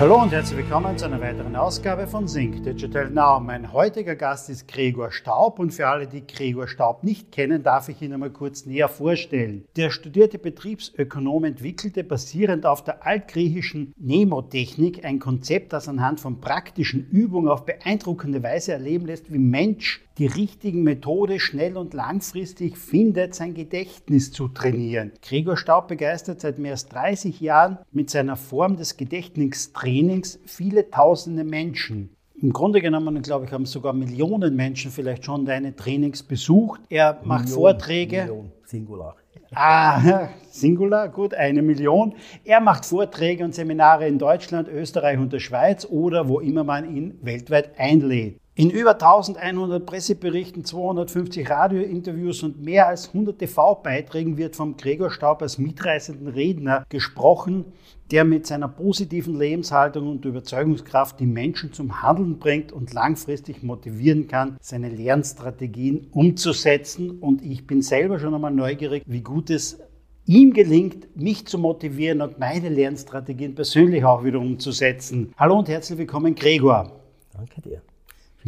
Hallo 0.00 0.22
und 0.22 0.30
herzlich 0.30 0.58
willkommen 0.58 0.96
zu 0.96 1.06
einer 1.06 1.20
weiteren 1.20 1.56
Ausgabe 1.56 2.06
von 2.06 2.28
Sync 2.28 2.62
Digital 2.62 3.10
Now. 3.10 3.40
Mein 3.40 3.72
heutiger 3.72 4.14
Gast 4.14 4.48
ist 4.48 4.68
Gregor 4.68 5.10
Staub 5.10 5.58
und 5.58 5.74
für 5.74 5.88
alle, 5.88 6.06
die 6.06 6.24
Gregor 6.24 6.68
Staub 6.68 7.02
nicht 7.02 7.32
kennen, 7.32 7.64
darf 7.64 7.88
ich 7.88 8.00
ihn 8.00 8.12
einmal 8.12 8.30
kurz 8.30 8.64
näher 8.64 8.88
vorstellen. 8.88 9.64
Der 9.74 9.90
studierte 9.90 10.38
Betriebsökonom 10.38 11.42
entwickelte 11.42 12.04
basierend 12.04 12.64
auf 12.64 12.84
der 12.84 13.04
altgriechischen 13.04 13.92
Nemotechnik 13.98 15.04
ein 15.04 15.18
Konzept, 15.18 15.72
das 15.72 15.88
anhand 15.88 16.20
von 16.20 16.40
praktischen 16.40 17.08
Übungen 17.10 17.48
auf 17.48 17.66
beeindruckende 17.66 18.40
Weise 18.44 18.74
erleben 18.74 19.06
lässt, 19.06 19.32
wie 19.32 19.38
Mensch 19.38 20.07
die 20.18 20.26
richtigen 20.26 20.82
Methode 20.82 21.38
schnell 21.38 21.76
und 21.76 21.94
langfristig 21.94 22.76
findet, 22.76 23.34
sein 23.34 23.54
Gedächtnis 23.54 24.32
zu 24.32 24.48
trainieren. 24.48 25.12
Gregor 25.22 25.56
Staub 25.56 25.88
begeistert 25.88 26.40
seit 26.40 26.58
mehr 26.58 26.72
als 26.72 26.88
30 26.88 27.40
Jahren 27.40 27.78
mit 27.92 28.10
seiner 28.10 28.36
Form 28.36 28.76
des 28.76 28.96
Gedächtnistrainings 28.96 30.40
viele 30.44 30.90
tausende 30.90 31.44
Menschen. 31.44 32.10
Im 32.40 32.52
Grunde 32.52 32.80
genommen, 32.80 33.20
glaube 33.22 33.46
ich, 33.46 33.52
haben 33.52 33.66
sogar 33.66 33.92
Millionen 33.92 34.54
Menschen 34.54 34.92
vielleicht 34.92 35.24
schon 35.24 35.44
deine 35.44 35.74
Trainings 35.74 36.22
besucht. 36.22 36.80
Er 36.88 37.20
macht 37.24 37.44
Million, 37.44 37.58
Vorträge. 37.58 38.16
Million, 38.18 38.52
Singular. 38.64 39.16
Ah, 39.54 40.28
Singular, 40.50 41.08
gut, 41.08 41.34
eine 41.34 41.62
Million. 41.62 42.14
Er 42.44 42.60
macht 42.60 42.84
Vorträge 42.86 43.44
und 43.44 43.54
Seminare 43.54 44.06
in 44.06 44.18
Deutschland, 44.18 44.68
Österreich 44.68 45.18
und 45.18 45.32
der 45.32 45.40
Schweiz 45.40 45.84
oder 45.84 46.28
wo 46.28 46.38
immer 46.38 46.62
man 46.64 46.94
ihn 46.94 47.18
weltweit 47.22 47.78
einlädt. 47.78 48.38
In 48.58 48.70
über 48.70 48.94
1100 48.94 49.86
Presseberichten, 49.86 50.64
250 50.64 51.48
Radiointerviews 51.48 52.42
und 52.42 52.60
mehr 52.60 52.88
als 52.88 53.06
100 53.06 53.38
TV-Beiträgen 53.38 54.36
wird 54.36 54.56
vom 54.56 54.76
Gregor 54.76 55.12
Staub 55.12 55.42
als 55.42 55.58
mitreißenden 55.58 56.26
Redner 56.26 56.84
gesprochen, 56.88 57.66
der 58.10 58.24
mit 58.24 58.48
seiner 58.48 58.66
positiven 58.66 59.38
Lebenshaltung 59.38 60.08
und 60.08 60.24
Überzeugungskraft 60.24 61.20
die 61.20 61.26
Menschen 61.26 61.72
zum 61.72 62.02
Handeln 62.02 62.40
bringt 62.40 62.72
und 62.72 62.92
langfristig 62.92 63.62
motivieren 63.62 64.26
kann, 64.26 64.56
seine 64.60 64.88
Lernstrategien 64.88 66.08
umzusetzen. 66.10 67.20
Und 67.20 67.44
ich 67.44 67.64
bin 67.64 67.80
selber 67.80 68.18
schon 68.18 68.34
einmal 68.34 68.50
neugierig, 68.50 69.04
wie 69.06 69.22
gut 69.22 69.50
es 69.50 69.78
ihm 70.24 70.52
gelingt, 70.52 71.16
mich 71.16 71.46
zu 71.46 71.58
motivieren 71.58 72.22
und 72.22 72.40
meine 72.40 72.70
Lernstrategien 72.70 73.54
persönlich 73.54 74.04
auch 74.04 74.24
wieder 74.24 74.40
umzusetzen. 74.40 75.32
Hallo 75.36 75.60
und 75.60 75.68
herzlich 75.68 75.96
willkommen, 75.96 76.34
Gregor. 76.34 76.90
Danke 77.32 77.60
dir 77.60 77.82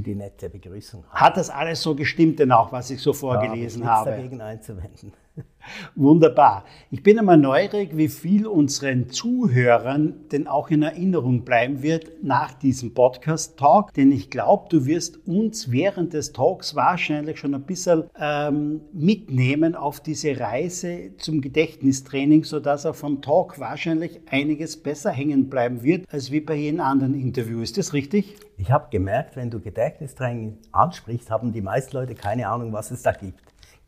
die 0.03 0.15
nette 0.15 0.49
Begrüßung. 0.49 1.05
Hat 1.11 1.37
das 1.37 1.51
alles 1.51 1.83
so 1.83 1.95
gestimmt 1.95 2.39
denn 2.39 2.53
auch, 2.53 2.73
was 2.73 2.91
ich 2.91 3.01
so 3.01 3.13
vorgelesen 3.13 3.83
ja, 3.83 3.89
habe? 3.89 4.11
dagegen 4.11 4.41
einzuwenden. 4.41 5.13
Wunderbar. 5.95 6.65
Ich 6.91 7.03
bin 7.03 7.19
einmal 7.19 7.37
neugierig, 7.37 7.97
wie 7.97 8.09
viel 8.09 8.47
unseren 8.47 9.09
Zuhörern 9.11 10.29
denn 10.33 10.47
auch 10.47 10.71
in 10.71 10.83
Erinnerung 10.83 11.45
bleiben 11.45 11.83
wird 11.83 12.23
nach 12.23 12.53
diesem 12.53 12.95
Podcast-Talk, 12.95 13.93
denn 13.95 14.13
ich 14.13 14.31
glaube, 14.31 14.67
du 14.71 14.87
wirst 14.87 15.27
uns 15.27 15.71
während 15.71 16.13
des 16.13 16.33
Talks 16.33 16.75
wahrscheinlich 16.75 17.39
schon 17.39 17.55
ein 17.55 17.63
bisschen 17.63 18.05
ähm, 18.19 18.81
mitnehmen 18.93 19.75
auf 19.75 20.01
diese 20.01 20.39
Reise 20.39 21.17
zum 21.19 21.41
Gedächtnistraining, 21.41 22.45
sodass 22.45 22.87
auch 22.87 22.95
vom 22.95 23.23
Talk 23.23 23.59
wahrscheinlich 23.59 24.21
einiges 24.27 24.83
besser 24.83 25.11
hängen 25.11 25.49
bleiben 25.49 25.83
wird, 25.83 26.07
als 26.13 26.31
wie 26.31 26.41
bei 26.41 26.55
jedem 26.55 26.81
anderen 26.81 27.15
Interview. 27.15 27.61
Ist 27.61 27.79
das 27.79 27.93
richtig? 27.93 28.37
Ich 28.57 28.71
habe 28.71 28.89
gemerkt, 28.91 29.37
wenn 29.37 29.51
du 29.51 29.61
Gedächtnistraining 29.61 30.59
ansprichst, 30.73 31.31
haben 31.31 31.53
die 31.53 31.63
meisten 31.63 31.97
Leute 31.97 32.15
keine 32.15 32.49
Ahnung, 32.49 32.73
was 32.73 32.91
es 32.91 33.03
da 33.03 33.13
gibt. 33.13 33.41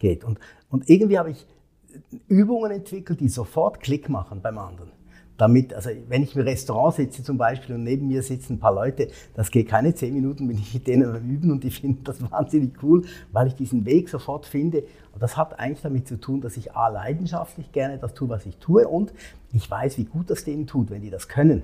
Geht. 0.03 0.25
Und, 0.25 0.41
und 0.69 0.91
irgendwie 0.91 1.17
habe 1.17 1.31
ich 1.31 1.47
Übungen 2.27 2.73
entwickelt, 2.73 3.21
die 3.21 3.29
sofort 3.29 3.79
Klick 3.79 4.09
machen 4.09 4.43
beim 4.43 4.59
anderen. 4.59 4.91
Damit, 5.37 5.73
also 5.73 5.91
wenn 6.09 6.25
ich 6.25 6.35
im 6.35 6.43
Restaurant 6.43 6.97
sitze 6.97 7.23
zum 7.23 7.39
Beispiel 7.39 7.77
und 7.77 7.85
neben 7.85 8.09
mir 8.09 8.23
sitzen 8.23 8.55
ein 8.55 8.59
paar 8.59 8.75
Leute, 8.75 9.09
das 9.35 9.53
geht 9.53 9.69
keine 9.69 9.95
zehn 9.95 10.13
Minuten, 10.13 10.49
bin 10.49 10.59
ich 10.59 10.75
mit 10.75 10.89
denen 10.89 11.15
am 11.15 11.31
Üben 11.31 11.53
und 11.53 11.63
die 11.63 11.71
finden 11.71 12.03
das 12.03 12.21
wahnsinnig 12.33 12.83
cool, 12.83 13.05
weil 13.31 13.47
ich 13.47 13.55
diesen 13.55 13.87
Weg 13.87 14.09
sofort 14.09 14.45
finde. 14.45 14.83
Und 15.13 15.23
das 15.23 15.37
hat 15.37 15.61
eigentlich 15.61 15.83
damit 15.83 16.09
zu 16.09 16.19
tun, 16.19 16.41
dass 16.41 16.57
ich 16.57 16.75
A, 16.75 16.89
leidenschaftlich 16.89 17.71
gerne 17.71 17.99
das 17.99 18.13
tue, 18.13 18.29
was 18.29 18.45
ich 18.45 18.57
tue 18.57 18.89
und 18.89 19.13
ich 19.53 19.71
weiß, 19.71 19.99
wie 19.99 20.05
gut 20.05 20.31
das 20.31 20.43
denen 20.43 20.67
tut, 20.67 20.91
wenn 20.91 21.03
die 21.03 21.11
das 21.11 21.29
können. 21.29 21.63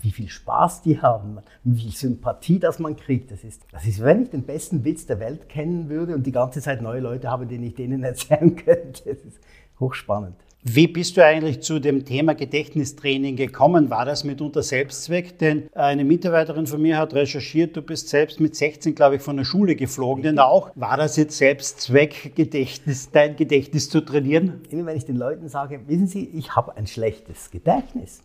Wie 0.00 0.10
viel 0.10 0.28
Spaß 0.28 0.82
die 0.82 1.00
haben, 1.00 1.38
wie 1.64 1.80
viel 1.80 1.92
Sympathie 1.92 2.58
das 2.58 2.78
man 2.78 2.96
kriegt. 2.96 3.30
Das 3.30 3.44
ist, 3.44 3.62
das 3.72 3.86
ist, 3.86 4.02
wenn 4.02 4.22
ich 4.22 4.30
den 4.30 4.44
besten 4.44 4.84
Witz 4.84 5.06
der 5.06 5.20
Welt 5.20 5.48
kennen 5.48 5.88
würde 5.88 6.14
und 6.14 6.26
die 6.26 6.32
ganze 6.32 6.60
Zeit 6.60 6.82
neue 6.82 7.00
Leute 7.00 7.30
habe, 7.30 7.46
den 7.46 7.62
ich 7.62 7.74
denen 7.74 8.02
erzählen 8.04 8.54
könnte. 8.56 9.02
Das 9.04 9.18
ist, 9.24 9.40
hochspannend. 9.80 10.36
Wie 10.64 10.88
bist 10.88 11.16
du 11.16 11.24
eigentlich 11.24 11.60
zu 11.60 11.78
dem 11.78 12.04
Thema 12.04 12.34
Gedächtnistraining 12.34 13.36
gekommen? 13.36 13.90
War 13.90 14.04
das 14.04 14.24
mitunter 14.24 14.62
Selbstzweck? 14.64 15.38
Denn 15.38 15.68
eine 15.72 16.04
Mitarbeiterin 16.04 16.66
von 16.66 16.82
mir 16.82 16.98
hat 16.98 17.14
recherchiert, 17.14 17.76
du 17.76 17.80
bist 17.80 18.08
selbst 18.08 18.40
mit 18.40 18.56
16, 18.56 18.96
glaube 18.96 19.16
ich, 19.16 19.22
von 19.22 19.36
der 19.36 19.44
Schule 19.44 19.76
geflogen. 19.76 20.24
Denn 20.24 20.40
auch 20.40 20.70
war 20.74 20.96
das 20.96 21.16
jetzt 21.16 21.38
Selbstzweck, 21.38 22.34
Gedächtnis, 22.34 23.10
dein 23.12 23.36
Gedächtnis 23.36 23.88
zu 23.88 24.00
trainieren? 24.00 24.62
Immer 24.70 24.86
wenn 24.86 24.96
ich 24.96 25.06
den 25.06 25.16
Leuten 25.16 25.48
sage, 25.48 25.80
wissen 25.86 26.08
Sie, 26.08 26.24
ich 26.24 26.56
habe 26.56 26.76
ein 26.76 26.88
schlechtes 26.88 27.52
Gedächtnis. 27.52 28.22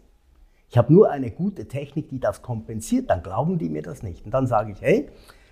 Ich 0.74 0.78
habe 0.80 0.92
nur 0.92 1.12
eine 1.12 1.30
gute 1.30 1.68
Technik, 1.68 2.10
die 2.10 2.20
das 2.20 2.42
kompensiert, 2.42 3.08
dann 3.12 3.22
glauben 3.22 3.60
die 3.60 3.70
mir 3.70 3.84
das 3.84 4.02
nicht. 4.02 4.26
Und 4.26 4.34
dann 4.34 4.48
sage 4.48 4.72
ich, 4.72 4.82
hey, 4.82 5.08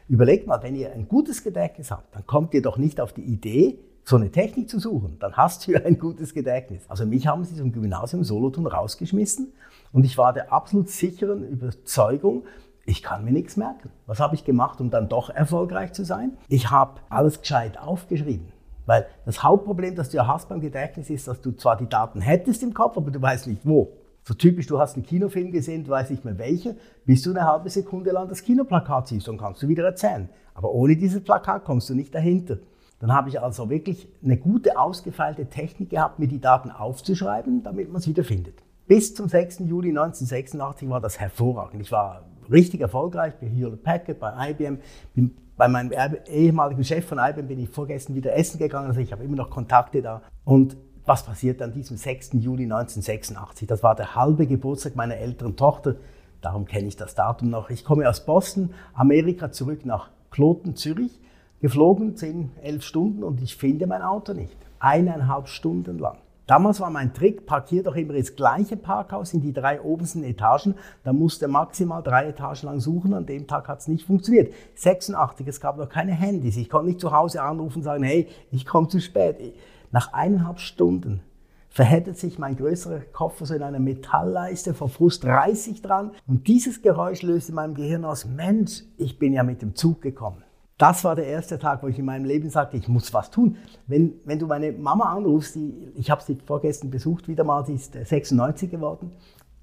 überlegt 0.08 0.48
mal, 0.48 0.64
wenn 0.64 0.76
ihr 0.76 0.94
ein 0.94 1.08
gutes 1.08 1.44
Gedächtnis 1.44 1.92
habt, 1.92 2.16
dann 2.16 2.26
kommt 2.26 2.56
ihr 2.56 2.64
doch 2.64 2.78
nicht 2.78 3.00
auf 3.00 3.14
die 3.14 3.22
Idee, 3.22 3.78
so 4.04 4.16
eine 4.16 4.32
Technik 4.32 4.68
zu 4.68 4.80
suchen, 4.80 5.18
dann 5.20 5.34
hast 5.34 5.68
du 5.68 5.74
ja 5.74 5.82
ein 5.86 6.00
gutes 6.00 6.34
Gedächtnis. 6.34 6.90
Also 6.90 7.06
mich 7.06 7.28
haben 7.28 7.44
sie 7.44 7.56
zum 7.56 7.72
Gymnasium 7.72 8.24
Solothurn 8.24 8.66
rausgeschmissen 8.66 9.54
und 9.92 10.06
ich 10.06 10.18
war 10.18 10.34
der 10.34 10.52
absolut 10.52 10.90
sicheren 10.90 11.48
Überzeugung, 11.48 12.46
ich 12.88 13.04
kann 13.04 13.24
mir 13.24 13.32
nichts 13.32 13.58
merken. 13.58 13.92
Was 14.08 14.20
habe 14.20 14.34
ich 14.34 14.44
gemacht, 14.44 14.82
um 14.82 14.90
dann 14.90 15.08
doch 15.08 15.30
erfolgreich 15.30 15.94
zu 15.94 16.04
sein? 16.04 16.36
Ich 16.48 16.72
habe 16.72 17.00
alles 17.10 17.42
gescheit 17.42 17.80
aufgeschrieben. 17.80 18.48
Weil 18.88 19.06
das 19.28 19.44
Hauptproblem, 19.44 19.96
das 19.96 20.10
du 20.10 20.18
ja 20.18 20.26
hast 20.26 20.50
beim 20.50 20.62
Gedächtnis, 20.62 21.12
ist, 21.12 21.28
dass 21.28 21.42
du 21.42 21.52
zwar 21.52 21.78
die 21.78 21.88
Daten 21.88 22.22
hättest 22.22 22.64
im 22.64 22.74
Kopf, 22.74 22.98
aber 22.98 23.12
du 23.12 23.22
weißt 23.22 23.46
nicht 23.46 23.68
wo. 23.68 24.01
So 24.24 24.34
typisch, 24.36 24.68
du 24.68 24.80
hast 24.80 24.96
einen 24.96 25.06
Kinofilm 25.06 25.52
gesehen, 25.52 25.84
du 25.84 25.92
weißt 25.92 26.12
nicht 26.12 26.26
mehr 26.26 26.38
welcher, 26.38 26.76
bis 27.06 27.24
du 27.24 27.32
eine 27.32 27.46
halbe 27.46 27.70
Sekunde 27.70 28.12
lang 28.12 28.30
das 28.30 28.44
Kinoplakat 28.44 29.08
siehst 29.08 29.28
und 29.28 29.38
kannst 29.38 29.64
du 29.64 29.68
wieder 29.68 29.84
erzählen. 29.84 30.30
Aber 30.54 30.72
ohne 30.72 30.96
dieses 30.96 31.24
Plakat 31.24 31.66
kommst 31.66 31.90
du 31.90 31.96
nicht 31.96 32.14
dahinter. 32.14 32.58
Dann 33.00 33.12
habe 33.12 33.30
ich 33.30 33.42
also 33.42 33.70
wirklich 33.70 34.08
eine 34.24 34.38
gute, 34.38 34.78
ausgefeilte 34.78 35.48
Technik 35.48 35.90
gehabt, 35.90 36.20
mir 36.20 36.28
die 36.28 36.40
Daten 36.40 36.70
aufzuschreiben, 36.70 37.64
damit 37.64 37.92
man 37.92 38.00
es 38.00 38.08
wieder 38.08 38.24
findet. 38.24 38.62
Bis 38.86 39.16
zum 39.16 39.28
6. 39.28 39.60
Juli 39.60 39.90
1986 39.90 40.88
war 40.88 41.02
das 41.02 41.20
hervorragend. 41.20 41.82
Ich 41.82 41.92
war 41.92 42.26
richtig 42.52 42.82
erfolgreich 42.82 43.34
bei 43.42 43.48
Hewlett 43.48 43.82
Packard, 43.82 44.20
bei 44.20 44.52
IBM. 44.52 44.78
Bin 45.16 45.36
bei 45.58 45.68
meinem 45.68 45.92
ehemaligen 46.28 46.84
Chef 46.84 47.06
von 47.06 47.20
IBM 47.20 47.48
bin 47.48 47.60
ich 47.60 47.70
vorgestern 47.70 48.16
wieder 48.16 48.36
essen 48.36 48.58
gegangen, 48.58 48.88
also 48.88 49.00
ich 49.00 49.12
habe 49.12 49.24
immer 49.24 49.36
noch 49.36 49.50
Kontakte 49.50 50.02
da. 50.02 50.24
Und 50.44 50.76
was 51.12 51.24
passiert 51.24 51.62
an 51.62 51.74
diesem 51.74 51.98
6. 51.98 52.36
Juli 52.36 52.64
1986? 52.64 53.68
Das 53.68 53.84
war 53.84 53.96
der 53.96 54.16
halbe 54.16 54.48
Geburtstag 54.48 54.96
meiner 54.96 55.18
älteren 55.18 55.58
Tochter. 55.58 55.98
Darum 56.40 56.64
kenne 56.64 56.88
ich 56.88 56.96
das 56.96 57.16
Datum 57.16 57.50
noch. 57.50 57.70
Ich 57.70 57.84
komme 57.84 58.08
aus 58.08 58.26
Boston, 58.26 58.70
Amerika, 58.94 59.52
zurück 59.52 59.86
nach 59.86 60.10
Kloten, 60.30 60.78
Zürich 60.78 61.20
geflogen, 61.60 62.16
10, 62.16 62.52
11 62.64 62.84
Stunden 62.86 63.24
und 63.26 63.42
ich 63.42 63.58
finde 63.58 63.88
mein 63.88 64.02
Auto 64.04 64.32
nicht. 64.32 64.56
Eineinhalb 64.80 65.50
Stunden 65.50 66.00
lang. 66.00 66.18
Damals 66.48 66.80
war 66.80 66.90
mein 66.90 67.14
Trick, 67.14 67.46
parkier 67.46 67.84
doch 67.84 67.98
immer 67.98 68.14
ins 68.14 68.38
gleiche 68.38 68.78
Parkhaus 68.78 69.34
in 69.34 69.42
die 69.42 69.52
drei 69.52 69.82
obersten 69.82 70.24
Etagen. 70.24 70.76
Da 71.04 71.12
musste 71.12 71.50
maximal 71.50 72.02
drei 72.02 72.28
Etagen 72.28 72.68
lang 72.68 72.80
suchen. 72.80 73.14
An 73.14 73.26
dem 73.26 73.48
Tag 73.48 73.68
hat 73.68 73.80
es 73.80 73.90
nicht 73.90 74.08
funktioniert. 74.08 74.54
86, 74.76 75.46
es 75.46 75.60
gab 75.60 75.78
noch 75.78 75.90
keine 75.90 76.14
Handys. 76.14 76.56
Ich 76.56 76.70
konnte 76.70 76.88
nicht 76.88 77.02
zu 77.02 77.12
Hause 77.12 77.42
anrufen 77.42 77.80
und 77.80 77.84
sagen, 77.84 78.04
hey, 78.04 78.30
ich 78.50 78.66
komme 78.66 78.88
zu 78.88 79.02
spät. 79.02 79.56
Nach 79.92 80.14
eineinhalb 80.14 80.60
Stunden 80.60 81.22
verhättet 81.70 82.18
sich 82.18 82.40
mein 82.40 82.56
größerer 82.56 83.02
Koffer 83.12 83.46
so 83.46 83.54
in 83.54 83.64
einer 83.64 83.80
Metallleiste, 83.80 84.74
vor 84.74 84.90
Frust 84.90 85.26
reiß 85.26 85.68
ich 85.68 85.82
dran 85.82 86.12
und 86.28 86.48
dieses 86.48 86.82
Geräusch 86.82 87.22
löst 87.22 87.50
in 87.50 87.56
meinem 87.56 87.76
Gehirn 87.76 88.06
aus, 88.06 88.26
Mensch, 88.26 88.84
ich 88.98 89.20
bin 89.20 89.34
ja 89.34 89.44
mit 89.44 89.62
dem 89.62 89.76
Zug 89.76 90.02
gekommen. 90.02 90.44
Das 90.78 91.04
war 91.04 91.16
der 91.16 91.28
erste 91.28 91.60
Tag, 91.60 91.84
wo 91.84 91.88
ich 91.88 92.00
in 92.00 92.06
meinem 92.06 92.26
Leben 92.26 92.50
sagte, 92.50 92.76
ich 92.76 92.88
muss 92.88 93.14
was 93.14 93.30
tun. 93.30 93.58
Wenn, 93.86 94.16
wenn 94.26 94.40
du 94.40 94.48
meine 94.48 94.72
Mama 94.72 95.14
anrufst, 95.14 95.56
die, 95.56 95.92
ich 95.96 96.10
habe 96.10 96.24
sie 96.24 96.38
vorgestern 96.44 96.90
besucht, 96.90 97.28
wieder 97.28 97.44
mal, 97.44 97.66
sie 97.66 97.76
ist 97.76 97.94
96 97.94 98.72
geworden, 98.72 99.12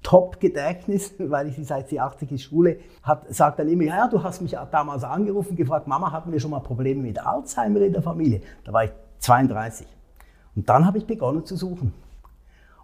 Top-Gedächtnis, 0.01 1.15
weil 1.19 1.47
ich 1.47 1.55
sie 1.55 1.65
seit 1.65 1.89
sie 1.89 1.99
80 1.99 2.31
ist 2.31 2.43
Schule, 2.43 2.79
hat, 3.03 3.33
sagt 3.33 3.59
dann 3.59 3.67
immer, 3.67 3.83
ja, 3.83 4.07
du 4.07 4.23
hast 4.23 4.41
mich 4.41 4.55
damals 4.71 5.03
angerufen, 5.03 5.57
gefragt, 5.57 5.87
Mama, 5.87 6.11
hatten 6.11 6.31
wir 6.31 6.39
schon 6.39 6.51
mal 6.51 6.61
Probleme 6.61 7.01
mit 7.01 7.19
Alzheimer 7.19 7.81
in 7.81 7.93
der 7.93 8.01
Familie? 8.01 8.41
Da 8.63 8.71
war 8.71 8.85
ich 8.85 8.91
32. 9.19 9.87
Und 10.59 10.67
dann 10.67 10.85
habe 10.85 10.97
ich 10.97 11.05
begonnen 11.05 11.45
zu 11.45 11.55
suchen. 11.55 11.93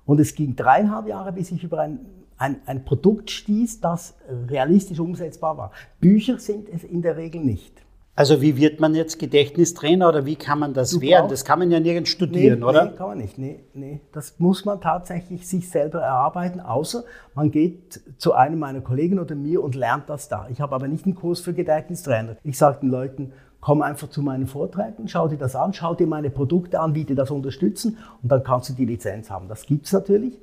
Und 0.06 0.22
es 0.22 0.34
ging 0.34 0.56
dreieinhalb 0.56 1.10
Jahre, 1.10 1.34
bis 1.34 1.52
ich 1.52 1.62
über 1.62 1.82
ein, 1.82 2.00
ein, 2.38 2.62
ein 2.68 2.86
Produkt 2.86 3.30
stieß, 3.30 3.82
das 3.82 4.14
realistisch 4.48 4.98
umsetzbar 4.98 5.58
war. 5.58 5.72
Bücher 6.00 6.40
sind 6.40 6.70
es 6.70 6.86
in 6.86 7.02
der 7.02 7.18
Regel 7.18 7.44
nicht. 7.44 7.82
Also 8.16 8.42
wie 8.42 8.56
wird 8.56 8.80
man 8.80 8.96
jetzt 8.96 9.20
Gedächtnistrainer 9.20 10.08
oder 10.08 10.26
wie 10.26 10.38
kann 10.38 10.58
man 10.58 10.74
das 10.74 10.92
du 10.92 11.02
werden? 11.02 11.28
Das 11.28 11.44
kann 11.44 11.60
man 11.60 11.70
ja 11.70 11.82
nirgends 11.82 12.12
studieren, 12.12 12.60
nee, 12.60 12.66
oder? 12.66 12.86
Nee, 12.86 12.92
kann 12.96 13.10
man 13.10 13.18
nicht. 13.18 13.38
Nee, 13.38 13.60
nee. 13.74 14.00
Das 14.14 14.36
muss 14.40 14.64
man 14.64 14.80
tatsächlich 14.80 15.46
sich 15.46 15.70
selber 15.70 16.00
erarbeiten, 16.00 16.62
außer 16.62 17.04
man 17.34 17.52
geht 17.52 18.00
zu 18.18 18.32
einem 18.32 18.60
meiner 18.60 18.80
Kollegen 18.80 19.20
oder 19.20 19.36
mir 19.36 19.62
und 19.62 19.76
lernt 19.76 20.10
das 20.10 20.30
da. 20.30 20.48
Ich 20.50 20.62
habe 20.62 20.74
aber 20.74 20.88
nicht 20.88 21.04
einen 21.06 21.16
Kurs 21.16 21.42
für 21.42 21.54
Gedächtnistrainer. 21.54 22.38
Ich 22.44 22.58
sage 22.58 22.80
den 22.84 22.90
Leuten, 22.90 23.34
komm 23.66 23.82
einfach 23.82 24.12
zu 24.12 24.22
meinen 24.22 24.46
Vorträgen, 24.46 25.08
schau 25.08 25.28
dir 25.28 25.40
das 25.40 25.56
an, 25.56 25.74
schau 25.74 25.96
dir 25.96 26.06
meine 26.06 26.30
Produkte 26.30 26.80
an, 26.80 26.94
wie 26.94 27.04
die 27.04 27.16
das 27.16 27.32
unterstützen 27.32 27.98
und 28.22 28.32
dann 28.32 28.44
kannst 28.44 28.70
du 28.70 28.74
die 28.74 28.86
Lizenz 28.86 29.32
haben. 29.32 29.48
Das 29.48 29.66
gibt 29.66 29.88
es 29.88 29.92
natürlich. 29.92 30.40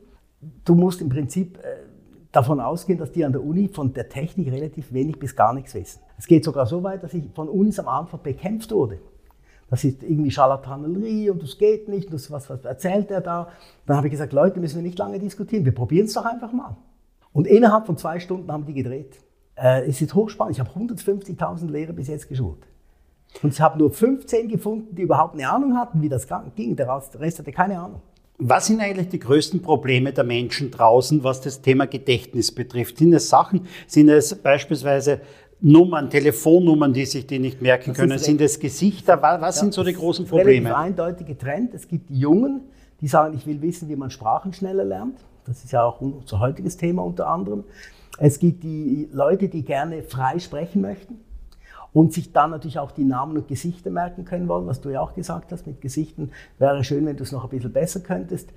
Du 0.65 0.75
musst 0.75 1.01
im 1.01 1.09
Prinzip 1.09 1.57
äh, 1.59 1.85
davon 2.33 2.59
ausgehen, 2.59 2.99
dass 2.99 3.13
die 3.13 3.25
an 3.25 3.31
der 3.31 3.45
Uni 3.45 3.69
von 3.69 3.93
der 3.93 4.09
Technik 4.09 4.51
relativ 4.51 4.93
wenig 4.93 5.21
bis 5.21 5.37
gar 5.37 5.55
nichts 5.55 5.73
wissen. 5.73 6.01
Es 6.19 6.27
geht 6.27 6.43
sogar 6.43 6.67
so 6.67 6.83
weit, 6.83 7.05
dass 7.05 7.15
ich 7.15 7.23
von 7.33 7.49
Unis 7.49 7.79
am 7.79 7.87
Anfang 7.87 8.19
bekämpft 8.25 8.73
wurde. 8.73 8.99
Das 9.71 9.85
ist 9.85 10.03
irgendwie 10.03 10.33
Scharlatanerie 10.33 11.31
und 11.31 11.45
das 11.45 11.59
geht 11.59 11.89
nicht, 11.89 12.13
das, 12.13 12.29
was, 12.33 12.51
was 12.51 12.65
erzählt 12.65 13.13
er 13.13 13.21
da? 13.21 13.51
Dann 13.87 13.99
habe 13.99 14.09
ich 14.09 14.11
gesagt, 14.11 14.33
Leute, 14.33 14.59
müssen 14.59 14.79
wir 14.79 14.83
nicht 14.83 14.99
lange 14.99 15.21
diskutieren, 15.21 15.65
wir 15.65 15.73
probieren 15.73 16.07
es 16.07 16.15
doch 16.15 16.25
einfach 16.25 16.53
mal. 16.53 16.77
Und 17.33 17.47
innerhalb 17.47 17.87
von 17.87 17.97
zwei 17.97 18.19
Stunden 18.19 18.51
haben 18.51 18.67
die 18.67 18.75
gedreht. 18.75 19.17
Äh, 19.55 19.87
es 19.87 20.03
ist 20.03 20.13
hochspannend, 20.13 20.57
ich 20.57 20.61
habe 20.61 20.71
150.000 20.71 21.71
Lehrer 21.71 21.93
bis 21.93 22.09
jetzt 22.09 22.29
geschult. 22.29 22.67
Und 23.41 23.55
ich 23.55 23.61
habe 23.61 23.79
nur 23.79 23.91
15 23.91 24.49
gefunden, 24.49 24.95
die 24.95 25.03
überhaupt 25.03 25.35
eine 25.35 25.49
Ahnung 25.49 25.77
hatten, 25.77 26.03
wie 26.03 26.09
das 26.09 26.27
ging. 26.55 26.77
Der 26.77 26.89
Rest 26.89 27.39
hatte 27.39 27.53
keine 27.53 27.79
Ahnung. 27.79 28.03
Was 28.39 28.67
sind 28.67 28.81
eigentlich 28.81 29.09
die 29.09 29.19
größten 29.19 29.63
Probleme 29.63 30.13
der 30.13 30.25
Menschen 30.25 30.71
draußen, 30.71 31.23
was 31.23 31.41
das 31.41 31.63
Thema 31.63 31.87
Gedächtnis 31.87 32.53
betrifft? 32.53 32.99
Sind 32.99 33.13
es 33.13 33.29
Sachen, 33.29 33.67
sind 33.87 34.09
es 34.09 34.35
beispielsweise 34.35 35.21
Nummern, 35.61 36.11
Telefonnummern, 36.11 36.93
die 36.93 37.07
sich 37.07 37.27
die 37.27 37.39
nicht 37.39 37.63
merken 37.63 37.91
das 37.91 37.99
können? 37.99 38.19
Sind 38.19 38.41
es 38.41 38.59
Gesichter? 38.59 39.23
Was, 39.23 39.41
was 39.41 39.57
ja, 39.57 39.61
sind 39.63 39.75
so 39.75 39.85
die 39.85 39.93
großen 39.93 40.27
Probleme? 40.27 40.71
Relativ 40.71 40.77
eindeutig 40.77 41.27
getrennt. 41.27 41.73
Es 41.75 41.87
gibt 41.87 42.11
die 42.11 42.19
Jungen, 42.19 42.63
die 43.01 43.07
sagen, 43.07 43.37
ich 43.37 43.47
will 43.47 43.63
wissen, 43.63 43.89
wie 43.89 43.97
man 43.97 44.11
Sprachen 44.11 44.53
schneller 44.53 44.85
lernt. 44.85 45.19
Das 45.45 45.63
ist 45.63 45.73
ja 45.73 45.85
auch 45.85 46.01
unser 46.01 46.41
heutiges 46.41 46.77
Thema 46.77 47.05
unter 47.05 47.29
anderem. 47.29 47.65
Es 48.19 48.39
gibt 48.39 48.65
die 48.65 49.09
Leute, 49.13 49.49
die 49.49 49.63
gerne 49.65 50.03
frei 50.03 50.39
sprechen 50.39 50.83
möchten 50.83 51.21
und 51.93 52.13
sich 52.13 52.33
dann 52.33 52.51
natürlich 52.51 52.79
auch 52.79 52.93
die 52.93 53.05
Namen 53.05 53.37
und 53.37 53.49
Gesichter 53.49 53.91
merken 53.91 54.25
können 54.25 54.49
wollen, 54.49 54.67
was 54.67 54.81
du 54.81 54.91
ja 54.91 55.01
auch 55.01 55.15
gesagt 55.15 55.53
hast, 55.53 55.67
mit 55.67 55.81
Gesichten 55.81 56.31
wäre 56.59 56.85
schön, 56.85 57.07
wenn 57.07 57.17
du 57.17 57.23
es 57.23 57.33
noch 57.33 57.45
ein 57.45 57.51
bisschen 57.51 57.73
besser 57.73 58.01
könntest. 58.01 58.51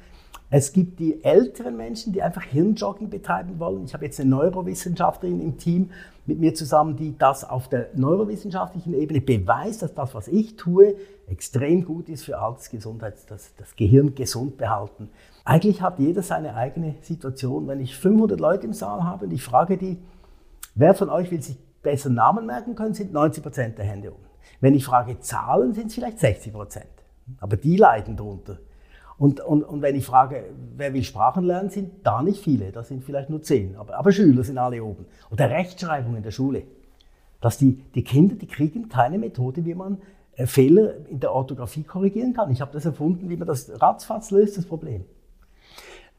Es 0.50 0.74
gibt 0.74 1.00
die 1.00 1.24
älteren 1.24 1.76
Menschen, 1.76 2.14
die 2.14 2.22
einfach 2.22 2.44
Hirnjogging 2.44 3.10
betreiben 3.10 3.60
wollen. 3.60 3.86
Ich 3.86 3.94
habe 3.94 4.06
jetzt 4.06 4.20
eine 4.20 4.30
Neurowissenschaftlerin 4.30 5.42
im 5.42 5.58
Team 5.58 5.90
mit 6.28 6.40
mir 6.40 6.54
zusammen, 6.54 6.96
die 6.96 7.18
das 7.18 7.44
auf 7.44 7.68
der 7.68 7.90
neurowissenschaftlichen 7.96 8.94
Ebene 8.94 9.22
beweist, 9.22 9.82
dass 9.82 9.94
das, 9.94 10.14
was 10.14 10.28
ich 10.28 10.56
tue, 10.56 10.96
extrem 11.28 11.84
gut 11.84 12.10
ist 12.10 12.26
für 12.26 12.40
Altersgesundheit, 12.40 13.16
das, 13.28 13.54
das 13.58 13.76
Gehirn 13.76 14.14
gesund 14.14 14.58
behalten. 14.58 15.10
Eigentlich 15.44 15.82
hat 15.82 16.00
jeder 16.00 16.22
seine 16.22 16.56
eigene 16.56 16.96
Situation. 17.02 17.68
Wenn 17.68 17.80
ich 17.80 17.96
500 17.96 18.40
Leute 18.40 18.66
im 18.66 18.74
Saal 18.74 19.04
habe 19.04 19.26
und 19.26 19.32
ich 19.32 19.44
frage 19.44 19.78
die, 19.78 19.98
wer 20.76 20.94
von 20.94 21.10
euch 21.10 21.32
will 21.32 21.42
sich 21.42 21.58
besser 21.86 22.10
Namen 22.10 22.46
merken 22.46 22.76
können, 22.76 22.94
sind 22.94 23.14
90 23.14 23.42
Prozent 23.42 23.78
der 23.78 23.86
Hände 23.86 24.12
unten. 24.12 24.26
Wenn 24.60 24.74
ich 24.74 24.84
frage 24.84 25.20
Zahlen, 25.20 25.74
sind 25.74 25.88
es 25.88 25.96
vielleicht 25.96 26.20
60 26.20 26.52
Prozent. 26.52 26.90
Aber 27.40 27.56
die 27.56 27.78
leiden 27.78 28.18
darunter. 28.18 28.60
Und, 29.18 29.40
und, 29.40 29.64
und 29.64 29.82
wenn 29.82 29.96
ich 29.96 30.06
frage, 30.06 30.50
wer 30.76 30.94
will 30.94 31.04
Sprachen 31.04 31.46
lernen, 31.46 31.70
sind 31.70 32.06
da 32.06 32.22
nicht 32.22 32.44
viele. 32.44 32.72
Da 32.72 32.84
sind 32.84 33.04
vielleicht 33.04 33.30
nur 33.30 33.42
zehn. 33.42 33.78
Aber, 33.78 33.96
aber 33.96 34.12
Schüler 34.12 34.44
sind 34.44 34.58
alle 34.58 34.84
oben. 34.84 35.06
Oder 35.32 35.50
Rechtschreibung 35.50 36.18
in 36.18 36.24
der 36.24 36.32
Schule. 36.32 36.64
Dass 37.40 37.58
die, 37.58 37.84
die 37.96 38.04
Kinder, 38.04 38.36
die 38.36 38.48
kriegen 38.48 38.90
keine 38.90 39.18
Methode, 39.18 39.64
wie 39.64 39.76
man 39.76 40.00
äh, 40.36 40.48
Fehler 40.48 41.08
in 41.08 41.20
der 41.20 41.32
Orthographie 41.32 41.84
korrigieren 41.84 42.34
kann. 42.34 42.52
Ich 42.52 42.60
habe 42.60 42.74
das 42.74 42.86
erfunden, 42.86 43.30
wie 43.30 43.38
man 43.38 43.48
das 43.48 43.72
ratzfatz 43.82 44.32
löst, 44.32 44.58
das 44.58 44.66
Problem. 44.66 45.06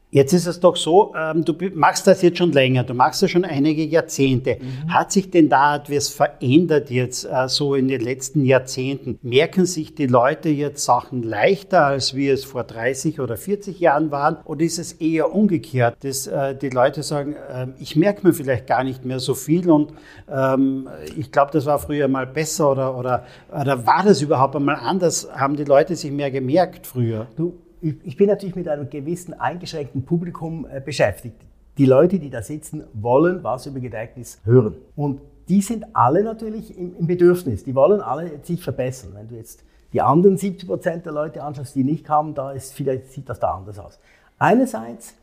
Jetzt 0.09 0.31
ist 0.31 0.47
es 0.47 0.61
doch 0.61 0.77
so, 0.77 1.13
ähm, 1.19 1.43
du 1.43 1.53
machst 1.73 2.07
das 2.07 2.21
jetzt 2.21 2.37
schon 2.37 2.53
länger, 2.53 2.85
du 2.85 2.93
machst 2.93 3.21
das 3.21 3.29
schon 3.29 3.43
einige 3.43 3.83
Jahrzehnte. 3.83 4.57
Mhm. 4.59 4.93
Hat 4.93 5.11
sich 5.11 5.31
denn 5.31 5.49
da 5.49 5.75
etwas 5.75 6.07
verändert 6.07 6.89
jetzt 6.89 7.25
äh, 7.25 7.49
so 7.49 7.75
in 7.75 7.89
den 7.89 7.99
letzten 7.99 8.45
Jahrzehnten? 8.45 9.19
Merken 9.21 9.65
sich 9.65 9.95
die 9.95 10.07
Leute 10.07 10.47
jetzt 10.47 10.85
Sachen 10.85 11.23
leichter, 11.23 11.85
als 11.85 12.15
wie 12.15 12.29
es 12.29 12.45
vor 12.45 12.63
30 12.63 13.19
oder 13.19 13.35
40 13.35 13.81
Jahren 13.81 14.09
waren? 14.09 14.37
Oder 14.45 14.61
ist 14.61 14.79
es 14.79 14.93
eher 14.93 15.33
umgekehrt, 15.35 15.97
dass 16.05 16.25
äh, 16.25 16.55
die 16.55 16.69
Leute 16.69 17.03
sagen, 17.03 17.33
äh, 17.33 17.67
ich 17.77 17.97
merke 17.97 18.25
mir 18.25 18.33
vielleicht 18.33 18.65
gar 18.65 18.85
nicht 18.85 19.03
mehr 19.03 19.19
so 19.19 19.33
viel 19.33 19.69
und 19.69 19.91
ähm, 20.33 20.87
ich 21.17 21.33
glaube, 21.33 21.51
das 21.51 21.65
war 21.65 21.79
früher 21.79 22.07
mal 22.07 22.27
besser 22.27 22.71
oder, 22.71 22.97
oder, 22.97 23.25
oder 23.51 23.85
war 23.85 24.03
das 24.05 24.21
überhaupt 24.21 24.55
einmal 24.55 24.77
anders? 24.77 25.27
Haben 25.33 25.57
die 25.57 25.65
Leute 25.65 25.97
sich 25.97 26.11
mehr 26.11 26.31
gemerkt 26.31 26.87
früher? 26.87 27.27
Du 27.35 27.57
ich 27.81 28.17
bin 28.17 28.27
natürlich 28.27 28.55
mit 28.55 28.67
einem 28.67 28.89
gewissen 28.89 29.33
eingeschränkten 29.33 30.03
Publikum 30.03 30.65
äh, 30.69 30.81
beschäftigt. 30.81 31.41
Die 31.77 31.85
Leute, 31.85 32.19
die 32.19 32.29
da 32.29 32.41
sitzen, 32.41 32.83
wollen 32.93 33.43
was 33.43 33.67
über 33.67 33.79
Gedächtnis 33.79 34.41
hören. 34.43 34.75
Und 34.95 35.21
die 35.47 35.61
sind 35.61 35.85
alle 35.93 36.23
natürlich 36.23 36.77
im, 36.77 37.05
Bedürfnis. 37.05 37.63
Die 37.63 37.75
wollen 37.75 38.01
alle 38.01 38.31
sich 38.43 38.63
verbessern. 38.63 39.11
Wenn 39.13 39.27
du 39.27 39.35
jetzt 39.35 39.63
die 39.93 40.01
anderen 40.01 40.37
70 40.37 40.67
Prozent 40.67 41.05
der 41.05 41.13
Leute 41.13 41.43
anschaust, 41.43 41.75
die 41.75 41.83
nicht 41.83 42.09
haben, 42.09 42.33
da 42.33 42.51
ist 42.51 42.73
vielleicht 42.73 43.11
sieht 43.11 43.29
das 43.29 43.39
da 43.39 43.51
anders 43.51 43.79
aus. 43.79 43.99
Einerseits 44.39 45.13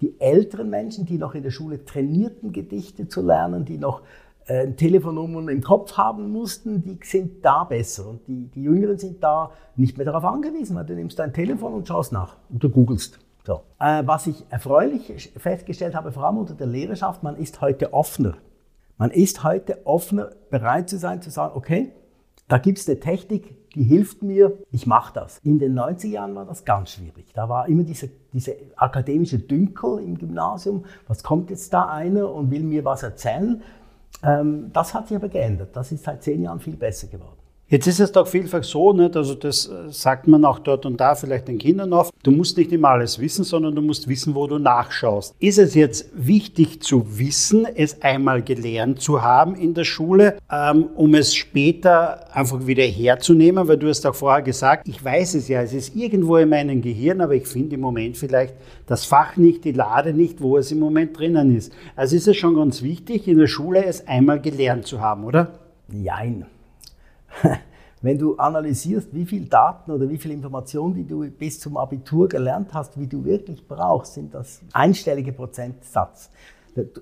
die 0.00 0.18
älteren 0.20 0.70
Menschen, 0.70 1.04
die 1.06 1.18
noch 1.18 1.34
in 1.34 1.42
der 1.42 1.50
Schule 1.50 1.84
trainierten, 1.84 2.52
Gedichte 2.52 3.08
zu 3.08 3.22
lernen, 3.22 3.64
die 3.64 3.78
noch 3.78 4.02
äh, 4.46 4.70
Telefonnummern 4.72 5.48
im 5.48 5.62
Kopf 5.62 5.96
haben 5.96 6.30
mussten, 6.30 6.82
die 6.82 6.98
sind 7.02 7.44
da 7.44 7.64
besser. 7.64 8.08
Und 8.08 8.26
die, 8.26 8.48
die 8.48 8.62
Jüngeren 8.62 8.98
sind 8.98 9.22
da 9.22 9.50
nicht 9.76 9.96
mehr 9.96 10.04
darauf 10.04 10.24
angewiesen, 10.24 10.76
weil 10.76 10.84
du 10.84 10.94
nimmst 10.94 11.18
dein 11.18 11.32
Telefon 11.32 11.74
und 11.74 11.88
schaust 11.88 12.12
nach 12.12 12.36
du 12.50 12.68
googelst. 12.68 13.18
So. 13.44 13.62
Äh, 13.78 14.02
was 14.06 14.26
ich 14.26 14.44
erfreulich 14.50 15.32
festgestellt 15.36 15.94
habe, 15.94 16.12
vor 16.12 16.24
allem 16.24 16.38
unter 16.38 16.54
der 16.54 16.66
Lehrerschaft, 16.66 17.22
man 17.22 17.36
ist 17.36 17.60
heute 17.60 17.92
offener. 17.92 18.34
Man 18.96 19.10
ist 19.10 19.42
heute 19.42 19.86
offener, 19.86 20.30
bereit 20.50 20.88
zu 20.88 20.98
sein, 20.98 21.20
zu 21.20 21.30
sagen, 21.30 21.56
okay, 21.56 21.92
da 22.48 22.58
gibt 22.58 22.78
es 22.78 22.88
eine 22.88 23.00
Technik, 23.00 23.72
die 23.74 23.82
hilft 23.82 24.22
mir, 24.22 24.58
ich 24.70 24.86
mache 24.86 25.14
das. 25.14 25.38
In 25.38 25.58
den 25.58 25.78
90er 25.78 26.08
Jahren 26.08 26.34
war 26.34 26.44
das 26.44 26.64
ganz 26.64 26.90
schwierig. 26.90 27.32
Da 27.34 27.48
war 27.48 27.68
immer 27.68 27.82
diese, 27.82 28.10
diese 28.32 28.54
akademische 28.76 29.38
Dünkel 29.38 29.98
im 29.98 30.18
Gymnasium. 30.18 30.84
Was 31.08 31.22
kommt 31.22 31.50
jetzt 31.50 31.72
da 31.72 31.86
einer 31.86 32.32
und 32.32 32.50
will 32.50 32.62
mir 32.62 32.84
was 32.84 33.02
erzählen? 33.02 33.62
Ähm, 34.24 34.70
das 34.72 34.94
hat 34.94 35.08
sich 35.08 35.16
aber 35.16 35.28
geändert. 35.28 35.76
Das 35.76 35.92
ist 35.92 36.04
seit 36.04 36.22
zehn 36.22 36.42
Jahren 36.42 36.60
viel 36.60 36.76
besser 36.76 37.08
geworden. 37.08 37.43
Jetzt 37.74 37.88
ist 37.88 37.98
es 37.98 38.12
doch 38.12 38.28
vielfach 38.28 38.62
so, 38.62 38.92
nicht? 38.92 39.16
also 39.16 39.34
das 39.34 39.66
äh, 39.66 39.90
sagt 39.90 40.28
man 40.28 40.44
auch 40.44 40.60
dort 40.60 40.86
und 40.86 41.00
da 41.00 41.16
vielleicht 41.16 41.48
den 41.48 41.58
Kindern 41.58 41.92
oft, 41.92 42.14
du 42.22 42.30
musst 42.30 42.56
nicht 42.56 42.70
immer 42.70 42.90
alles 42.90 43.18
wissen, 43.18 43.42
sondern 43.42 43.74
du 43.74 43.82
musst 43.82 44.06
wissen, 44.06 44.36
wo 44.36 44.46
du 44.46 44.60
nachschaust. 44.60 45.34
Ist 45.40 45.58
es 45.58 45.74
jetzt 45.74 46.08
wichtig 46.14 46.84
zu 46.84 47.18
wissen, 47.18 47.66
es 47.66 48.00
einmal 48.00 48.42
gelernt 48.42 49.00
zu 49.00 49.22
haben 49.22 49.56
in 49.56 49.74
der 49.74 49.82
Schule, 49.82 50.36
ähm, 50.52 50.86
um 50.94 51.16
es 51.16 51.34
später 51.34 52.32
einfach 52.32 52.64
wieder 52.64 52.84
herzunehmen? 52.84 53.66
Weil 53.66 53.78
du 53.78 53.88
hast 53.88 54.06
auch 54.06 54.14
vorher 54.14 54.42
gesagt, 54.42 54.86
ich 54.86 55.04
weiß 55.04 55.34
es 55.34 55.48
ja, 55.48 55.60
es 55.60 55.72
ist 55.72 55.96
irgendwo 55.96 56.36
in 56.36 56.50
meinem 56.50 56.80
Gehirn, 56.80 57.20
aber 57.20 57.34
ich 57.34 57.48
finde 57.48 57.74
im 57.74 57.80
Moment 57.80 58.16
vielleicht 58.16 58.54
das 58.86 59.04
Fach 59.04 59.36
nicht, 59.36 59.64
die 59.64 59.72
Lade 59.72 60.14
nicht, 60.14 60.40
wo 60.40 60.58
es 60.58 60.70
im 60.70 60.78
Moment 60.78 61.18
drinnen 61.18 61.56
ist. 61.56 61.72
Also 61.96 62.14
ist 62.14 62.28
es 62.28 62.36
schon 62.36 62.54
ganz 62.54 62.82
wichtig, 62.82 63.26
in 63.26 63.38
der 63.38 63.48
Schule 63.48 63.84
es 63.84 64.06
einmal 64.06 64.40
gelernt 64.40 64.86
zu 64.86 65.00
haben, 65.00 65.24
oder? 65.24 65.58
Nein. 65.88 66.46
wenn 68.02 68.18
du 68.18 68.36
analysierst, 68.36 69.14
wie 69.14 69.24
viel 69.24 69.46
Daten 69.46 69.90
oder 69.90 70.08
wie 70.08 70.18
viel 70.18 70.30
Informationen, 70.30 70.94
die 70.94 71.06
du 71.06 71.28
bis 71.30 71.58
zum 71.58 71.78
Abitur 71.78 72.28
gelernt 72.28 72.74
hast, 72.74 72.98
wie 72.98 73.06
du 73.06 73.24
wirklich 73.24 73.66
brauchst, 73.66 74.14
sind 74.14 74.34
das 74.34 74.60
einstellige 74.72 75.32
Prozentsatz. 75.32 76.30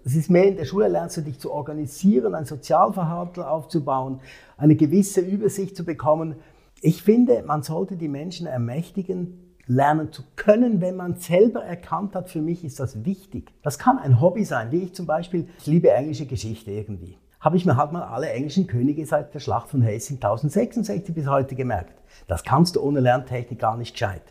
Es 0.05 0.15
ist 0.15 0.31
mehr 0.31 0.47
in 0.47 0.57
der 0.57 0.65
Schule 0.65 0.87
lernst 0.87 1.17
du 1.17 1.23
dich 1.23 1.41
zu 1.41 1.51
organisieren, 1.51 2.35
ein 2.35 2.45
Sozialverhalten 2.45 3.43
aufzubauen, 3.43 4.21
eine 4.57 4.77
gewisse 4.77 5.23
Übersicht 5.23 5.77
zu 5.77 5.85
bekommen. 5.85 6.37
Ich 6.83 7.03
finde, 7.03 7.43
man 7.47 7.63
sollte 7.63 7.97
die 7.97 8.09
Menschen 8.09 8.47
ermächtigen, 8.47 9.57
lernen 9.67 10.13
zu 10.13 10.23
können, 10.37 10.81
wenn 10.81 10.97
man 10.97 11.17
selber 11.17 11.65
erkannt 11.65 12.15
hat, 12.15 12.29
für 12.29 12.43
mich 12.43 12.65
ist 12.65 12.79
das 12.79 13.05
wichtig. 13.05 13.53
Das 13.63 13.79
kann 13.79 13.99
ein 13.99 14.21
Hobby 14.21 14.45
sein, 14.45 14.71
wie 14.71 14.83
ich 14.83 14.95
zum 14.95 15.07
Beispiel, 15.07 15.49
ich 15.59 15.67
liebe 15.67 15.91
englische 15.91 16.27
Geschichte 16.27 16.71
irgendwie 16.71 17.17
habe 17.43 17.57
ich 17.57 17.67
mir 17.67 17.77
halt 17.77 17.93
mal 17.93 18.05
alle 18.05 18.31
englischen 18.31 18.69
Könige 18.69 19.05
seit 19.05 19.35
der 19.35 19.41
Schlacht 19.41 19.69
von 19.69 19.83
Hastings 19.83 20.23
1066 20.23 21.13
bis 21.13 21.27
heute 21.27 21.57
gemerkt. 21.57 22.01
Das 22.29 22.45
kannst 22.45 22.77
du 22.77 22.81
ohne 22.81 23.01
Lerntechnik 23.01 23.59
gar 23.59 23.77
nicht 23.77 23.93
gescheit. 23.93 24.23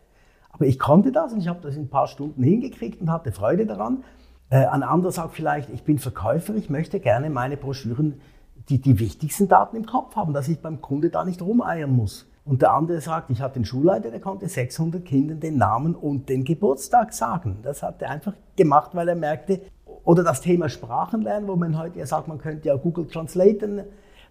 Aber 0.49 0.65
ich 0.65 0.79
konnte 0.79 1.11
das 1.11 1.33
und 1.33 1.39
ich 1.39 1.49
habe 1.49 1.59
das 1.61 1.75
in 1.75 1.83
ein 1.83 1.89
paar 1.89 2.07
Stunden 2.07 2.41
hingekriegt 2.41 3.01
und 3.01 3.11
hatte 3.11 3.33
Freude 3.33 3.65
daran. 3.65 4.05
Äh, 4.49 4.65
ein 4.65 4.83
anderer 4.83 5.11
sagt 5.11 5.33
vielleicht, 5.33 5.69
ich 5.69 5.83
bin 5.83 5.99
Verkäufer, 5.99 6.55
ich 6.55 6.69
möchte 6.69 7.01
gerne 7.01 7.29
meine 7.29 7.57
Broschüren, 7.57 8.21
die, 8.69 8.79
die 8.79 8.99
wichtigsten 8.99 9.49
Daten 9.49 9.75
im 9.75 9.85
Kopf 9.85 10.15
haben, 10.15 10.33
dass 10.33 10.47
ich 10.47 10.61
beim 10.61 10.81
Kunde 10.81 11.09
da 11.09 11.25
nicht 11.25 11.41
rumeiern 11.41 11.91
muss. 11.91 12.27
Und 12.45 12.61
der 12.61 12.73
andere 12.73 13.01
sagt, 13.01 13.29
ich 13.29 13.41
hatte 13.41 13.55
einen 13.55 13.65
Schulleiter, 13.65 14.09
der 14.09 14.21
konnte 14.21 14.47
600 14.47 15.03
Kindern 15.03 15.39
den 15.41 15.57
Namen 15.57 15.95
und 15.95 16.29
den 16.29 16.45
Geburtstag 16.45 17.13
sagen. 17.13 17.59
Das 17.61 17.83
hat 17.83 18.01
er 18.01 18.09
einfach 18.09 18.33
gemacht, 18.55 18.91
weil 18.93 19.09
er 19.09 19.15
merkte, 19.15 19.61
oder 20.03 20.23
das 20.23 20.41
Thema 20.41 20.69
Sprachenlernen, 20.69 21.47
wo 21.47 21.55
man 21.55 21.77
heute 21.77 21.99
ja 21.99 22.05
sagt, 22.05 22.27
man 22.27 22.37
könnte 22.37 22.67
ja 22.67 22.75
Google 22.75 23.07
Translaten. 23.07 23.83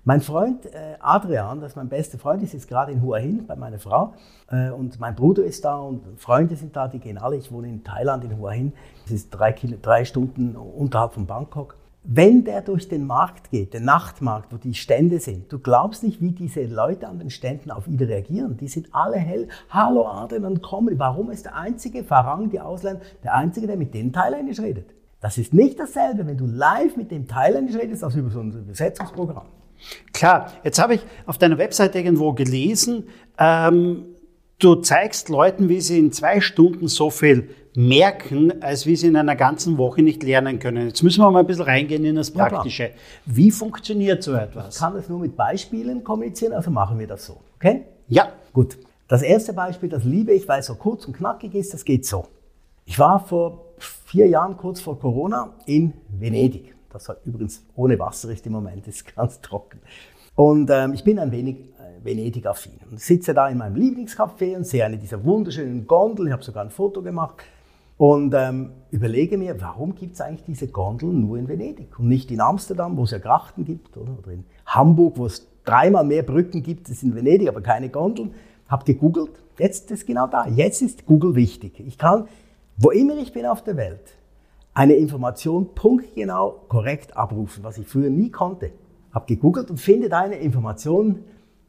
Mein 0.03 0.23
Freund 0.23 0.65
äh, 0.67 0.97
Adrian, 1.01 1.61
das 1.61 1.73
ist 1.73 1.77
mein 1.77 1.91
bester 1.91 2.19
Freund, 2.19 2.43
ist 2.43 2.55
jetzt 2.55 2.69
gerade 2.69 2.91
in 2.91 3.03
Hua 3.03 3.19
Hin 3.19 3.45
bei 3.47 3.55
meiner 3.55 3.79
Frau. 3.79 4.15
Äh, 4.51 4.71
und 4.71 4.99
mein 4.99 5.15
Bruder 5.15 5.45
ist 5.45 5.65
da 5.65 5.77
und 5.77 6.03
Freunde 6.19 6.57
sind 6.57 6.75
da, 6.75 6.89
die 6.89 6.99
gehen 6.99 7.19
alle. 7.19 7.37
Ich 7.37 7.53
wohne 7.53 7.69
in 7.69 7.85
Thailand, 7.85 8.25
in 8.25 8.39
Hua 8.39 8.53
Hin. 8.53 8.73
Das 9.05 9.13
ist 9.13 9.31
drei, 9.31 9.53
Kilo, 9.53 9.77
drei 9.81 10.07
Stunden 10.07 10.57
unterhalb 10.57 11.13
von 11.13 11.27
Bangkok. 11.27 11.77
Wenn 12.03 12.45
der 12.45 12.63
durch 12.63 12.89
den 12.89 13.07
Markt 13.07 13.51
geht, 13.51 13.75
den 13.75 13.85
Nachtmarkt, 13.85 14.55
wo 14.55 14.57
die 14.57 14.73
Stände 14.73 15.21
sind, 15.21 15.53
du 15.53 15.59
glaubst 15.59 16.03
nicht, 16.03 16.23
wie 16.23 16.33
diese 16.33 16.65
Leute 16.65 17.07
an 17.07 17.19
den 17.19 17.29
Ständen 17.29 17.71
auf 17.71 17.87
ihn 17.87 17.99
reagieren. 17.99 18.57
Die 18.57 18.69
sind 18.69 18.89
alle 18.93 19.19
hell. 19.19 19.49
Hallo 19.69 20.07
Adrian, 20.07 20.63
kommen. 20.63 20.99
Warum 20.99 21.31
ist 21.31 21.45
der 21.45 21.57
einzige 21.57 22.05
Farang, 22.05 22.49
die 22.49 22.59
Ausländer, 22.59 23.03
der 23.23 23.35
einzige, 23.35 23.67
der 23.67 23.77
mit 23.77 23.93
denen 23.93 24.15
Thailändisch 24.15 24.61
redet? 24.61 24.95
Das 25.21 25.37
ist 25.37 25.53
nicht 25.53 25.79
dasselbe, 25.79 26.27
wenn 26.27 26.39
du 26.39 26.47
live 26.47 26.97
mit 26.97 27.11
dem 27.11 27.29
Thailändisch 27.29 27.77
redest, 27.77 28.03
als 28.03 28.15
über 28.15 28.31
so 28.31 28.41
ein 28.41 28.53
Übersetzungsprogramm. 28.53 29.47
Klar, 30.13 30.53
jetzt 30.65 30.79
habe 30.79 30.95
ich 30.95 31.01
auf 31.27 31.39
deiner 31.39 31.59
Website 31.59 31.95
irgendwo 31.95 32.33
gelesen, 32.33 33.05
ähm, 33.39 34.05
du 34.59 34.77
zeigst 34.77 35.29
Leuten, 35.29 35.69
wie 35.69 35.81
sie 35.81 35.99
in 35.99 36.13
zwei 36.13 36.41
Stunden 36.41 36.89
so 36.89 37.11
viel 37.11 37.51
merken, 37.75 38.63
als 38.63 38.85
wie 38.87 38.97
sie 38.97 39.07
in 39.07 39.17
einer 39.17 39.37
ganzen 39.37 39.79
Woche 39.79 40.03
nicht 40.03 40.23
lernen 40.23 40.59
können. 40.59 40.89
Jetzt 40.89 41.03
müssen 41.03 41.23
wir 41.23 41.31
mal 41.31 41.41
ein 41.41 41.47
bisschen 41.47 41.65
reingehen 41.65 42.05
in 42.05 42.17
das 42.17 42.31
Praktische. 42.31 42.85
Ja, 42.85 42.91
wie 43.27 43.51
funktioniert 43.51 44.23
so 44.23 44.35
etwas? 44.35 44.75
Ich 44.75 44.81
kann 44.81 44.95
das 44.95 45.09
nur 45.09 45.21
mit 45.21 45.37
Beispielen 45.37 46.03
kommunizieren, 46.03 46.53
also 46.53 46.71
machen 46.71 46.99
wir 46.99 47.07
das 47.07 47.27
so. 47.27 47.37
Okay? 47.57 47.85
Ja. 48.09 48.33
Gut. 48.53 48.77
Das 49.09 49.23
erste 49.23 49.53
Beispiel, 49.53 49.89
das 49.89 50.05
liebe 50.05 50.33
ich, 50.33 50.47
weil 50.47 50.61
es 50.61 50.67
so 50.67 50.75
kurz 50.75 51.05
und 51.07 51.17
knackig 51.17 51.55
ist, 51.55 51.73
das 51.73 51.85
geht 51.85 52.07
so. 52.07 52.27
Ich 52.85 52.99
war 52.99 53.25
vor 53.25 53.70
vier 53.81 54.29
Jahren, 54.29 54.57
kurz 54.57 54.81
vor 54.81 54.99
Corona, 54.99 55.55
in 55.67 55.93
Venedig. 56.09 56.75
Das 56.91 57.09
war 57.09 57.17
übrigens 57.25 57.65
ohne 57.77 57.99
Wasser 57.99 58.31
ist 58.31 58.47
im 58.47 58.53
Moment, 58.53 58.87
ist 58.89 59.15
ganz 59.15 59.41
trocken. 59.41 59.81
Und 60.35 60.71
ähm, 60.71 60.95
ich 60.95 61.05
bin 61.05 61.19
ein 61.19 61.31
wenig 61.33 61.57
äh, 61.57 62.05
Venedig-affin. 62.05 62.81
Und 62.91 63.01
sitze 63.01 63.35
da 63.35 63.49
in 63.49 63.59
meinem 63.59 63.77
Lieblingscafé 63.77 64.57
und 64.57 64.67
sehe 64.67 64.85
eine 64.85 64.99
dieser 64.99 65.25
wunderschönen 65.25 65.87
Gondeln. 65.87 66.29
Ich 66.29 66.33
habe 66.33 66.43
sogar 66.43 66.65
ein 66.65 66.71
Foto 66.71 67.03
gemacht. 67.03 67.37
Und 67.97 68.33
ähm, 68.35 68.73
überlege 68.91 69.37
mir, 69.37 69.61
warum 69.61 69.95
gibt 69.95 70.15
es 70.15 70.23
eigentlich 70.23 70.45
diese 70.45 70.69
Gondeln 70.69 71.21
nur 71.21 71.37
in 71.37 71.49
Venedig 71.49 71.99
und 71.99 72.09
nicht 72.09 72.31
in 72.31 72.41
Amsterdam, 72.41 72.97
wo 72.97 73.05
es 73.05 73.11
ja 73.11 73.19
Grachten 73.19 73.67
gibt, 73.67 73.95
oder, 73.99 74.17
oder 74.19 74.31
in 74.33 74.45
Hamburg, 74.65 75.19
wo 75.19 75.27
es 75.27 75.47
dreimal 75.65 76.05
mehr 76.05 76.23
Brücken 76.23 76.63
gibt 76.63 76.89
als 76.89 77.03
in 77.03 77.15
Venedig, 77.15 77.49
aber 77.49 77.61
keine 77.61 77.91
Gondeln. 77.91 78.33
Habe 78.69 78.85
gegoogelt. 78.85 79.33
Jetzt 79.59 79.91
ist 79.91 80.07
genau 80.07 80.27
da. 80.27 80.47
Jetzt 80.47 80.81
ist 80.81 81.05
Google 81.05 81.35
wichtig. 81.35 81.79
Ich 81.81 81.99
kann, 81.99 82.27
wo 82.83 82.91
immer 82.91 83.19
ich 83.19 83.35
bin 83.35 83.45
auf 83.45 83.63
der 83.63 83.77
Welt, 83.77 84.17
eine 84.73 84.95
Information 84.95 85.75
punktgenau 85.75 86.65
korrekt 86.69 87.15
abrufen, 87.15 87.63
was 87.63 87.77
ich 87.77 87.87
früher 87.87 88.09
nie 88.09 88.31
konnte. 88.31 88.73
Habe 89.13 89.27
gegoogelt 89.27 89.71
und 89.71 89.79
finde 89.79 90.17
eine 90.17 90.37
Information, 90.37 91.25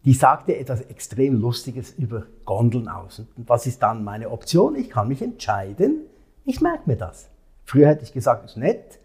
die 0.06 0.14
sagte 0.14 0.56
etwas 0.56 0.82
extrem 0.82 1.36
Lustiges 1.36 1.92
über 1.92 2.24
Gondeln 2.46 2.88
aus. 2.88 3.20
Und 3.20 3.50
was 3.50 3.68
ist 3.68 3.84
dann 3.84 4.06
meine 4.06 4.30
Option? 4.30 4.76
Ich 4.76 4.90
kann 4.90 5.10
mich 5.10 5.22
entscheiden, 5.22 6.06
ich 6.46 6.62
merke 6.62 6.84
mir 6.86 6.96
das. 6.96 7.30
Früher 7.66 7.88
hätte 7.88 8.06
ich 8.06 8.14
gesagt, 8.14 8.46
ist 8.46 8.56
nett, 8.56 9.00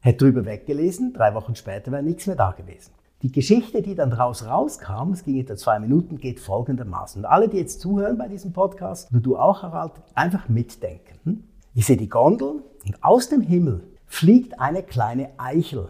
hätte 0.00 0.26
drüber 0.26 0.44
weggelesen, 0.44 1.14
drei 1.14 1.32
Wochen 1.32 1.56
später 1.56 1.90
wäre 1.90 2.02
nichts 2.02 2.26
mehr 2.26 2.36
da 2.36 2.50
gewesen. 2.50 2.92
Die 3.22 3.32
Geschichte, 3.32 3.80
die 3.80 3.94
dann 3.94 4.10
daraus 4.10 4.46
rauskam, 4.46 5.12
es 5.12 5.24
ging 5.24 5.38
etwa 5.38 5.56
zwei 5.56 5.78
Minuten, 5.78 6.18
geht 6.18 6.38
folgendermaßen. 6.38 7.24
Und 7.24 7.30
alle, 7.30 7.48
die 7.48 7.56
jetzt 7.56 7.80
zuhören 7.80 8.18
bei 8.18 8.28
diesem 8.28 8.52
Podcast, 8.52 9.10
und 9.10 9.24
du 9.24 9.38
auch, 9.38 9.62
Harald, 9.62 9.92
einfach 10.14 10.50
mitdenken. 10.50 11.18
Hm? 11.24 11.44
Ich 11.74 11.86
sehe 11.86 11.96
die 11.96 12.10
Gondel 12.10 12.62
und 12.84 13.02
aus 13.02 13.30
dem 13.30 13.40
Himmel 13.40 13.84
fliegt 14.04 14.60
eine 14.60 14.82
kleine 14.82 15.30
Eichel. 15.38 15.88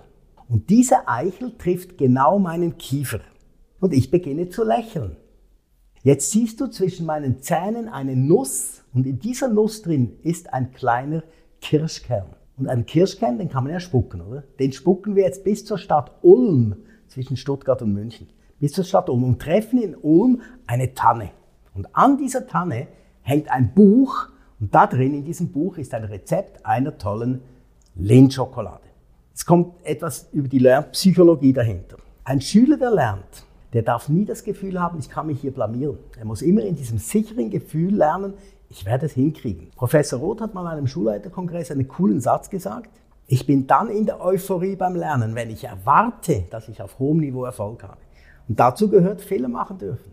Und 0.49 0.71
diese 0.71 1.09
Eichel 1.09 1.56
trifft 1.59 1.99
genau 1.99 2.38
meinen 2.38 2.78
Kiefer. 2.78 3.21
Und 3.80 3.92
ich 3.92 4.11
beginne 4.12 4.49
zu 4.49 4.62
lächeln. 4.62 5.16
Jetzt 6.04 6.30
siehst 6.30 6.61
du 6.61 6.68
zwischen 6.68 7.04
meinen 7.04 7.40
Zähnen 7.42 7.88
eine 7.88 8.14
Nuss 8.14 8.85
und 8.95 9.06
in 9.06 9.18
dieser 9.18 9.49
Nuss 9.49 9.83
drin 9.83 10.16
ist 10.23 10.54
ein 10.54 10.73
kleiner 10.73 11.25
Kirschkern. 11.61 12.26
Und 12.56 12.68
einen 12.68 12.87
Kirschkern, 12.87 13.38
den 13.38 13.49
kann 13.49 13.64
man 13.64 13.73
ja 13.73 13.80
spucken, 13.80 14.21
oder? 14.21 14.45
Den 14.61 14.73
spucken 14.73 15.16
wir 15.16 15.25
jetzt 15.25 15.42
bis 15.42 15.64
zur 15.64 15.78
Stadt 15.78 16.12
Ulm, 16.23 16.76
zwischen 17.08 17.36
Stuttgart 17.36 17.82
und 17.82 17.92
München. 17.92 18.28
Bis 18.58 18.72
zur 18.72 18.84
Stadt 18.84 19.08
Ulm 19.08 19.25
und 19.25 19.40
treffen 19.40 19.82
in 19.82 19.96
Ulm 19.96 20.42
eine 20.66 20.94
Tanne. 20.94 21.30
Und 21.75 21.94
an 21.94 22.16
dieser 22.16 22.46
Tanne 22.46 22.88
hängt 23.22 23.50
ein 23.50 23.75
Buch 23.75 24.28
und 24.58 24.75
da 24.75 24.86
drin 24.86 25.14
in 25.14 25.25
diesem 25.25 25.52
Buch 25.52 25.76
ist 25.76 25.92
ein 25.92 26.04
Rezept 26.04 26.64
einer 26.64 26.96
tollen 26.96 27.42
Lindschokolade. 27.94 28.86
Es 29.34 29.44
kommt 29.44 29.75
etwas 29.84 30.28
über 30.32 30.48
die 30.48 30.58
Lernpsychologie 30.58 31.52
dahinter. 31.52 31.98
Ein 32.25 32.40
Schüler, 32.40 32.78
der 32.78 32.90
lernt, 32.90 33.44
der 33.75 33.82
darf 33.82 34.08
nie 34.08 34.25
das 34.25 34.42
Gefühl 34.44 34.80
haben, 34.80 34.98
ich 34.98 35.10
kann 35.10 35.26
mich 35.26 35.40
hier 35.42 35.52
blamieren. 35.52 35.98
Er 36.18 36.25
muss 36.25 36.40
immer 36.40 36.62
in 36.62 36.76
diesem 36.76 36.96
sicheren 36.96 37.50
Gefühl 37.50 37.94
lernen, 37.94 38.34
ich 38.70 38.86
werde 38.86 39.06
es 39.06 39.12
hinkriegen. 39.12 39.70
Professor 39.76 40.18
Roth 40.18 40.40
hat 40.40 40.54
mal 40.54 40.66
an 40.66 40.78
einem 40.78 40.86
Schulleiterkongress 40.86 41.70
einen 41.70 41.86
coolen 41.86 42.20
Satz 42.20 42.48
gesagt. 42.48 42.90
Ich 43.26 43.47
bin 43.47 43.66
dann 43.66 43.88
in 43.88 44.06
der 44.06 44.21
Euphorie 44.21 44.76
beim 44.76 44.95
Lernen, 44.95 45.35
wenn 45.35 45.50
ich 45.50 45.64
erwarte, 45.64 46.45
dass 46.50 46.68
ich 46.68 46.80
auf 46.80 46.99
hohem 46.99 47.18
Niveau 47.18 47.45
Erfolg 47.45 47.83
habe. 47.83 47.99
Und 48.49 48.61
dazu 48.61 48.88
gehört 48.88 49.21
Fehler 49.21 49.49
machen 49.49 49.78
dürfen. 49.78 50.12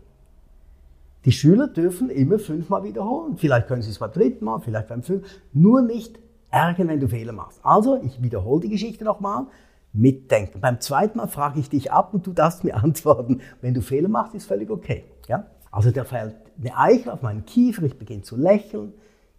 Die 1.24 1.32
Schüler 1.32 1.68
dürfen 1.68 2.10
immer 2.10 2.38
fünfmal 2.38 2.82
wiederholen. 2.84 3.36
Vielleicht 3.36 3.68
können 3.68 3.82
sie 3.82 3.90
es 3.90 3.98
beim 3.98 4.12
dritten 4.12 4.44
Mal, 4.44 4.58
vielleicht 4.58 4.88
beim 4.88 5.02
fünften. 5.02 5.28
Nur 5.52 5.80
nicht 5.80 6.18
ärgern, 6.50 6.88
wenn 6.88 7.00
du 7.00 7.08
Fehler 7.08 7.32
machst. 7.32 7.60
Also, 7.62 8.00
ich 8.02 8.20
wiederhole 8.20 8.62
die 8.62 8.68
Geschichte 8.68 9.04
nochmal 9.04 9.46
mitdenken. 9.92 10.60
Beim 10.60 10.80
zweiten 10.80 11.18
Mal 11.18 11.28
frage 11.28 11.60
ich 11.60 11.70
dich 11.70 11.92
ab 11.92 12.12
und 12.12 12.26
du 12.26 12.32
darfst 12.32 12.64
mir 12.64 12.74
antworten. 12.82 13.40
Wenn 13.60 13.74
du 13.74 13.80
Fehler 13.80 14.08
machst, 14.08 14.34
ist 14.34 14.46
völlig 14.46 14.70
okay. 14.70 15.04
Ja? 15.28 15.46
Also 15.70 15.90
da 15.90 16.04
fällt 16.04 16.36
eine 16.60 16.76
Eichel 16.76 17.10
auf 17.10 17.22
meinen 17.22 17.44
Kiefer, 17.46 17.82
ich 17.84 17.98
beginne 17.98 18.22
zu 18.22 18.36
lächeln. 18.36 18.92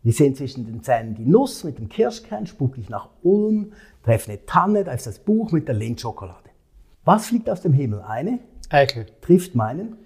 Wir 0.05 0.13
sehen 0.13 0.35
zwischen 0.35 0.67
den 0.67 0.83
Zähnen 0.83 1.15
die 1.15 1.25
Nuss 1.25 1.63
mit 1.63 1.79
dem 1.79 1.89
Kirschkern, 1.89 2.45
spucke 2.45 2.79
ich 2.79 2.89
nach 2.89 3.09
Ulm, 3.23 3.73
treffe 4.03 4.29
eine 4.29 4.45
Tanne, 4.45 4.83
da 4.83 4.91
ist 4.91 5.07
das 5.07 5.17
Buch 5.17 5.51
mit 5.51 5.67
der 5.67 5.73
Lindschokolade. 5.73 6.51
Was 7.05 7.25
fliegt 7.25 7.49
aus 7.49 7.61
dem 7.61 7.73
Himmel? 7.73 8.01
Eine 8.01 8.37
Eichel. 8.69 9.07
Trifft 9.21 9.55
meinen 9.55 9.97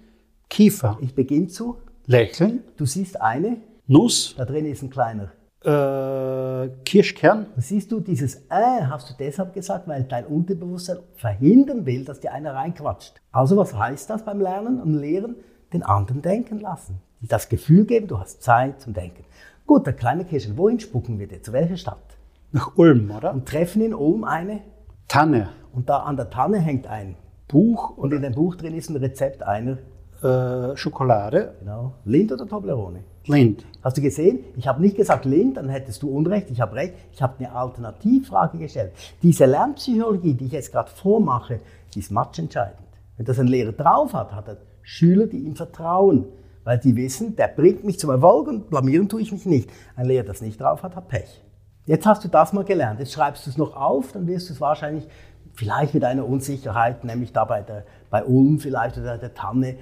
Kiefer. 0.48 0.96
Ich 1.02 1.14
beginne 1.14 1.48
zu 1.48 1.76
lächeln. 2.06 2.64
Du 2.78 2.86
siehst 2.86 3.20
eine 3.20 3.58
Nuss. 3.88 4.34
Da 4.38 4.46
drin 4.46 4.64
ist 4.64 4.82
ein 4.82 4.88
kleiner 4.88 5.32
äh, 5.64 6.70
Kirschkern. 6.86 7.48
Siehst 7.58 7.92
du, 7.92 8.00
dieses 8.00 8.36
äh 8.48 8.86
hast 8.88 9.10
du 9.10 9.14
deshalb 9.18 9.52
gesagt, 9.52 9.86
weil 9.86 10.04
dein 10.04 10.24
Unterbewusstsein 10.24 11.00
verhindern 11.16 11.84
will, 11.84 12.06
dass 12.06 12.20
dir 12.20 12.32
einer 12.32 12.54
reinquatscht. 12.54 13.20
Also 13.32 13.58
was 13.58 13.76
heißt 13.76 14.08
das 14.08 14.24
beim 14.24 14.40
Lernen 14.40 14.80
und 14.80 14.94
Lehren? 14.94 15.36
Den 15.74 15.82
anderen 15.82 16.22
denken 16.22 16.58
lassen. 16.58 17.02
Das 17.20 17.50
Gefühl 17.50 17.84
geben, 17.84 18.08
du 18.08 18.18
hast 18.18 18.42
Zeit 18.42 18.80
zum 18.80 18.94
Denken. 18.94 19.24
Gut, 19.70 19.86
der 19.86 19.92
kleine 19.92 20.24
Kirschkern, 20.24 20.58
wohin 20.58 20.80
spucken 20.80 21.20
wir 21.20 21.28
dir? 21.28 21.44
Zu 21.44 21.52
welcher 21.52 21.76
Stadt? 21.76 22.02
Nach 22.50 22.76
Ulm, 22.76 23.08
oder? 23.16 23.32
Und 23.32 23.46
treffen 23.46 23.82
in 23.82 23.94
Ulm 23.94 24.24
eine 24.24 24.62
Tanne. 25.06 25.50
Und 25.72 25.88
da 25.88 25.98
an 25.98 26.16
der 26.16 26.28
Tanne 26.28 26.58
hängt 26.58 26.88
ein 26.88 27.14
Buch 27.46 27.96
und 27.96 28.12
in 28.12 28.22
dem 28.22 28.34
Buch 28.34 28.56
drin 28.56 28.74
ist 28.74 28.90
ein 28.90 28.96
Rezept 28.96 29.44
einer 29.44 29.78
äh, 30.24 30.76
Schokolade. 30.76 31.54
Genau. 31.60 31.92
Lind 32.04 32.32
oder 32.32 32.48
Toblerone? 32.48 33.04
Lind. 33.26 33.64
Hast 33.80 33.96
du 33.96 34.02
gesehen? 34.02 34.40
Ich 34.56 34.66
habe 34.66 34.80
nicht 34.80 34.96
gesagt 34.96 35.24
Lind, 35.24 35.56
dann 35.56 35.68
hättest 35.68 36.02
du 36.02 36.10
Unrecht. 36.10 36.50
Ich 36.50 36.60
habe 36.60 36.74
recht. 36.74 36.94
Ich 37.12 37.22
habe 37.22 37.34
eine 37.38 37.54
Alternativfrage 37.54 38.58
gestellt. 38.58 38.90
Diese 39.22 39.46
Lernpsychologie, 39.46 40.34
die 40.34 40.46
ich 40.46 40.52
jetzt 40.52 40.72
gerade 40.72 40.90
vormache, 40.90 41.60
ist 41.94 42.10
matchentscheidend. 42.10 42.88
Wenn 43.16 43.24
das 43.24 43.38
ein 43.38 43.46
Lehrer 43.46 43.70
drauf 43.70 44.14
hat, 44.14 44.32
hat 44.32 44.48
er 44.48 44.56
Schüler, 44.82 45.28
die 45.28 45.38
ihm 45.38 45.54
vertrauen, 45.54 46.24
weil 46.70 46.78
die 46.78 46.94
wissen, 46.94 47.34
der 47.34 47.48
bringt 47.48 47.82
mich 47.82 47.98
zum 47.98 48.10
Erfolg 48.10 48.46
und 48.46 48.70
blamieren 48.70 49.08
tue 49.08 49.20
ich 49.20 49.32
mich 49.32 49.44
nicht. 49.44 49.68
Ein 49.96 50.06
Lehrer, 50.06 50.22
das 50.22 50.40
nicht 50.40 50.60
drauf 50.60 50.84
hat, 50.84 50.94
hat 50.94 51.08
Pech. 51.08 51.42
Jetzt 51.84 52.06
hast 52.06 52.22
du 52.22 52.28
das 52.28 52.52
mal 52.52 52.62
gelernt. 52.62 53.00
Jetzt 53.00 53.12
schreibst 53.12 53.44
du 53.44 53.50
es 53.50 53.58
noch 53.58 53.74
auf, 53.74 54.12
dann 54.12 54.28
wirst 54.28 54.48
du 54.48 54.52
es 54.52 54.60
wahrscheinlich 54.60 55.08
vielleicht 55.52 55.94
mit 55.94 56.04
einer 56.04 56.24
Unsicherheit, 56.24 57.02
nämlich 57.02 57.32
da 57.32 57.44
bei, 57.44 57.62
der, 57.62 57.86
bei 58.08 58.24
Ulm 58.24 58.60
vielleicht 58.60 58.96
oder 58.98 59.18
der 59.18 59.34
Tanne, 59.34 59.78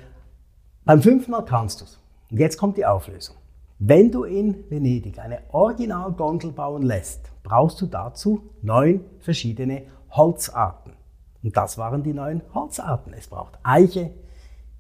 beim 0.87 1.03
fünften 1.03 1.31
Mal 1.33 1.45
kannst 1.45 1.83
du 1.83 1.85
es. 1.85 2.01
Und 2.31 2.39
jetzt 2.39 2.57
kommt 2.57 2.79
die 2.79 2.87
Auflösung. 2.87 3.37
Wenn 3.79 4.11
du 4.11 4.25
in 4.25 4.65
Venedig 4.71 5.19
eine 5.19 5.41
Originalgondel 5.51 6.53
bauen 6.53 6.81
lässt, 6.81 7.31
brauchst 7.43 7.83
du 7.83 7.87
dazu 7.87 8.49
neun 8.63 9.05
verschiedene 9.19 9.83
Holzarten. 10.13 10.95
Und 11.43 11.55
das 11.55 11.77
waren 11.77 12.03
die 12.03 12.15
neun 12.15 12.41
Holzarten. 12.55 13.13
Es 13.13 13.27
braucht 13.27 13.59
Eiche, 13.63 14.11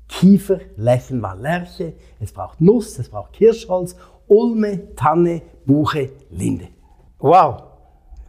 Kiefer, 0.08 0.60
Lächeln 0.76 1.22
war 1.22 1.36
Lerche, 1.36 1.92
es 2.18 2.32
braucht 2.32 2.60
Nuss, 2.60 2.98
es 2.98 3.08
braucht 3.08 3.34
Kirschholz, 3.34 3.94
Ulme, 4.26 4.94
Tanne, 4.96 5.42
Buche, 5.64 6.10
Linde. 6.30 6.68
Wow, 7.18 7.62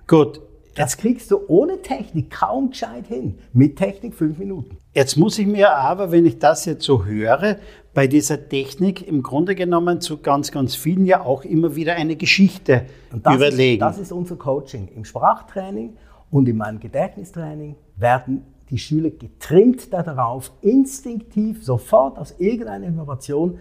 gut. 0.07 0.41
Das 0.75 0.95
kriegst 0.95 1.29
du 1.31 1.39
ohne 1.47 1.81
Technik 1.81 2.31
kaum 2.31 2.69
gescheit 2.69 3.07
hin. 3.07 3.39
Mit 3.51 3.75
Technik 3.77 4.15
fünf 4.15 4.37
Minuten. 4.37 4.77
Jetzt 4.93 5.17
muss 5.17 5.37
ich 5.37 5.45
mir 5.45 5.75
aber, 5.75 6.11
wenn 6.11 6.25
ich 6.25 6.39
das 6.39 6.63
jetzt 6.65 6.85
so 6.85 7.03
höre, 7.03 7.57
bei 7.93 8.07
dieser 8.07 8.47
Technik 8.47 9.05
im 9.05 9.21
Grunde 9.21 9.55
genommen 9.55 9.99
zu 9.99 10.19
ganz, 10.19 10.51
ganz 10.51 10.75
vielen 10.75 11.05
ja 11.05 11.21
auch 11.21 11.43
immer 11.43 11.75
wieder 11.75 11.95
eine 11.95 12.15
Geschichte 12.15 12.85
das 13.11 13.35
überlegen. 13.35 13.83
Ist, 13.83 13.89
das 13.89 13.99
ist 13.99 14.11
unser 14.13 14.37
Coaching. 14.37 14.87
Im 14.87 15.03
Sprachtraining 15.03 15.97
und 16.31 16.47
in 16.47 16.55
meinem 16.55 16.79
Gedächtnistraining 16.79 17.75
werden 17.97 18.45
die 18.69 18.77
Schüler 18.77 19.09
getrimmt 19.09 19.91
darauf, 19.93 20.51
instinktiv 20.61 21.63
sofort 21.63 22.17
aus 22.17 22.35
irgendeiner 22.39 22.87
Information 22.87 23.59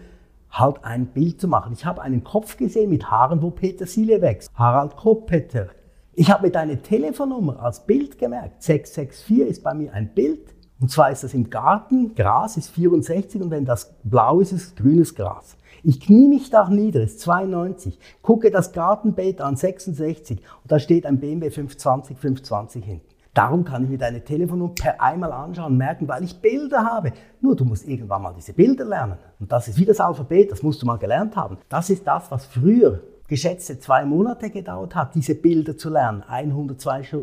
halt 0.51 0.83
ein 0.83 1.07
Bild 1.07 1.39
zu 1.39 1.47
machen. 1.47 1.73
Ich 1.73 1.85
habe 1.85 2.01
einen 2.01 2.23
Kopf 2.23 2.57
gesehen 2.57 2.89
mit 2.89 3.09
Haaren, 3.09 3.41
wo 3.41 3.51
Petersilie 3.51 4.21
wächst. 4.21 4.49
Harald 4.53 4.95
Koppeter. 4.95 5.67
Ich 6.13 6.31
habe 6.31 6.47
mir 6.47 6.51
deine 6.51 6.81
Telefonnummer 6.81 7.61
als 7.61 7.85
Bild 7.85 8.17
gemerkt. 8.17 8.63
664 8.63 9.47
ist 9.47 9.63
bei 9.63 9.73
mir 9.73 9.93
ein 9.93 10.13
Bild. 10.13 10.53
Und 10.81 10.89
zwar 10.89 11.11
ist 11.11 11.23
das 11.23 11.33
im 11.33 11.49
Garten, 11.49 12.15
Gras 12.15 12.55
ist 12.55 12.69
64 12.69 13.41
und 13.41 13.51
wenn 13.51 13.65
das 13.65 13.93
blau 14.03 14.39
ist, 14.39 14.53
ist 14.53 14.63
es 14.63 14.75
grünes 14.75 15.13
Gras. 15.13 15.57
Ich 15.83 15.99
knie 15.99 16.27
mich 16.27 16.49
da 16.49 16.69
nieder, 16.69 17.01
ist 17.01 17.19
92, 17.19 17.99
gucke 18.21 18.49
das 18.49 18.71
Gartenbeet 18.71 19.41
an, 19.41 19.57
66 19.57 20.39
und 20.39 20.71
da 20.71 20.79
steht 20.79 21.05
ein 21.05 21.19
BMW 21.19 21.49
520, 21.49 22.17
520 22.17 22.85
hinten. 22.85 23.18
Darum 23.39 23.63
kann 23.63 23.85
ich 23.85 23.89
mir 23.89 23.97
deine 23.97 24.21
Telefonnummer 24.21 24.73
per 24.75 24.99
einmal 25.01 25.31
anschauen, 25.31 25.77
merken, 25.77 26.09
weil 26.09 26.25
ich 26.25 26.41
Bilder 26.41 26.83
habe. 26.83 27.13
Nur 27.39 27.55
du 27.55 27.63
musst 27.63 27.87
irgendwann 27.87 28.21
mal 28.21 28.33
diese 28.33 28.51
Bilder 28.51 28.83
lernen. 28.83 29.17
Und 29.39 29.49
das 29.49 29.69
ist 29.69 29.79
wie 29.79 29.85
das 29.85 30.01
Alphabet, 30.01 30.51
das 30.51 30.61
musst 30.61 30.81
du 30.81 30.85
mal 30.85 30.97
gelernt 30.97 31.37
haben. 31.37 31.57
Das 31.69 31.89
ist 31.89 32.05
das, 32.05 32.29
was 32.31 32.45
früher 32.45 33.01
geschätzte 33.29 33.79
zwei 33.79 34.03
Monate 34.03 34.49
gedauert 34.49 34.93
hat, 34.93 35.15
diese 35.15 35.35
Bilder 35.35 35.77
zu 35.77 35.89
lernen. 35.89 36.21
100 36.27 36.81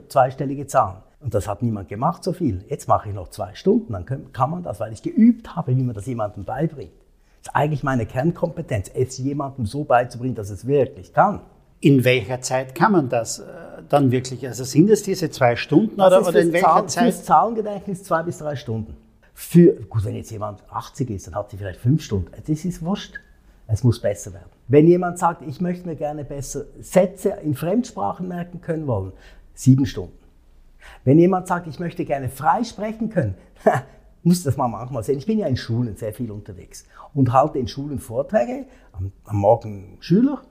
zweistellige 0.08 0.66
Zahlen. 0.66 1.02
Und 1.20 1.34
das 1.34 1.46
hat 1.46 1.60
niemand 1.60 1.90
gemacht 1.90 2.24
so 2.24 2.32
viel. 2.32 2.64
Jetzt 2.66 2.88
mache 2.88 3.10
ich 3.10 3.14
noch 3.14 3.28
zwei 3.28 3.54
Stunden, 3.54 3.92
dann 3.92 4.32
kann 4.32 4.50
man 4.50 4.62
das, 4.62 4.80
weil 4.80 4.94
ich 4.94 5.02
geübt 5.02 5.54
habe, 5.54 5.76
wie 5.76 5.82
man 5.82 5.94
das 5.94 6.06
jemandem 6.06 6.46
beibringt. 6.46 6.94
Das 7.42 7.48
ist 7.48 7.54
eigentlich 7.54 7.82
meine 7.82 8.06
Kernkompetenz, 8.06 8.90
es 8.94 9.18
jemandem 9.18 9.66
so 9.66 9.84
beizubringen, 9.84 10.34
dass 10.34 10.48
es 10.48 10.66
wirklich 10.66 11.12
kann. 11.12 11.42
In 11.86 12.04
welcher 12.04 12.40
Zeit 12.40 12.74
kann 12.74 12.90
man 12.90 13.08
das 13.08 13.38
äh, 13.38 13.44
dann 13.88 14.10
wirklich? 14.10 14.44
Also 14.44 14.64
sind 14.64 14.90
es 14.90 15.04
diese 15.04 15.30
zwei 15.30 15.54
Stunden 15.54 15.98
das 15.98 16.08
oder, 16.08 16.26
oder 16.26 16.40
in 16.40 16.52
welcher 16.52 16.66
Zahl, 16.66 16.88
Zeit? 16.88 17.04
Fürs 17.04 17.24
Zahlengedächtnis 17.24 18.02
zwei 18.02 18.24
bis 18.24 18.38
drei 18.38 18.56
Stunden. 18.56 18.96
Für, 19.34 19.74
gut, 19.84 20.04
wenn 20.04 20.16
jetzt 20.16 20.32
jemand 20.32 20.64
80 20.68 21.10
ist, 21.10 21.28
dann 21.28 21.36
hat 21.36 21.48
sie 21.52 21.56
vielleicht 21.56 21.78
fünf 21.78 22.02
Stunden. 22.02 22.32
Das 22.44 22.64
ist 22.64 22.82
wurscht. 22.82 23.20
Es 23.68 23.84
muss 23.84 24.00
besser 24.00 24.32
werden. 24.32 24.50
Wenn 24.66 24.88
jemand 24.88 25.20
sagt, 25.20 25.42
ich 25.46 25.60
möchte 25.60 25.86
mir 25.86 25.94
gerne 25.94 26.24
besser 26.24 26.64
Sätze 26.80 27.38
in 27.44 27.54
Fremdsprachen 27.54 28.26
merken 28.26 28.60
können 28.60 28.88
wollen, 28.88 29.12
sieben 29.54 29.86
Stunden. 29.86 30.18
Wenn 31.04 31.20
jemand 31.20 31.46
sagt, 31.46 31.68
ich 31.68 31.78
möchte 31.78 32.04
gerne 32.04 32.28
frei 32.30 32.64
sprechen 32.64 33.10
können, 33.10 33.36
muss 34.24 34.42
das 34.42 34.56
mal 34.56 34.66
manchmal 34.66 35.04
sehen. 35.04 35.18
Ich 35.18 35.26
bin 35.26 35.38
ja 35.38 35.46
in 35.46 35.56
Schulen 35.56 35.94
sehr 35.94 36.12
viel 36.12 36.32
unterwegs 36.32 36.84
und 37.14 37.32
halte 37.32 37.60
in 37.60 37.68
Schulen 37.68 38.00
Vorträge, 38.00 38.66
am, 38.90 39.12
am 39.24 39.36
Morgen 39.36 39.98
Schüler, 40.00 40.42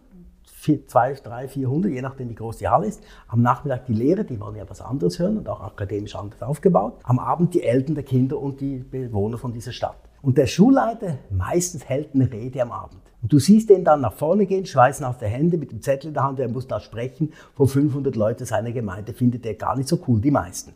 vier, 0.65 0.87
zwei, 0.87 1.13
drei, 1.13 1.47
400, 1.47 1.91
je 1.91 2.01
nachdem 2.01 2.29
wie 2.29 2.35
groß 2.35 2.57
die 2.57 2.67
Halle 2.67 2.87
ist. 2.87 3.01
Am 3.27 3.41
Nachmittag 3.41 3.85
die 3.85 3.93
Lehrer, 3.93 4.23
die 4.23 4.39
wollen 4.39 4.55
ja 4.55 4.67
was 4.67 4.81
anderes 4.81 5.19
hören 5.19 5.37
und 5.37 5.47
auch 5.47 5.61
akademisch 5.61 6.15
anders 6.15 6.41
aufgebaut. 6.41 6.95
Am 7.03 7.19
Abend 7.19 7.53
die 7.53 7.63
Eltern 7.63 7.95
der 7.95 8.03
Kinder 8.03 8.39
und 8.39 8.59
die 8.59 8.77
Bewohner 8.77 9.37
von 9.37 9.53
dieser 9.53 9.71
Stadt. 9.71 9.97
Und 10.23 10.39
der 10.39 10.47
Schulleiter 10.47 11.19
meistens 11.29 11.87
hält 11.87 12.15
eine 12.15 12.31
Rede 12.31 12.61
am 12.63 12.71
Abend. 12.71 12.99
Und 13.21 13.31
du 13.31 13.37
siehst 13.37 13.69
den 13.69 13.83
dann 13.83 14.01
nach 14.01 14.13
vorne 14.13 14.47
gehen, 14.47 14.65
schweißen 14.65 15.05
aus 15.05 15.19
der 15.19 15.29
Hände 15.29 15.57
mit 15.57 15.71
dem 15.71 15.81
Zettel 15.81 16.07
in 16.07 16.13
der 16.15 16.23
Hand, 16.23 16.39
er 16.39 16.49
muss 16.49 16.67
da 16.67 16.79
sprechen. 16.79 17.31
Vor 17.53 17.67
500 17.67 18.15
Leuten 18.15 18.45
seiner 18.45 18.71
Gemeinde 18.71 19.13
findet 19.13 19.45
er 19.45 19.53
gar 19.53 19.75
nicht 19.77 19.87
so 19.87 19.99
cool, 20.07 20.19
die 20.19 20.31
meisten. 20.31 20.73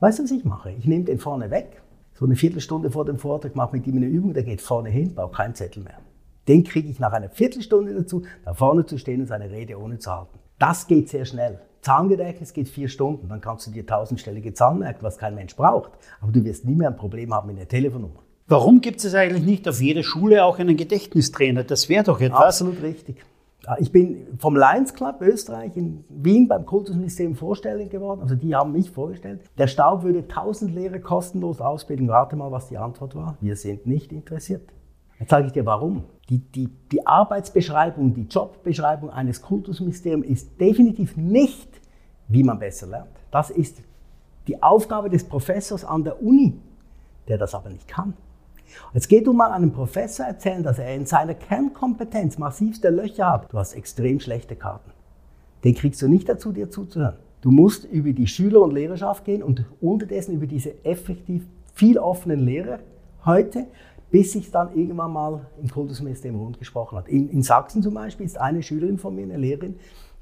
Weißt 0.00 0.18
du, 0.18 0.24
was 0.24 0.30
ich 0.30 0.44
mache? 0.44 0.72
Ich 0.72 0.84
nehme 0.84 1.04
den 1.04 1.18
vorne 1.18 1.50
weg, 1.50 1.80
so 2.12 2.26
eine 2.26 2.36
Viertelstunde 2.36 2.90
vor 2.90 3.06
dem 3.06 3.18
Vortrag, 3.18 3.56
mache 3.56 3.76
mit 3.76 3.86
ihm 3.86 3.96
eine 3.96 4.06
Übung, 4.06 4.34
der 4.34 4.42
geht 4.42 4.60
vorne 4.60 4.90
hin, 4.90 5.14
braucht 5.14 5.36
keinen 5.36 5.54
Zettel 5.54 5.82
mehr. 5.82 5.98
Den 6.48 6.64
kriege 6.64 6.88
ich 6.88 6.98
nach 6.98 7.12
einer 7.12 7.28
Viertelstunde 7.28 7.94
dazu, 7.94 8.22
da 8.44 8.54
vorne 8.54 8.84
zu 8.86 8.98
stehen 8.98 9.20
und 9.20 9.26
seine 9.26 9.50
Rede 9.50 9.78
ohne 9.78 9.98
zu 9.98 10.10
halten. 10.10 10.38
Das 10.58 10.86
geht 10.86 11.08
sehr 11.08 11.24
schnell. 11.24 11.60
Zahlengedächtnis 11.82 12.52
geht 12.52 12.68
vier 12.68 12.88
Stunden, 12.88 13.28
dann 13.28 13.40
kannst 13.40 13.66
du 13.66 13.70
dir 13.72 13.84
tausendstellige 13.84 14.54
Zahlen 14.54 14.78
merken, 14.78 15.02
was 15.02 15.18
kein 15.18 15.34
Mensch 15.34 15.56
braucht. 15.56 15.92
Aber 16.20 16.30
du 16.30 16.44
wirst 16.44 16.64
nie 16.64 16.76
mehr 16.76 16.88
ein 16.88 16.96
Problem 16.96 17.34
haben 17.34 17.48
mit 17.48 17.58
der 17.58 17.68
Telefonnummer. 17.68 18.22
Warum 18.46 18.80
gibt 18.80 19.02
es 19.04 19.14
eigentlich 19.14 19.44
nicht 19.44 19.68
auf 19.68 19.80
jeder 19.80 20.02
Schule 20.02 20.44
auch 20.44 20.58
einen 20.58 20.76
Gedächtnistrainer? 20.76 21.64
Das 21.64 21.88
wäre 21.88 22.04
doch 22.04 22.20
etwas. 22.20 22.40
Absolut 22.40 22.82
richtig. 22.82 23.24
Ich 23.78 23.92
bin 23.92 24.26
vom 24.38 24.56
Lions 24.56 24.92
Club 24.92 25.20
Österreich 25.20 25.76
in 25.76 26.04
Wien 26.08 26.48
beim 26.48 26.66
Kultusministerium 26.66 27.36
vorstellig 27.36 27.90
geworden. 27.90 28.20
Also 28.20 28.34
die 28.34 28.54
haben 28.54 28.72
mich 28.72 28.90
vorgestellt. 28.90 29.40
Der 29.56 29.68
Staub 29.68 30.02
würde 30.02 30.20
1000 30.20 30.74
Lehrer 30.74 30.98
kostenlos 30.98 31.60
ausbilden. 31.60 32.10
Rate 32.10 32.34
mal, 32.34 32.50
was 32.50 32.68
die 32.68 32.78
Antwort 32.78 33.14
war. 33.14 33.36
Wir 33.40 33.54
sind 33.54 33.86
nicht 33.86 34.12
interessiert. 34.12 34.68
Jetzt 35.20 35.30
sage 35.30 35.46
ich 35.46 35.52
dir 35.52 35.64
warum. 35.64 36.04
Die, 36.32 36.38
die, 36.38 36.68
die 36.90 37.06
Arbeitsbeschreibung, 37.06 38.14
die 38.14 38.22
Jobbeschreibung 38.22 39.10
eines 39.10 39.42
Kultusministeriums 39.42 40.26
ist 40.26 40.58
definitiv 40.58 41.14
nicht, 41.14 41.68
wie 42.28 42.42
man 42.42 42.58
besser 42.58 42.86
lernt. 42.86 43.10
Das 43.30 43.50
ist 43.50 43.82
die 44.46 44.62
Aufgabe 44.62 45.10
des 45.10 45.24
Professors 45.24 45.84
an 45.84 46.04
der 46.04 46.22
Uni, 46.22 46.58
der 47.28 47.36
das 47.36 47.54
aber 47.54 47.68
nicht 47.68 47.86
kann. 47.86 48.14
Jetzt 48.94 49.08
geht 49.08 49.26
du 49.26 49.34
mal 49.34 49.50
einem 49.50 49.72
Professor 49.72 50.24
erzählen, 50.24 50.62
dass 50.62 50.78
er 50.78 50.94
in 50.94 51.04
seiner 51.04 51.34
Kernkompetenz 51.34 52.38
massivste 52.38 52.88
Löcher 52.88 53.30
hat. 53.30 53.52
Du 53.52 53.58
hast 53.58 53.74
extrem 53.74 54.18
schlechte 54.18 54.56
Karten. 54.56 54.90
Den 55.64 55.74
kriegst 55.74 56.00
du 56.00 56.08
nicht 56.08 56.30
dazu, 56.30 56.50
dir 56.50 56.70
zuzuhören. 56.70 57.16
Du 57.42 57.50
musst 57.50 57.84
über 57.84 58.14
die 58.14 58.26
Schüler- 58.26 58.62
und 58.62 58.72
Lehrerschaft 58.72 59.26
gehen 59.26 59.42
und 59.42 59.66
unterdessen 59.82 60.32
über 60.32 60.46
diese 60.46 60.82
effektiv 60.82 61.46
viel 61.74 61.98
offenen 61.98 62.40
Lehrer 62.40 62.78
heute 63.26 63.66
bis 64.12 64.32
sich 64.32 64.50
dann 64.50 64.76
irgendwann 64.76 65.10
mal 65.10 65.46
im 65.60 65.70
Kultusministerium 65.70 66.38
rund 66.38 66.58
gesprochen 66.58 66.98
hat. 66.98 67.08
In, 67.08 67.30
in, 67.30 67.42
Sachsen 67.42 67.82
zum 67.82 67.94
Beispiel 67.94 68.26
ist 68.26 68.38
eine 68.38 68.62
Schülerin 68.62 68.98
von 68.98 69.14
mir, 69.14 69.22
eine 69.22 69.38
Lehrerin, 69.38 69.76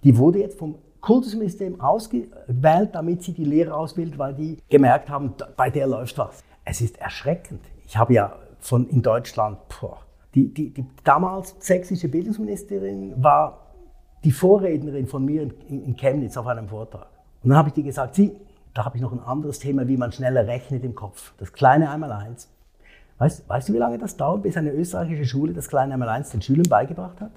die 0.05 0.16
wurde 0.16 0.38
jetzt 0.38 0.59
vom 0.59 0.76
Kultusministerium 1.00 1.81
ausgewählt, 1.81 2.90
damit 2.92 3.24
sie 3.24 3.33
die 3.33 3.44
Lehrer 3.44 3.76
ausbildet, 3.76 4.16
weil 4.16 4.35
die 4.35 4.59
gemerkt 4.68 5.11
haben, 5.11 5.35
bei 5.57 5.70
der 5.70 5.88
läuft 5.88 6.16
was. 6.18 6.44
Es 6.64 6.81
ist 6.81 6.98
erschreckend. 7.00 7.61
Ich 7.85 7.96
habe 7.96 8.14
ja 8.14 8.37
von 8.61 8.88
in 8.88 9.03
Deutschland, 9.03 9.59
boah, 9.81 9.98
die, 10.35 10.55
die, 10.55 10.72
die 10.72 10.87
damals 11.03 11.57
sächsische 11.59 12.09
Bildungsministerin 12.09 13.20
war 13.20 13.66
die 14.22 14.31
Vorrednerin 14.31 15.09
von 15.09 15.24
mir 15.24 15.42
in, 15.42 15.85
in 15.85 15.96
Chemnitz 15.96 16.37
auf 16.37 16.46
einem 16.46 16.68
Vortrag. 16.68 17.09
Und 17.42 17.50
dann 17.50 17.59
habe 17.59 17.70
ich 17.70 17.74
dir 17.74 17.83
gesagt, 17.83 18.14
sie, 18.14 18.37
da 18.72 18.85
habe 18.85 18.96
ich 18.96 19.03
noch 19.03 19.12
ein 19.12 19.20
anderes 19.20 19.59
Thema, 19.59 19.88
wie 19.88 19.96
man 19.96 20.12
schneller 20.12 20.46
rechnet 20.46 20.85
im 20.85 20.94
Kopf. 20.94 21.33
Das 21.38 21.53
kleine 21.53 21.90
Einmaleins. 21.90 22.48
Weißt, 23.20 23.46
weißt 23.46 23.68
du, 23.68 23.74
wie 23.74 23.78
lange 23.78 23.98
das 23.98 24.16
dauert, 24.16 24.42
bis 24.42 24.56
eine 24.56 24.72
österreichische 24.72 25.26
Schule 25.26 25.52
das 25.52 25.68
kleine 25.68 25.92
Einmaleins 25.92 26.30
den 26.30 26.40
Schülern 26.40 26.66
beigebracht 26.70 27.20
hat? 27.20 27.30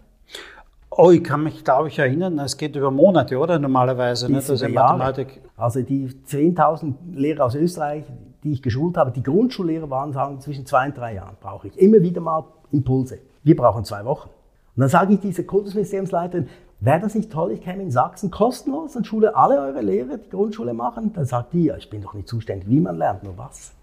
Oh, 0.90 1.12
ich 1.12 1.22
kann 1.26 1.44
mich, 1.44 1.66
glaube 1.66 1.90
ich, 1.90 2.00
erinnern, 2.00 2.40
es 2.40 2.56
geht 2.56 2.78
über 2.78 2.90
Monate, 2.90 3.38
oder? 3.38 3.60
Normalerweise, 3.60 4.32
ne? 4.32 4.38
Also 4.38 4.70
Mathematik. 4.70 5.42
Also 5.58 5.82
die 5.82 6.08
10.000 6.08 6.94
Lehrer 7.14 7.44
aus 7.46 7.56
Österreich, 7.56 8.06
die 8.46 8.54
ich 8.54 8.62
geschult 8.62 8.96
habe, 8.96 9.12
die 9.12 9.24
Grundschullehrer 9.24 9.90
waren, 9.90 10.14
sagen, 10.14 10.40
zwischen 10.40 10.66
zwei 10.66 10.86
und 10.86 10.98
drei 10.98 11.16
Jahren 11.16 11.36
brauche 11.42 11.68
ich 11.68 11.78
immer 11.78 12.02
wieder 12.02 12.22
mal 12.22 12.46
Impulse. 12.72 13.18
Wir 13.44 13.58
brauchen 13.58 13.84
zwei 13.84 14.06
Wochen. 14.06 14.30
Und 14.30 14.82
dann 14.82 14.90
sage 14.90 15.16
ich 15.16 15.20
dieser 15.20 15.44
Kultusmuseumsleiterin, 15.44 16.48
wäre 16.80 17.02
das 17.02 17.14
nicht 17.14 17.30
toll, 17.30 17.52
ich 17.52 17.62
käme 17.62 17.84
in 17.84 17.92
Sachsen 17.92 18.32
kostenlos 18.32 18.96
und 18.96 19.06
schule 19.06 19.36
alle 19.36 19.60
eure 19.60 19.82
Lehrer, 19.82 20.18
die 20.18 20.30
Grundschule 20.30 20.74
machen? 20.74 21.12
Dann 21.14 21.26
sagt 21.26 21.52
die, 21.52 21.66
ja, 21.66 21.76
ich 21.76 21.90
bin 21.90 22.02
doch 22.02 22.14
nicht 22.14 22.30
zuständig, 22.30 22.70
wie 22.70 22.80
man 22.80 22.98
lernt, 22.98 23.24
nur 23.24 23.38
was. 23.38 23.74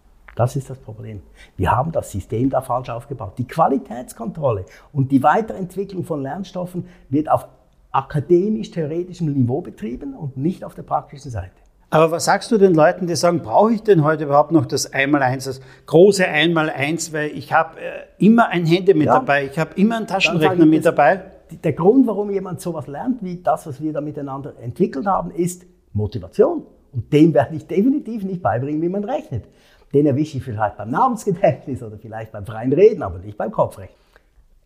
Das 0.41 0.57
ist 0.57 0.71
das 0.71 0.79
Problem. 0.79 1.21
Wir 1.59 1.71
haben 1.71 1.93
das 1.93 2.13
System 2.13 2.49
da 2.49 2.63
falsch 2.63 2.89
aufgebaut. 2.89 3.35
Die 3.37 3.47
Qualitätskontrolle 3.47 4.65
und 4.91 5.13
die 5.13 5.23
Weiterentwicklung 5.23 6.03
von 6.03 6.23
Lernstoffen 6.23 6.87
wird 7.11 7.31
auf 7.31 7.47
akademisch-theoretischem 7.93 9.31
Niveau 9.35 9.61
betrieben 9.61 10.15
und 10.15 10.39
nicht 10.39 10.65
auf 10.65 10.75
der 10.75 10.83
praktischen 10.83 11.31
Seite. 11.31 11.51
Aber 11.91 12.11
was 12.11 12.25
sagst 12.25 12.51
du 12.51 12.57
den 12.57 12.73
Leuten, 12.73 13.07
die 13.07 13.17
sagen, 13.17 13.43
brauche 13.43 13.75
ich 13.75 13.83
denn 13.83 14.03
heute 14.03 14.25
überhaupt 14.25 14.51
noch 14.51 14.65
das 14.65 14.91
Einmaleins, 14.95 15.45
das 15.45 15.61
große 15.85 16.27
Einmaleins, 16.27 17.13
weil 17.13 17.33
ich 17.33 17.53
habe 17.53 17.79
äh, 17.79 18.07
immer 18.17 18.49
ein 18.49 18.65
Handy 18.65 18.95
mit 18.95 19.09
ja. 19.09 19.19
dabei, 19.19 19.45
ich 19.45 19.59
habe 19.59 19.75
immer 19.75 19.99
einen 19.99 20.07
Taschenrechner 20.07 20.65
mit 20.65 20.87
dabei? 20.87 21.21
Der 21.63 21.75
Grund, 21.75 22.07
warum 22.07 22.31
jemand 22.31 22.63
sowas 22.63 22.87
lernt, 22.87 23.23
wie 23.23 23.43
das, 23.43 23.67
was 23.67 23.83
wir 23.83 23.93
da 23.93 24.01
miteinander 24.01 24.55
entwickelt 24.59 25.05
haben, 25.05 25.33
ist 25.33 25.67
Motivation. 25.93 26.63
Und 26.93 27.13
dem 27.13 27.35
werde 27.35 27.55
ich 27.57 27.67
definitiv 27.67 28.25
nicht 28.25 28.41
beibringen, 28.41 28.81
wie 28.81 28.89
man 28.89 29.05
rechnet. 29.05 29.45
Den 29.93 30.07
erwische 30.07 30.39
ich 30.39 30.45
vielleicht 30.45 30.77
beim 30.77 30.91
Namensgedächtnis 30.91 31.83
oder 31.83 31.99
vielleicht 31.99 32.33
beim 32.33 32.47
freien 32.47 32.73
Reden, 32.73 33.03
aber 33.03 33.19
nicht 33.19 33.37
beim 33.37 33.51
Kopfrecht. 33.51 33.95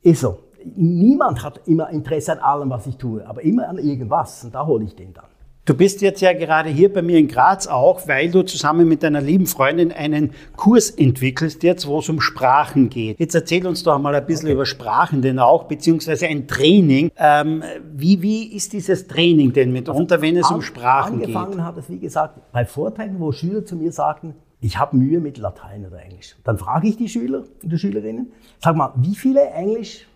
Ist 0.02 0.20
so. 0.20 0.38
Niemand 0.76 1.42
hat 1.42 1.60
immer 1.66 1.90
Interesse 1.90 2.32
an 2.32 2.38
allem, 2.38 2.70
was 2.70 2.86
ich 2.86 2.96
tue, 2.96 3.26
aber 3.26 3.42
immer 3.42 3.68
an 3.68 3.78
irgendwas. 3.78 4.44
Und 4.44 4.54
da 4.54 4.66
hole 4.66 4.84
ich 4.84 4.94
den 4.94 5.12
dann. 5.12 5.26
Du 5.66 5.72
bist 5.72 6.02
jetzt 6.02 6.20
ja 6.20 6.34
gerade 6.34 6.68
hier 6.68 6.92
bei 6.92 7.00
mir 7.00 7.18
in 7.18 7.26
Graz 7.26 7.66
auch, 7.66 8.06
weil 8.06 8.30
du 8.30 8.42
zusammen 8.42 8.86
mit 8.86 9.02
deiner 9.02 9.22
lieben 9.22 9.46
Freundin 9.46 9.92
einen 9.92 10.32
Kurs 10.56 10.90
entwickelst 10.90 11.62
jetzt, 11.62 11.86
wo 11.86 12.00
es 12.00 12.08
um 12.10 12.20
Sprachen 12.20 12.90
geht. 12.90 13.18
Jetzt 13.18 13.34
erzähl 13.34 13.66
uns 13.66 13.82
doch 13.82 13.98
mal 13.98 14.14
ein 14.14 14.26
bisschen 14.26 14.48
okay. 14.48 14.52
über 14.52 14.66
Sprachen 14.66 15.22
denn 15.22 15.38
auch, 15.38 15.64
beziehungsweise 15.64 16.26
ein 16.26 16.46
Training. 16.46 17.10
Ähm, 17.16 17.62
wie, 17.94 18.20
wie 18.20 18.54
ist 18.54 18.74
dieses 18.74 19.06
Training 19.06 19.54
denn 19.54 19.72
mitunter, 19.72 20.20
wenn 20.20 20.36
es 20.36 20.48
an, 20.48 20.56
um 20.56 20.62
Sprachen 20.62 21.14
angefangen 21.14 21.26
geht? 21.26 21.36
Angefangen 21.36 21.64
hat 21.64 21.78
es, 21.78 21.88
wie 21.88 21.98
gesagt, 21.98 22.38
bei 22.52 22.66
Vorträgen, 22.66 23.18
wo 23.18 23.32
Schüler 23.32 23.64
zu 23.64 23.76
mir 23.76 23.90
sagten, 23.90 24.34
ich 24.64 24.78
habe 24.78 24.96
Mühe 24.96 25.20
mit 25.20 25.36
Latein 25.36 25.84
oder 25.84 26.00
Englisch. 26.02 26.36
Dann 26.42 26.56
frage 26.56 26.88
ich 26.88 26.96
die 26.96 27.10
Schüler 27.10 27.40
und 27.62 27.70
die 27.70 27.76
Schülerinnen, 27.78 28.32
sag 28.60 28.74
mal, 28.76 28.94
wie 28.96 29.14
viele 29.14 29.42
Englisch, 29.50 30.06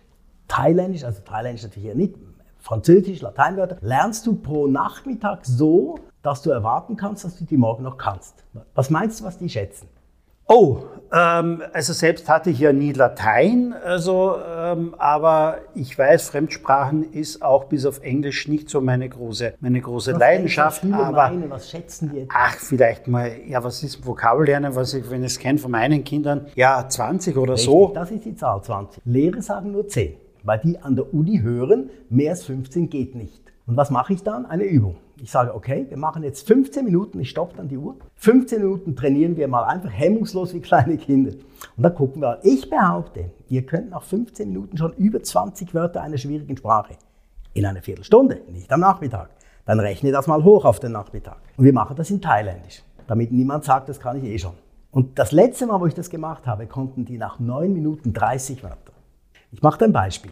Thailändisch, 0.47 1.03
also 1.03 1.21
Thailändisch 1.21 1.61
natürlich 1.61 1.89
ja 1.89 1.93
nicht, 1.93 2.15
Französisch, 2.57 3.21
Lateinwörter, 3.21 3.77
lernst 3.81 4.25
du 4.25 4.33
pro 4.33 4.65
Nachmittag 4.65 5.45
so, 5.45 5.99
dass 6.23 6.41
du 6.41 6.49
erwarten 6.49 6.95
kannst, 6.95 7.25
dass 7.25 7.37
du 7.37 7.45
die 7.45 7.57
morgen 7.57 7.83
noch 7.83 7.99
kannst. 7.99 8.43
Was 8.73 8.89
meinst 8.89 9.19
du, 9.19 9.25
was 9.25 9.37
die 9.37 9.49
schätzen? 9.49 9.87
Oh, 10.51 10.79
ähm, 11.11 11.61
also 11.73 11.93
selbst 11.93 12.27
hatte 12.27 12.49
ich 12.49 12.59
ja 12.59 12.73
nie 12.73 12.91
Latein, 12.91 13.71
also, 13.85 14.35
ähm, 14.51 14.95
aber 14.97 15.59
ich 15.75 15.95
weiß, 15.95 16.29
Fremdsprachen 16.29 17.13
ist 17.13 17.43
auch 17.43 17.65
bis 17.65 17.85
auf 17.85 18.01
Englisch 18.01 18.47
nicht 18.47 18.67
so 18.67 18.81
meine 18.81 19.07
große, 19.07 19.53
meine 19.59 19.79
große 19.79 20.13
was 20.13 20.19
Leidenschaft. 20.19 20.83
Aber 20.91 21.29
meine, 21.29 21.51
was 21.51 21.69
schätzen 21.69 22.11
die? 22.11 22.25
Ach, 22.33 22.55
vielleicht 22.55 23.07
mal, 23.07 23.31
ja, 23.47 23.63
was 23.63 23.83
ist 23.83 24.03
Vokabellernen, 24.03 24.75
was 24.75 24.95
ich, 24.95 25.07
wenn 25.11 25.23
ich 25.23 25.33
es 25.33 25.39
kenne 25.39 25.59
von 25.59 25.69
meinen 25.69 26.03
Kindern, 26.03 26.47
ja, 26.55 26.83
20 26.89 27.37
oder 27.37 27.53
Richtig, 27.53 27.65
so. 27.65 27.91
Das 27.93 28.09
ist 28.09 28.25
die 28.25 28.35
Zahl 28.35 28.63
20. 28.63 29.03
Lehrer 29.05 29.43
sagen 29.43 29.71
nur 29.71 29.87
10 29.87 30.15
weil 30.43 30.59
die 30.59 30.79
an 30.79 30.95
der 30.95 31.13
Uni 31.13 31.41
hören, 31.41 31.89
mehr 32.09 32.31
als 32.31 32.43
15 32.45 32.89
geht 32.89 33.13
nicht. 33.13 33.48
Und 33.69 33.77
was 33.77 33.91
mache 33.91 34.13
ich 34.13 34.23
dann? 34.23 34.47
Eine 34.47 34.63
Übung. 34.63 34.95
Ich 35.21 35.29
sage, 35.29 35.53
okay, 35.53 35.85
wir 35.87 35.97
machen 35.97 36.23
jetzt 36.23 36.47
15 36.47 36.83
Minuten, 36.83 37.19
ich 37.19 37.29
stoppe 37.29 37.55
dann 37.55 37.67
die 37.67 37.77
Uhr. 37.77 37.97
15 38.15 38.63
Minuten 38.63 38.95
trainieren 38.95 39.37
wir 39.37 39.47
mal 39.47 39.63
einfach 39.63 39.91
hemmungslos 39.91 40.55
wie 40.55 40.59
kleine 40.59 40.97
Kinder. 40.97 41.33
Und 41.77 41.83
dann 41.83 41.93
gucken 41.93 42.19
wir, 42.19 42.39
ich 42.41 42.67
behaupte, 42.67 43.29
ihr 43.47 43.63
könnt 43.67 43.91
nach 43.91 44.01
15 44.01 44.47
Minuten 44.47 44.75
schon 44.75 44.93
über 44.93 45.21
20 45.21 45.75
Wörter 45.75 46.01
einer 46.01 46.17
schwierigen 46.17 46.57
Sprache. 46.57 46.95
In 47.53 47.63
einer 47.63 47.83
Viertelstunde, 47.83 48.41
nicht 48.51 48.71
am 48.73 48.79
Nachmittag. 48.79 49.29
Dann 49.67 49.79
rechne 49.79 50.11
das 50.11 50.25
mal 50.25 50.43
hoch 50.43 50.65
auf 50.65 50.79
den 50.79 50.93
Nachmittag. 50.93 51.37
Und 51.55 51.63
wir 51.63 51.73
machen 51.73 51.95
das 51.95 52.09
in 52.09 52.21
Thailändisch, 52.21 52.81
damit 53.05 53.31
niemand 53.31 53.65
sagt, 53.65 53.87
das 53.87 53.99
kann 53.99 54.17
ich 54.17 54.23
eh 54.23 54.39
schon. 54.39 54.53
Und 54.89 55.19
das 55.19 55.31
letzte 55.31 55.67
Mal, 55.67 55.79
wo 55.79 55.85
ich 55.85 55.93
das 55.93 56.09
gemacht 56.09 56.47
habe, 56.47 56.65
konnten 56.65 57.05
die 57.05 57.19
nach 57.19 57.39
9 57.39 57.71
Minuten 57.71 58.13
30 58.13 58.63
Wörter. 58.63 58.93
Ich 59.51 59.61
mache 59.61 59.85
ein 59.85 59.93
Beispiel. 59.93 60.31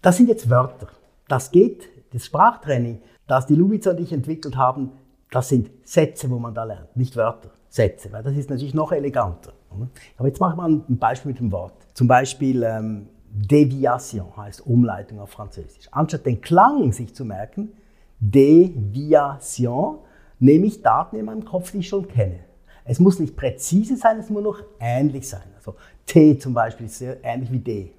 Das 0.00 0.16
sind 0.16 0.30
jetzt 0.30 0.48
Wörter. 0.48 0.88
Das 1.28 1.50
geht, 1.50 1.90
das 2.12 2.24
Sprachtraining, 2.24 3.00
das 3.26 3.46
die 3.46 3.54
Lubitzer 3.54 3.90
und 3.90 4.00
ich 4.00 4.12
entwickelt 4.12 4.56
haben, 4.56 4.92
das 5.30 5.48
sind 5.48 5.70
Sätze, 5.84 6.30
wo 6.30 6.38
man 6.38 6.54
da 6.54 6.64
lernt, 6.64 6.96
nicht 6.96 7.16
Wörter, 7.16 7.50
Sätze, 7.68 8.10
weil 8.12 8.22
das 8.22 8.36
ist 8.36 8.48
natürlich 8.48 8.74
noch 8.74 8.92
eleganter. 8.92 9.52
Aber 10.16 10.28
jetzt 10.28 10.40
machen 10.40 10.56
wir 10.56 10.64
ein 10.64 10.98
Beispiel 10.98 11.32
mit 11.32 11.40
dem 11.40 11.52
Wort. 11.52 11.74
Zum 11.92 12.08
Beispiel 12.08 12.62
ähm, 12.62 13.08
Deviation 13.30 14.34
heißt 14.36 14.66
Umleitung 14.66 15.20
auf 15.20 15.30
Französisch. 15.30 15.88
Anstatt 15.90 16.24
den 16.24 16.40
Klang 16.40 16.92
sich 16.92 17.14
zu 17.14 17.24
merken, 17.24 17.72
Deviation, 18.20 19.98
nehme 20.38 20.66
ich 20.66 20.82
Daten 20.82 21.16
in 21.16 21.26
meinem 21.26 21.44
Kopf, 21.44 21.72
die 21.72 21.78
ich 21.78 21.88
schon 21.88 22.08
kenne. 22.08 22.40
Es 22.84 22.98
muss 23.00 23.18
nicht 23.18 23.36
präzise 23.36 23.96
sein, 23.96 24.18
es 24.18 24.30
muss 24.30 24.42
noch 24.42 24.62
ähnlich 24.80 25.28
sein. 25.28 25.42
Also 25.56 25.74
T 26.06 26.38
zum 26.38 26.54
Beispiel 26.54 26.86
ist 26.86 26.98
sehr 26.98 27.22
ähnlich 27.22 27.52
wie 27.52 27.58
D. 27.58 27.92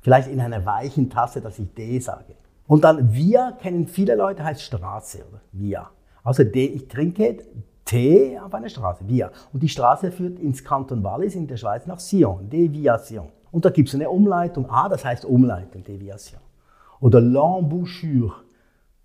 Vielleicht 0.00 0.28
in 0.28 0.40
einer 0.40 0.64
weichen 0.64 1.10
Tasse, 1.10 1.40
dass 1.40 1.58
ich 1.58 1.74
D 1.74 1.98
sage. 1.98 2.34
Und 2.66 2.84
dann 2.84 3.12
Via 3.12 3.52
kennen 3.52 3.86
viele 3.86 4.16
Leute, 4.16 4.44
heißt 4.44 4.62
Straße 4.62 5.24
oder 5.28 5.40
Via. 5.52 5.90
Also 6.24 6.42
ich 6.42 6.88
trinke 6.88 7.38
Tee 7.84 8.38
auf 8.38 8.52
einer 8.52 8.68
Straße, 8.68 9.06
Via. 9.06 9.30
Und 9.52 9.62
die 9.62 9.68
Straße 9.68 10.10
führt 10.10 10.40
ins 10.40 10.64
Kanton 10.64 11.04
Wallis 11.04 11.36
in 11.36 11.46
der 11.46 11.56
Schweiz 11.56 11.86
nach 11.86 12.00
Sion, 12.00 12.50
Deviation. 12.50 13.28
Und 13.52 13.64
da 13.64 13.70
gibt 13.70 13.88
es 13.88 13.94
eine 13.94 14.10
Umleitung. 14.10 14.66
Ah, 14.68 14.88
das 14.88 15.04
heißt 15.04 15.24
Umleitung, 15.24 15.84
Deviation. 15.84 16.40
Oder 17.00 17.20
L'embouchure. 17.20 18.32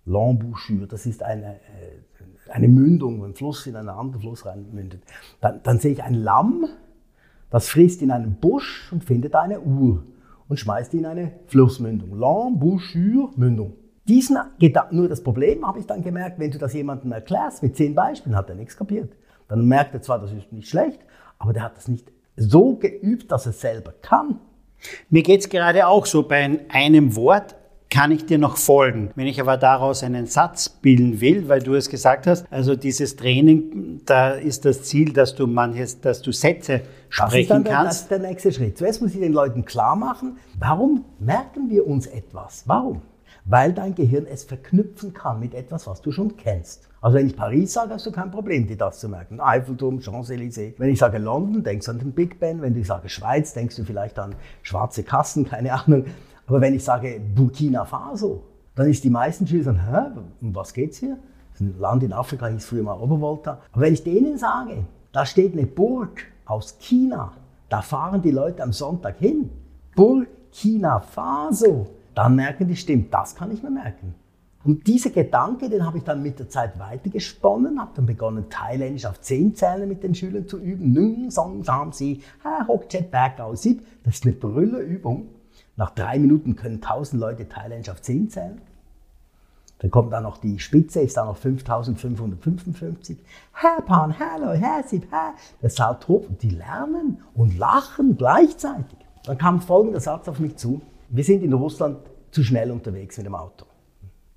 L'embouchure, 0.04 0.86
das 0.88 1.06
ist 1.06 1.22
eine, 1.22 1.54
äh, 1.54 2.50
eine 2.50 2.66
Mündung, 2.66 3.20
wo 3.20 3.24
ein 3.24 3.34
Fluss 3.34 3.68
in 3.68 3.76
einen 3.76 3.88
anderen 3.88 4.20
Fluss 4.20 4.44
reinmündet. 4.44 5.04
Dann, 5.40 5.60
dann 5.62 5.78
sehe 5.78 5.92
ich 5.92 6.02
ein 6.02 6.14
Lamm, 6.14 6.66
das 7.50 7.68
frisst 7.68 8.02
in 8.02 8.10
einem 8.10 8.34
Busch 8.34 8.90
und 8.92 9.04
findet 9.04 9.36
eine 9.36 9.60
Uhr 9.60 10.02
und 10.48 10.58
schmeißt 10.58 10.94
ihn 10.94 11.00
in 11.00 11.06
eine 11.06 11.32
Flussmündung. 11.46 12.14
L'embouchure-Mündung. 12.14 13.74
Diesen 14.08 14.36
Gedanken, 14.58 14.96
nur 14.96 15.08
das 15.08 15.22
Problem 15.22 15.66
habe 15.66 15.78
ich 15.78 15.86
dann 15.86 16.02
gemerkt, 16.02 16.38
wenn 16.38 16.50
du 16.50 16.58
das 16.58 16.74
jemandem 16.74 17.12
erklärst, 17.12 17.62
mit 17.62 17.76
zehn 17.76 17.94
Beispielen, 17.94 18.36
hat 18.36 18.48
er 18.48 18.56
nichts 18.56 18.76
kapiert. 18.76 19.14
Dann 19.48 19.66
merkt 19.66 19.94
er 19.94 20.02
zwar, 20.02 20.18
das 20.18 20.32
ist 20.32 20.52
nicht 20.52 20.68
schlecht, 20.68 21.00
aber 21.38 21.52
der 21.52 21.62
hat 21.62 21.76
das 21.76 21.88
nicht 21.88 22.10
so 22.36 22.76
geübt, 22.76 23.30
dass 23.30 23.46
er 23.46 23.52
selber 23.52 23.92
kann. 24.02 24.40
Mir 25.10 25.22
geht 25.22 25.40
es 25.40 25.48
gerade 25.48 25.86
auch 25.86 26.06
so, 26.06 26.24
bei 26.24 26.60
einem 26.68 27.14
Wort 27.14 27.54
kann 27.92 28.10
ich 28.10 28.24
dir 28.24 28.38
noch 28.38 28.56
folgen. 28.56 29.10
Wenn 29.16 29.26
ich 29.26 29.38
aber 29.38 29.58
daraus 29.58 30.02
einen 30.02 30.26
Satz 30.26 30.70
bilden 30.70 31.20
will, 31.20 31.50
weil 31.50 31.60
du 31.60 31.74
es 31.74 31.90
gesagt 31.90 32.26
hast, 32.26 32.46
also 32.50 32.74
dieses 32.74 33.16
Training, 33.16 34.00
da 34.06 34.30
ist 34.30 34.64
das 34.64 34.84
Ziel, 34.84 35.12
dass 35.12 35.34
du 35.34 35.46
manches, 35.46 36.00
dass 36.00 36.22
du 36.22 36.32
Sätze 36.32 36.80
sprechen 37.10 37.30
das 37.30 37.40
ist 37.40 37.50
dann 37.50 37.64
der, 37.64 37.72
kannst. 37.74 37.90
Das 37.90 38.00
ist 38.00 38.10
der 38.10 38.18
nächste 38.20 38.52
Schritt. 38.52 38.78
Zuerst 38.78 39.02
muss 39.02 39.12
ich 39.12 39.20
den 39.20 39.34
Leuten 39.34 39.66
klar 39.66 39.94
machen, 39.94 40.38
warum 40.58 41.04
merken 41.18 41.68
wir 41.68 41.86
uns 41.86 42.06
etwas? 42.06 42.62
Warum? 42.64 43.02
Weil 43.44 43.74
dein 43.74 43.94
Gehirn 43.94 44.24
es 44.24 44.44
verknüpfen 44.44 45.12
kann 45.12 45.38
mit 45.38 45.52
etwas, 45.52 45.86
was 45.86 46.00
du 46.00 46.12
schon 46.12 46.38
kennst. 46.38 46.88
Also 47.02 47.18
wenn 47.18 47.26
ich 47.26 47.36
Paris 47.36 47.74
sage, 47.74 47.92
hast 47.92 48.06
du 48.06 48.12
kein 48.12 48.30
Problem, 48.30 48.66
dir 48.66 48.78
das 48.78 49.00
zu 49.00 49.08
merken. 49.10 49.38
Eiffelturm, 49.38 49.98
Champs-Élysées. 50.00 50.74
Wenn 50.78 50.88
ich 50.88 50.98
sage 50.98 51.18
London, 51.18 51.62
denkst 51.62 51.84
du 51.84 51.92
an 51.92 51.98
den 51.98 52.12
Big 52.12 52.40
Ben. 52.40 52.62
Wenn 52.62 52.74
ich 52.74 52.86
sage 52.86 53.10
Schweiz, 53.10 53.52
denkst 53.52 53.76
du 53.76 53.84
vielleicht 53.84 54.18
an 54.18 54.34
schwarze 54.62 55.02
Kassen, 55.02 55.44
keine 55.46 55.74
Ahnung. 55.74 56.06
Aber 56.52 56.60
wenn 56.60 56.74
ich 56.74 56.84
sage 56.84 57.18
Burkina 57.34 57.86
Faso, 57.86 58.42
dann 58.74 58.86
ist 58.86 59.02
die 59.04 59.08
meisten 59.08 59.46
Schüler 59.46 59.64
sagen, 59.64 59.80
hä, 59.90 60.20
um 60.42 60.54
was 60.54 60.74
geht's 60.74 60.98
hier? 60.98 61.16
Das 61.50 61.62
ist 61.62 61.66
ein 61.66 61.80
Land 61.80 62.02
in 62.02 62.12
Afrika, 62.12 62.46
hieß 62.46 62.66
früher 62.66 62.82
mal 62.82 63.00
Obervolta. 63.00 63.58
Aber 63.72 63.80
wenn 63.80 63.94
ich 63.94 64.04
denen 64.04 64.36
sage, 64.36 64.84
da 65.12 65.24
steht 65.24 65.54
eine 65.54 65.64
Burg 65.64 66.24
aus 66.44 66.76
China, 66.78 67.32
da 67.70 67.80
fahren 67.80 68.20
die 68.20 68.32
Leute 68.32 68.62
am 68.62 68.74
Sonntag 68.74 69.16
hin, 69.16 69.48
Burkina 69.96 71.00
Faso, 71.00 71.86
dann 72.14 72.36
merken 72.36 72.68
die, 72.68 72.76
stimmt, 72.76 73.14
das 73.14 73.34
kann 73.34 73.50
ich 73.50 73.62
mir 73.62 73.70
merken. 73.70 74.14
Und 74.62 74.86
dieser 74.86 75.08
Gedanke, 75.08 75.70
den 75.70 75.86
habe 75.86 75.96
ich 75.96 76.04
dann 76.04 76.22
mit 76.22 76.38
der 76.38 76.50
Zeit 76.50 76.78
weitergesponnen, 76.78 77.80
habe 77.80 77.92
dann 77.94 78.04
begonnen, 78.04 78.50
Thailändisch 78.50 79.06
auf 79.06 79.22
zehn 79.22 79.54
Zählen 79.54 79.88
mit 79.88 80.02
den 80.02 80.14
Schülern 80.14 80.46
zu 80.46 80.58
üben. 80.58 80.92
Nung, 80.92 81.30
song, 81.30 81.64
sam, 81.64 81.92
si, 81.92 82.20
ha, 82.44 82.66
hock, 82.68 82.90
chet, 82.90 83.10
back, 83.10 83.40
sieb. 83.54 83.86
Das 84.04 84.16
ist 84.16 84.26
eine 84.26 84.34
Brüllerübung. 84.34 85.28
Nach 85.76 85.90
drei 85.90 86.18
Minuten 86.18 86.56
können 86.56 86.76
1000 86.76 87.20
Leute 87.20 87.48
Thailand 87.48 87.88
auf 87.90 88.02
10 88.02 88.30
zählen. 88.30 88.60
Dann 89.78 89.90
kommt 89.90 90.12
dann 90.12 90.22
noch 90.22 90.38
die 90.38 90.60
Spitze, 90.60 91.00
ist 91.00 91.16
dann 91.16 91.26
noch 91.26 91.36
5555. 91.36 93.18
Herr 93.52 93.82
Pan, 93.82 94.16
hallo, 94.16 94.52
Herr 94.52 94.84
Sip, 94.84 95.10
Herr. 95.10 95.34
Das 95.60 95.74
saut 95.74 96.06
hoch 96.06 96.28
und 96.28 96.40
die 96.42 96.50
lernen 96.50 97.18
und 97.34 97.58
lachen 97.58 98.16
gleichzeitig. 98.16 98.98
Dann 99.24 99.38
kam 99.38 99.60
folgender 99.60 99.98
Satz 99.98 100.28
auf 100.28 100.38
mich 100.38 100.56
zu. 100.56 100.82
Wir 101.08 101.24
sind 101.24 101.42
in 101.42 101.52
Russland 101.52 101.98
zu 102.30 102.44
schnell 102.44 102.70
unterwegs 102.70 103.16
mit 103.16 103.26
dem 103.26 103.34
Auto. 103.34 103.66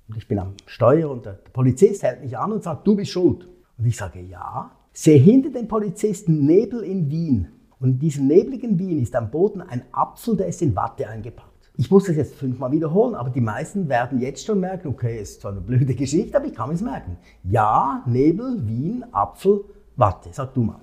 Und 0.08 0.16
ich 0.16 0.26
bin 0.26 0.38
am 0.38 0.54
Steuer 0.66 1.10
und 1.10 1.26
der 1.26 1.38
Polizist 1.52 2.02
hält 2.02 2.22
mich 2.22 2.36
an 2.36 2.52
und 2.52 2.62
sagt, 2.62 2.86
du 2.86 2.96
bist 2.96 3.12
schuld. 3.12 3.48
Und 3.78 3.86
ich 3.86 3.96
sage, 3.96 4.20
ja. 4.20 4.70
Sehe 4.92 5.18
hinter 5.18 5.50
den 5.50 5.68
Polizisten 5.68 6.46
Nebel 6.46 6.82
in 6.82 7.10
Wien. 7.10 7.48
Und 7.78 7.90
in 7.90 7.98
diesem 7.98 8.26
nebligen 8.26 8.78
Wien 8.78 9.02
ist 9.02 9.14
am 9.14 9.30
Boden 9.30 9.60
ein 9.60 9.82
Apfel, 9.92 10.36
der 10.36 10.46
ist 10.46 10.62
in 10.62 10.74
Watte 10.74 11.08
eingepackt. 11.08 11.70
Ich 11.78 11.90
muss 11.90 12.04
das 12.04 12.16
jetzt 12.16 12.34
fünfmal 12.34 12.72
wiederholen, 12.72 13.14
aber 13.14 13.28
die 13.28 13.42
meisten 13.42 13.88
werden 13.88 14.18
jetzt 14.18 14.46
schon 14.46 14.60
merken, 14.60 14.88
okay, 14.88 15.20
ist 15.20 15.42
zwar 15.42 15.52
eine 15.52 15.60
blöde 15.60 15.94
Geschichte, 15.94 16.38
aber 16.38 16.46
ich 16.46 16.54
kann 16.54 16.70
es 16.70 16.80
merken. 16.80 17.18
Ja, 17.44 18.02
Nebel, 18.06 18.66
Wien, 18.66 19.04
Apfel, 19.12 19.62
Watte. 19.96 20.30
Sag 20.32 20.54
du 20.54 20.62
mal. 20.62 20.80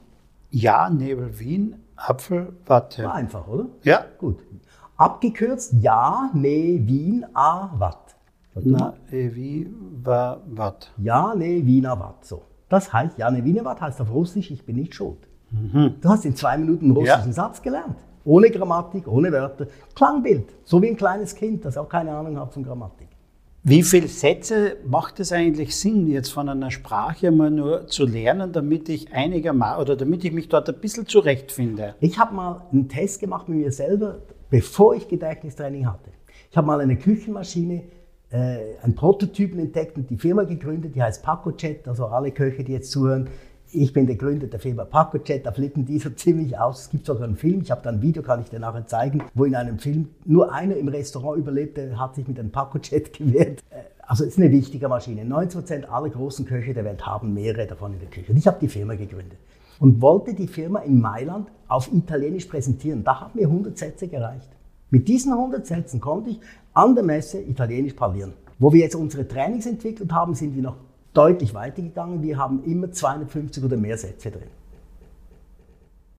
Ja, 0.51 0.91
Nebel, 0.91 1.39
Wien, 1.39 1.77
Apfel, 1.95 2.53
Watte. 2.67 3.05
War 3.05 3.15
einfach, 3.15 3.47
oder? 3.47 3.65
Ja. 3.81 4.05
Gut. 4.19 4.43
Abgekürzt, 4.97 5.73
ja, 5.81 6.29
ne, 6.35 6.79
Wien, 6.85 7.25
a, 7.33 7.71
Watt. 7.79 8.15
Na, 8.53 8.93
e, 9.11 9.33
wie, 9.33 9.67
wa, 10.03 10.39
Watt. 10.45 10.91
Ja, 10.97 11.33
ne, 11.33 11.65
Wiener 11.65 11.99
Watt. 11.99 12.23
So. 12.23 12.43
Das 12.69 12.93
heißt, 12.93 13.17
ja, 13.17 13.31
ne, 13.31 13.43
Wiener 13.43 13.65
Watt 13.65 13.81
heißt 13.81 13.99
auf 14.01 14.11
Russisch, 14.11 14.51
ich 14.51 14.63
bin 14.63 14.75
nicht 14.75 14.93
schuld. 14.93 15.27
Mhm. 15.53 15.95
Du 16.01 16.09
hast 16.09 16.25
in 16.25 16.35
zwei 16.35 16.57
Minuten 16.57 16.85
einen 16.85 16.97
russischen 16.97 17.27
ja. 17.27 17.33
Satz 17.33 17.61
gelernt. 17.61 17.95
Ohne 18.25 18.49
Grammatik, 18.49 19.07
ohne 19.07 19.31
Wörter. 19.31 19.67
Klangbild. 19.95 20.49
So 20.63 20.81
wie 20.81 20.87
ein 20.87 20.97
kleines 20.97 21.35
Kind, 21.35 21.63
das 21.65 21.77
auch 21.77 21.89
keine 21.89 22.11
Ahnung 22.11 22.39
hat 22.39 22.53
von 22.53 22.63
Grammatik. 22.63 23.07
Wie 23.65 23.83
viele 23.83 24.07
Sätze 24.07 24.77
macht 24.85 25.21
es 25.21 25.31
eigentlich 25.31 25.77
Sinn, 25.77 26.07
jetzt 26.07 26.33
von 26.33 26.49
einer 26.49 26.69
Sprache 26.69 27.31
mal 27.31 27.49
nur 27.49 27.87
zu 27.87 28.05
lernen, 28.05 28.51
damit 28.51 28.89
ich 28.89 29.13
einigermaßen 29.13 29.81
oder 29.81 29.95
damit 29.95 30.25
ich 30.25 30.33
mich 30.33 30.49
dort 30.49 30.67
ein 30.67 30.81
bisschen 30.81 31.07
zurechtfinde? 31.07 31.95
Ich 32.01 32.19
habe 32.19 32.35
mal 32.35 32.65
einen 32.73 32.89
Test 32.89 33.21
gemacht 33.21 33.47
mit 33.47 33.59
mir 33.59 33.71
selber, 33.71 34.19
bevor 34.49 34.95
ich 34.95 35.07
Gedächtnistraining 35.07 35.85
hatte. 35.85 36.09
Ich 36.51 36.57
habe 36.57 36.67
mal 36.67 36.81
eine 36.81 36.97
Küchenmaschine 36.97 37.83
äh, 38.31 38.57
einen 38.81 38.95
Prototypen 38.95 39.59
entdeckt 39.59 39.95
und 39.95 40.09
die 40.09 40.17
Firma 40.17 40.43
gegründet, 40.43 40.95
die 40.95 41.01
heißt 41.01 41.23
PacoChat, 41.23 41.87
also 41.87 42.07
alle 42.07 42.31
Köche, 42.31 42.63
die 42.63 42.73
jetzt 42.73 42.91
zuhören, 42.91 43.29
ich 43.73 43.93
bin 43.93 44.07
der 44.07 44.15
Gründer 44.15 44.47
der 44.47 44.59
Firma 44.59 44.85
PacoChat, 44.85 45.45
da 45.45 45.51
flippen 45.51 45.85
die 45.85 45.99
so 45.99 46.09
ziemlich 46.11 46.57
aus. 46.57 46.83
Es 46.83 46.89
gibt 46.89 47.05
sogar 47.05 47.23
einen 47.23 47.35
Film, 47.35 47.61
ich 47.61 47.71
habe 47.71 47.81
da 47.83 47.89
ein 47.89 48.01
Video, 48.01 48.21
kann 48.21 48.41
ich 48.41 48.49
dir 48.49 48.59
nachher 48.59 48.85
zeigen, 48.85 49.23
wo 49.33 49.45
in 49.45 49.55
einem 49.55 49.79
Film 49.79 50.09
nur 50.25 50.53
einer 50.53 50.75
im 50.75 50.87
Restaurant 50.87 51.39
überlebte, 51.39 51.99
hat 51.99 52.15
sich 52.15 52.27
mit 52.27 52.39
einem 52.39 52.51
PacoChat 52.51 53.13
gewehrt. 53.17 53.63
Äh, 53.69 53.83
also 54.05 54.23
es 54.23 54.31
ist 54.31 54.39
eine 54.39 54.51
wichtige 54.51 54.87
Maschine. 54.87 55.23
90% 55.23 55.85
aller 55.85 56.09
großen 56.09 56.45
Köche 56.45 56.73
der 56.73 56.85
Welt 56.85 57.05
haben 57.05 57.33
mehrere 57.33 57.67
davon 57.67 57.93
in 57.93 57.99
der 57.99 58.09
Küche. 58.09 58.31
Und 58.31 58.37
ich 58.37 58.47
habe 58.47 58.57
die 58.59 58.67
Firma 58.67 58.95
gegründet 58.95 59.39
und 59.79 60.01
wollte 60.01 60.33
die 60.33 60.47
Firma 60.47 60.79
in 60.79 60.99
Mailand 60.99 61.49
auf 61.67 61.91
Italienisch 61.91 62.45
präsentieren. 62.45 63.03
Da 63.03 63.21
haben 63.21 63.39
mir 63.39 63.47
100 63.47 63.77
Sätze 63.77 64.07
gereicht. 64.07 64.49
Mit 64.89 65.07
diesen 65.07 65.33
100 65.33 65.65
Sätzen 65.65 65.99
konnte 65.99 66.31
ich 66.31 66.39
an 66.73 66.93
der 66.93 67.03
Messe 67.03 67.41
Italienisch 67.41 67.93
parlieren. 67.93 68.33
Wo 68.59 68.71
wir 68.71 68.81
jetzt 68.81 68.95
unsere 68.95 69.27
Trainings 69.27 69.65
entwickelt 69.65 70.11
haben, 70.11 70.35
sind 70.35 70.55
wir 70.55 70.61
noch 70.61 70.75
deutlich 71.13 71.53
weitergegangen. 71.53 72.21
Wir 72.21 72.37
haben 72.37 72.63
immer 72.63 72.91
250 72.91 73.63
oder 73.63 73.77
mehr 73.77 73.97
Sätze 73.97 74.31
drin. 74.31 74.49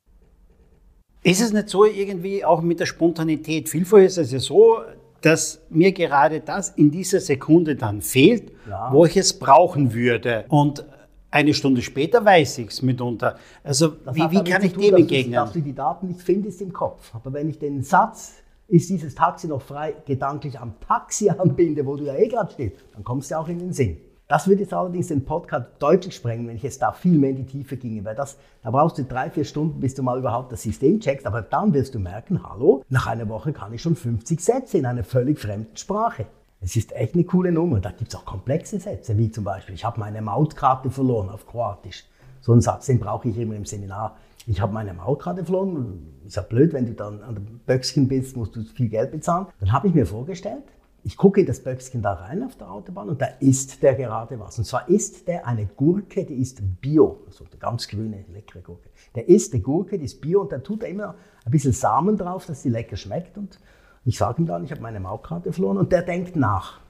Ist 1.27 1.41
es 1.41 1.51
nicht 1.51 1.67
so 1.67 1.83
irgendwie 1.83 2.45
auch 2.45 2.61
mit 2.61 2.79
der 2.79 2.85
Spontanität? 2.85 3.67
Vielfach 3.67 3.97
ist 3.97 4.17
es 4.17 4.31
ja 4.31 4.39
so, 4.39 4.77
dass 5.19 5.59
mir 5.69 5.91
gerade 5.91 6.39
das 6.39 6.69
in 6.69 6.89
dieser 6.89 7.19
Sekunde 7.19 7.75
dann 7.75 8.01
fehlt, 8.01 8.53
ja. 8.69 8.93
wo 8.93 9.03
ich 9.03 9.17
es 9.17 9.37
brauchen 9.37 9.93
würde. 9.93 10.45
Und 10.47 10.85
eine 11.29 11.53
Stunde 11.53 11.81
später 11.81 12.23
weiß 12.23 12.59
ich 12.59 12.69
es 12.69 12.81
mitunter. 12.81 13.35
Also 13.61 13.89
das 13.89 14.15
wie, 14.15 14.31
wie 14.31 14.41
kann 14.41 14.63
ich 14.63 14.71
dem 14.71 14.95
entgegnen? 14.95 15.33
Dass 15.33 15.51
du 15.51 15.59
die 15.59 15.75
Daten 15.75 16.07
nicht 16.07 16.21
findest 16.21 16.61
im 16.61 16.71
Kopf. 16.71 17.13
Aber 17.13 17.33
wenn 17.33 17.49
ich 17.49 17.59
den 17.59 17.83
Satz, 17.83 18.35
ist 18.69 18.89
dieses 18.89 19.13
Taxi 19.13 19.49
noch 19.49 19.61
frei, 19.61 19.95
gedanklich 20.05 20.57
am 20.57 20.75
Taxi 20.79 21.29
anbinde, 21.37 21.85
wo 21.85 21.97
du 21.97 22.05
ja 22.05 22.15
eh 22.15 22.29
gerade 22.29 22.53
stehst, 22.53 22.77
dann 22.93 23.03
kommst 23.03 23.31
du 23.31 23.37
auch 23.37 23.49
in 23.49 23.59
den 23.59 23.73
Sinn. 23.73 23.97
Das 24.27 24.45
würde 24.45 24.63
jetzt 24.63 24.73
allerdings 24.73 25.07
den 25.07 25.23
Podcast 25.23 25.67
deutlich 25.79 26.13
sprengen, 26.13 26.47
wenn 26.47 26.57
ich 26.57 26.63
jetzt 26.63 26.81
da 26.81 26.91
viel 26.91 27.17
mehr 27.17 27.29
in 27.29 27.37
die 27.37 27.45
Tiefe 27.45 27.77
ginge, 27.77 28.03
weil 28.03 28.15
das, 28.15 28.37
da 28.61 28.71
brauchst 28.71 28.97
du 28.97 29.05
drei, 29.05 29.29
vier 29.29 29.45
Stunden, 29.45 29.79
bis 29.79 29.95
du 29.95 30.03
mal 30.03 30.19
überhaupt 30.19 30.51
das 30.51 30.63
System 30.63 30.99
checkst, 30.99 31.25
aber 31.25 31.41
dann 31.41 31.73
wirst 31.73 31.95
du 31.95 31.99
merken, 31.99 32.43
hallo, 32.43 32.83
nach 32.89 33.07
einer 33.07 33.29
Woche 33.29 33.53
kann 33.53 33.73
ich 33.73 33.81
schon 33.81 33.95
50 33.95 34.41
Sätze 34.41 34.79
in 34.79 34.85
einer 34.85 35.05
völlig 35.05 35.39
fremden 35.39 35.77
Sprache. 35.77 36.25
Es 36.59 36.75
ist 36.75 36.91
echt 36.93 37.13
eine 37.13 37.23
coole 37.23 37.53
Nummer. 37.53 37.79
Da 37.79 37.91
gibt 37.91 38.11
es 38.11 38.19
auch 38.19 38.25
komplexe 38.25 38.79
Sätze, 38.79 39.17
wie 39.17 39.31
zum 39.31 39.45
Beispiel, 39.45 39.75
ich 39.75 39.85
habe 39.85 39.99
meine 39.99 40.21
Mautkarte 40.21 40.89
verloren 40.89 41.29
auf 41.29 41.47
Kroatisch. 41.47 42.03
So 42.41 42.51
einen 42.51 42.61
Satz, 42.61 42.87
den 42.87 42.99
brauche 42.99 43.29
ich 43.29 43.37
immer 43.37 43.55
im 43.55 43.65
Seminar. 43.65 44.17
Ich 44.45 44.59
habe 44.59 44.73
meine 44.73 44.93
Mautkarte 44.93 45.45
verloren. 45.45 46.19
Ist 46.25 46.35
ja 46.35 46.41
blöd, 46.41 46.73
wenn 46.73 46.85
du 46.85 46.93
dann 46.93 47.21
an 47.21 47.35
der 47.35 47.41
Böckchen 47.65 48.07
bist, 48.07 48.35
musst 48.35 48.55
du 48.55 48.63
viel 48.63 48.89
Geld 48.89 49.11
bezahlen. 49.11 49.47
Dann 49.59 49.71
habe 49.71 49.87
ich 49.87 49.93
mir 49.93 50.05
vorgestellt, 50.05 50.63
ich 51.07 51.15
gucke 51.15 51.39
in 51.39 51.45
das 51.45 51.63
Böckchen 51.63 52.01
da 52.01 52.11
rein 52.11 52.43
auf 52.43 52.57
der 52.57 52.69
Autobahn 52.69 53.07
und 53.07 53.21
da 53.21 53.27
isst 53.39 53.81
der 53.81 53.95
gerade 53.95 54.37
was. 54.41 54.59
Und 54.59 54.65
zwar 54.65 54.89
isst 54.89 55.25
der 55.29 55.47
eine 55.47 55.65
Gurke, 55.65 56.25
die 56.25 56.33
ist 56.33 56.59
Bio, 56.81 57.21
also 57.25 57.45
eine 57.45 57.57
ganz 57.57 57.87
grüne, 57.87 58.25
leckere 58.33 58.61
Gurke. 58.61 58.89
Der 59.15 59.29
isst 59.29 59.53
eine 59.53 59.63
Gurke, 59.63 59.97
die 59.97 60.03
ist 60.03 60.19
Bio 60.19 60.41
und 60.41 60.51
da 60.51 60.57
tut 60.57 60.83
er 60.83 60.89
immer 60.89 61.15
ein 61.45 61.51
bisschen 61.51 61.71
Samen 61.71 62.17
drauf, 62.17 62.45
dass 62.45 62.61
die 62.61 62.69
lecker 62.69 62.97
schmeckt. 62.97 63.37
Und 63.37 63.57
ich 64.03 64.17
sage 64.17 64.41
ihm 64.41 64.47
dann, 64.47 64.65
ich 64.65 64.71
habe 64.71 64.81
meine 64.81 64.99
Maukkarte 64.99 65.53
verloren 65.53 65.77
und 65.77 65.93
der 65.93 66.01
denkt 66.01 66.35
nach. 66.35 66.81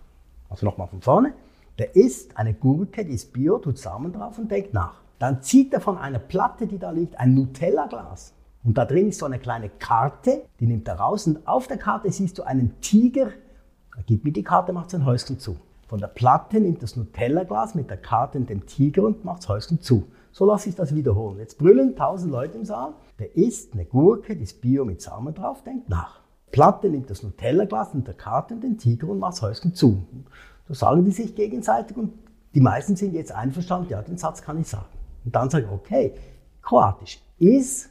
Also 0.50 0.66
nochmal 0.66 0.88
von 0.88 1.02
vorne. 1.02 1.34
Der 1.78 1.96
isst 1.96 2.36
eine 2.40 2.56
Gurke, 2.56 3.06
die 3.06 3.14
ist 3.14 3.32
Bio, 3.34 3.60
tut 3.60 3.78
Samen 3.78 4.14
drauf 4.14 4.40
und 4.40 4.50
denkt 4.50 4.74
nach. 4.74 5.00
Dann 5.20 5.44
zieht 5.44 5.76
er 5.76 5.80
von 5.80 6.00
einer 6.00 6.18
Platte, 6.18 6.66
die 6.66 6.80
da 6.80 6.90
liegt, 6.90 7.20
ein 7.20 7.36
Nutella-Glas. 7.36 8.34
Und 8.64 8.80
da 8.80 8.86
drin 8.86 9.10
ist 9.10 9.20
so 9.20 9.28
eine 9.28 9.38
kleine 9.38 9.70
Karte, 9.70 10.42
die 10.60 10.66
nimmt 10.66 10.88
er 10.88 10.96
raus 10.96 11.28
und 11.28 11.48
auf 11.48 11.68
der 11.68 11.78
Karte 11.78 12.12
siehst 12.12 12.40
du 12.40 12.44
einen 12.44 12.82
Tiger 12.82 13.28
er 13.98 14.04
gibt 14.04 14.24
mir 14.24 14.32
die 14.32 14.44
Karte, 14.44 14.72
macht 14.72 14.92
sein 14.92 15.06
Häuschen 15.06 15.40
zu. 15.40 15.58
Von 15.88 16.00
der 16.00 16.08
Platte 16.08 16.60
nimmt 16.60 16.84
das 16.84 16.96
Nutella-Glas 16.96 17.76
mit 17.76 17.90
der 17.90 17.98
Karte 17.98 18.38
in 18.38 18.46
den 18.46 18.66
Tiger 18.66 19.04
und 19.04 19.26
macht 19.26 19.40
das 19.40 19.50
Häuschen 19.50 19.82
zu. 19.82 20.08
So 20.32 20.46
lasse 20.46 20.70
ich 20.70 20.76
das 20.76 20.94
wiederholen. 20.94 21.40
Jetzt 21.40 21.58
brüllen 21.58 21.96
tausend 21.96 22.32
Leute 22.32 22.58
im 22.58 22.66
Saal. 22.66 22.94
Der 23.20 23.36
isst 23.36 23.74
eine 23.74 23.86
Gurke, 23.86 24.36
die 24.36 24.44
ist 24.44 24.62
Bio 24.62 24.86
mit 24.86 25.02
Samen 25.02 25.34
drauf, 25.34 25.64
denkt 25.64 25.90
nach. 25.90 26.22
Platte 26.52 26.90
nimmt 26.90 27.10
das 27.10 27.24
Nutella-Glas 27.24 27.94
mit 27.94 28.08
der 28.08 28.14
Karte 28.14 28.54
in 28.54 28.62
den 28.62 28.78
Tiger 28.78 29.08
und 29.10 29.20
macht 29.20 29.34
das 29.34 29.42
Häuschen 29.42 29.74
zu. 29.74 30.06
So 30.68 30.74
sagen 30.74 31.04
die 31.04 31.12
sich 31.12 31.36
gegenseitig 31.36 31.98
und 31.98 32.14
die 32.54 32.62
meisten 32.62 32.96
sind 32.96 33.14
jetzt 33.14 33.32
einverstanden, 33.32 33.90
ja, 33.90 34.02
den 34.02 34.18
Satz 34.18 34.42
kann 34.42 34.60
ich 34.60 34.68
sagen. 34.68 34.86
Und 35.26 35.36
dann 35.36 35.50
sage 35.50 35.66
ich, 35.66 35.72
okay, 35.72 36.14
Kroatisch. 36.68 37.22
Is 37.40 37.90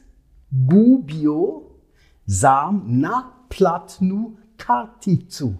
gubio 0.51 1.63
sam 2.25 2.83
na 2.85 3.33
platnu 3.49 4.37
karticu. 4.57 5.53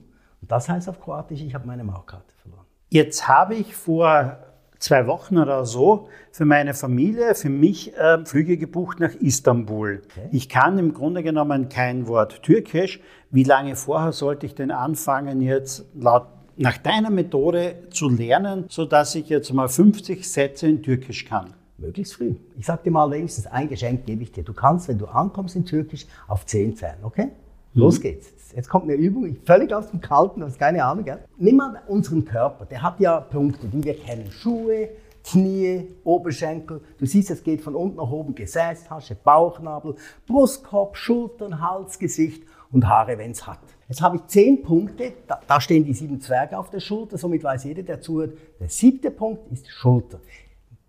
Das 0.48 0.70
heißt 0.70 0.90
auf 0.90 1.00
Kroatisch, 1.00 1.42
ich 1.42 1.54
habe 1.54 1.68
meine 1.68 1.84
Maukkarte 1.84 2.34
verloren. 2.42 2.66
Jetzt 2.90 3.28
habe 3.28 3.56
ich 3.56 3.76
vor 3.76 4.38
zwei 4.80 5.08
Wochen 5.08 5.38
oder 5.38 5.66
so 5.66 6.08
für 6.32 6.46
meine 6.46 6.74
Familie, 6.74 7.36
für 7.36 7.50
mich 7.50 7.96
äh, 7.98 8.24
Flüge 8.26 8.58
gebucht 8.58 9.00
nach 9.00 9.14
Istanbul. 9.16 10.02
Okay. 10.06 10.30
Ich 10.32 10.50
kann 10.50 10.78
im 10.78 10.94
Grunde 10.94 11.24
genommen 11.24 11.70
kein 11.70 12.08
Wort 12.08 12.44
Türkisch. 12.44 13.00
Wie 13.30 13.44
lange 13.44 13.76
vorher 13.76 14.12
sollte 14.12 14.46
ich 14.46 14.56
denn 14.56 14.72
anfangen, 14.72 15.42
jetzt 15.42 15.86
laut 15.96 16.28
nach 16.56 16.78
deiner 16.78 17.10
Methode 17.10 17.76
zu 17.92 18.10
lernen, 18.10 18.66
sodass 18.70 19.14
ich 19.16 19.30
jetzt 19.30 19.52
mal 19.54 19.68
50 19.68 20.28
Sätze 20.28 20.68
in 20.68 20.82
Türkisch 20.82 21.26
kann? 21.26 21.54
Möglichst 21.78 22.16
früh. 22.16 22.36
Ich 22.58 22.66
sag 22.66 22.84
dir 22.84 22.90
mal 22.90 23.12
wenigstens 23.12 23.46
ein 23.46 23.70
Geschenk 23.70 24.06
gebe 24.06 24.24
ich 24.24 24.32
dir. 24.32 24.44
Du 24.44 24.54
kannst, 24.54 24.88
wenn 24.88 24.98
du 24.98 25.06
ankommst 25.06 25.56
in 25.56 25.66
Türkisch, 25.66 26.08
auf 26.28 26.46
10 26.46 26.76
zählen, 26.76 26.98
okay? 27.04 27.30
Los 27.78 28.00
mhm. 28.00 28.04
geht's. 28.04 28.34
Jetzt 28.56 28.70
kommt 28.70 28.86
eine 28.86 28.96
Übung, 28.96 29.38
völlig 29.46 29.74
aus 29.74 29.92
dem 29.92 30.02
Kalten, 30.02 30.44
hast 30.44 30.58
keine 30.58 30.84
Ahnung. 30.84 31.06
Gell? 31.06 31.20
Nimm 31.38 31.58
mal 31.58 31.82
unseren 31.88 32.26
Körper, 32.26 32.66
der 32.66 32.82
hat 32.82 33.00
ja 33.00 33.20
Punkte, 33.20 33.68
die 33.68 33.84
wir 33.84 33.94
kennen. 33.94 34.32
Schuhe, 34.32 34.90
Knie, 35.24 35.88
Oberschenkel. 36.04 36.82
Du 36.98 37.06
siehst, 37.06 37.30
es 37.30 37.44
geht 37.44 37.62
von 37.62 37.76
unten 37.76 37.98
nach 37.98 38.10
oben, 38.10 38.34
Gesäßtasche, 38.34 39.16
Bauchnabel, 39.16 39.96
Brustkorb, 40.26 40.98
Schultern, 40.98 41.62
Hals, 41.62 42.00
Gesicht 42.00 42.44
und 42.72 42.88
Haare, 42.88 43.18
wenn 43.18 43.32
es 43.32 43.46
hat. 43.46 43.60
Jetzt 43.88 44.02
habe 44.02 44.18
ich 44.18 44.26
zehn 44.26 44.64
Punkte, 44.64 45.14
da, 45.28 45.40
da, 45.46 45.62
stehen 45.62 45.86
die 45.86 45.94
sieben 45.94 46.20
Zwerge 46.20 46.58
auf 46.58 46.70
der 46.70 46.80
Schulter, 46.80 47.18
somit 47.18 47.44
weiß 47.44 47.66
jeder, 47.66 47.84
der 47.84 48.02
zuhört, 48.02 48.38
der 48.60 48.70
siebte 48.70 49.12
Punkt 49.12 49.52
ist 49.52 49.70
Schulter. 49.70 50.20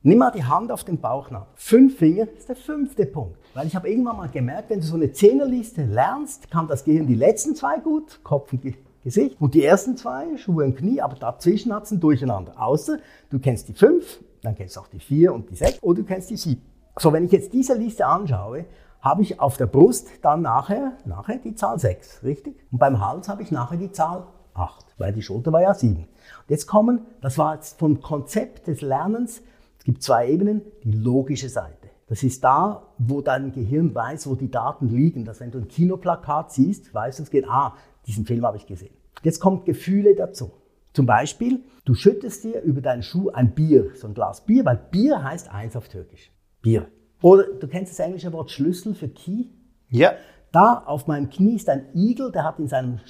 Nimm 0.02 0.18
mal 0.18 0.30
die 0.30 0.44
Hand 0.44 0.72
auf 0.72 0.84
den 0.84 0.98
Bauchnabel. 0.98 1.48
Fünf 1.54 1.98
Finger 1.98 2.28
ist 2.36 2.48
der 2.48 2.56
fünfte 2.56 3.04
Punkt. 3.04 3.36
Weil 3.54 3.66
ich 3.66 3.74
habe 3.74 3.88
irgendwann 3.88 4.16
mal 4.16 4.28
gemerkt, 4.28 4.70
wenn 4.70 4.80
du 4.80 4.86
so 4.86 4.94
eine 4.94 5.12
Zehnerliste 5.12 5.84
lernst, 5.84 6.50
kann 6.50 6.68
das 6.68 6.84
Gehirn 6.84 7.06
die 7.06 7.14
letzten 7.14 7.54
zwei 7.54 7.78
gut, 7.78 8.20
Kopf 8.22 8.52
und 8.52 8.62
Gesicht, 9.02 9.40
und 9.40 9.54
die 9.54 9.64
ersten 9.64 9.96
zwei, 9.96 10.36
Schuhe 10.36 10.64
und 10.64 10.76
Knie, 10.76 11.00
aber 11.00 11.16
dazwischen 11.16 11.72
hat 11.74 11.84
es 11.84 11.90
ein 11.90 12.00
Durcheinander. 12.00 12.60
Außer 12.60 12.98
du 13.30 13.38
kennst 13.38 13.68
die 13.68 13.74
fünf, 13.74 14.20
dann 14.42 14.54
kennst 14.54 14.76
du 14.76 14.80
auch 14.80 14.88
die 14.88 15.00
vier 15.00 15.32
und 15.32 15.50
die 15.50 15.54
sechs, 15.54 15.82
oder 15.82 16.00
du 16.00 16.04
kennst 16.04 16.30
die 16.30 16.36
sieben. 16.36 16.62
So, 16.98 17.12
wenn 17.12 17.24
ich 17.24 17.32
jetzt 17.32 17.52
diese 17.52 17.74
Liste 17.74 18.06
anschaue, 18.06 18.64
habe 19.00 19.22
ich 19.22 19.40
auf 19.40 19.56
der 19.56 19.66
Brust 19.66 20.08
dann 20.22 20.42
nachher, 20.42 20.92
nachher 21.04 21.38
die 21.38 21.54
Zahl 21.54 21.78
6, 21.78 22.24
richtig? 22.24 22.56
Und 22.72 22.78
beim 22.78 23.00
Hals 23.00 23.28
habe 23.28 23.42
ich 23.42 23.50
nachher 23.50 23.76
die 23.76 23.92
Zahl 23.92 24.26
8, 24.54 24.86
weil 24.98 25.12
die 25.12 25.22
Schulter 25.22 25.52
war 25.52 25.62
ja 25.62 25.74
7. 25.74 25.96
Und 25.96 26.06
jetzt 26.48 26.66
kommen, 26.66 27.06
das 27.20 27.38
war 27.38 27.54
jetzt 27.54 27.78
vom 27.78 28.00
Konzept 28.00 28.66
des 28.66 28.80
Lernens, 28.80 29.42
es 29.78 29.84
gibt 29.84 30.02
zwei 30.02 30.28
Ebenen, 30.28 30.62
die 30.82 30.92
logische 30.92 31.48
Seite. 31.48 31.77
Das 32.08 32.22
ist 32.22 32.42
da, 32.42 32.88
wo 32.96 33.20
dein 33.20 33.52
Gehirn 33.52 33.94
weiß, 33.94 34.28
wo 34.28 34.34
die 34.34 34.50
Daten 34.50 34.88
liegen. 34.88 35.24
Dass 35.24 35.40
wenn 35.40 35.50
du 35.50 35.58
ein 35.58 35.68
Kinoplakat 35.68 36.52
siehst, 36.52 36.92
weißt 36.92 37.18
du, 37.18 37.22
es 37.22 37.30
geht, 37.30 37.46
ah, 37.48 37.76
diesen 38.06 38.24
Film 38.24 38.44
habe 38.44 38.56
ich 38.56 38.66
gesehen. 38.66 38.94
Jetzt 39.22 39.40
kommt 39.40 39.66
Gefühle 39.66 40.14
dazu. 40.14 40.52
Zum 40.94 41.06
Beispiel, 41.06 41.62
du 41.84 41.94
schüttest 41.94 42.44
dir 42.44 42.62
über 42.62 42.80
deinen 42.80 43.02
Schuh 43.02 43.28
ein 43.30 43.54
Bier, 43.54 43.90
so 43.94 44.08
ein 44.08 44.14
Glas 44.14 44.46
Bier, 44.46 44.64
weil 44.64 44.80
Bier 44.90 45.22
heißt 45.22 45.52
eins 45.52 45.76
auf 45.76 45.88
Türkisch. 45.88 46.32
Bier. 46.62 46.88
Oder 47.20 47.44
du 47.44 47.68
kennst 47.68 47.92
das 47.92 47.98
englische 47.98 48.32
Wort 48.32 48.50
Schlüssel 48.50 48.94
für 48.94 49.08
Key? 49.08 49.46
Ja. 49.90 50.14
Da 50.50 50.82
auf 50.86 51.06
meinem 51.06 51.28
Knie 51.28 51.56
ist 51.56 51.68
ein 51.68 51.86
Igel, 51.94 52.32
der 52.32 52.44
hat 52.44 52.58
in 52.58 52.68
seinem 52.68 53.00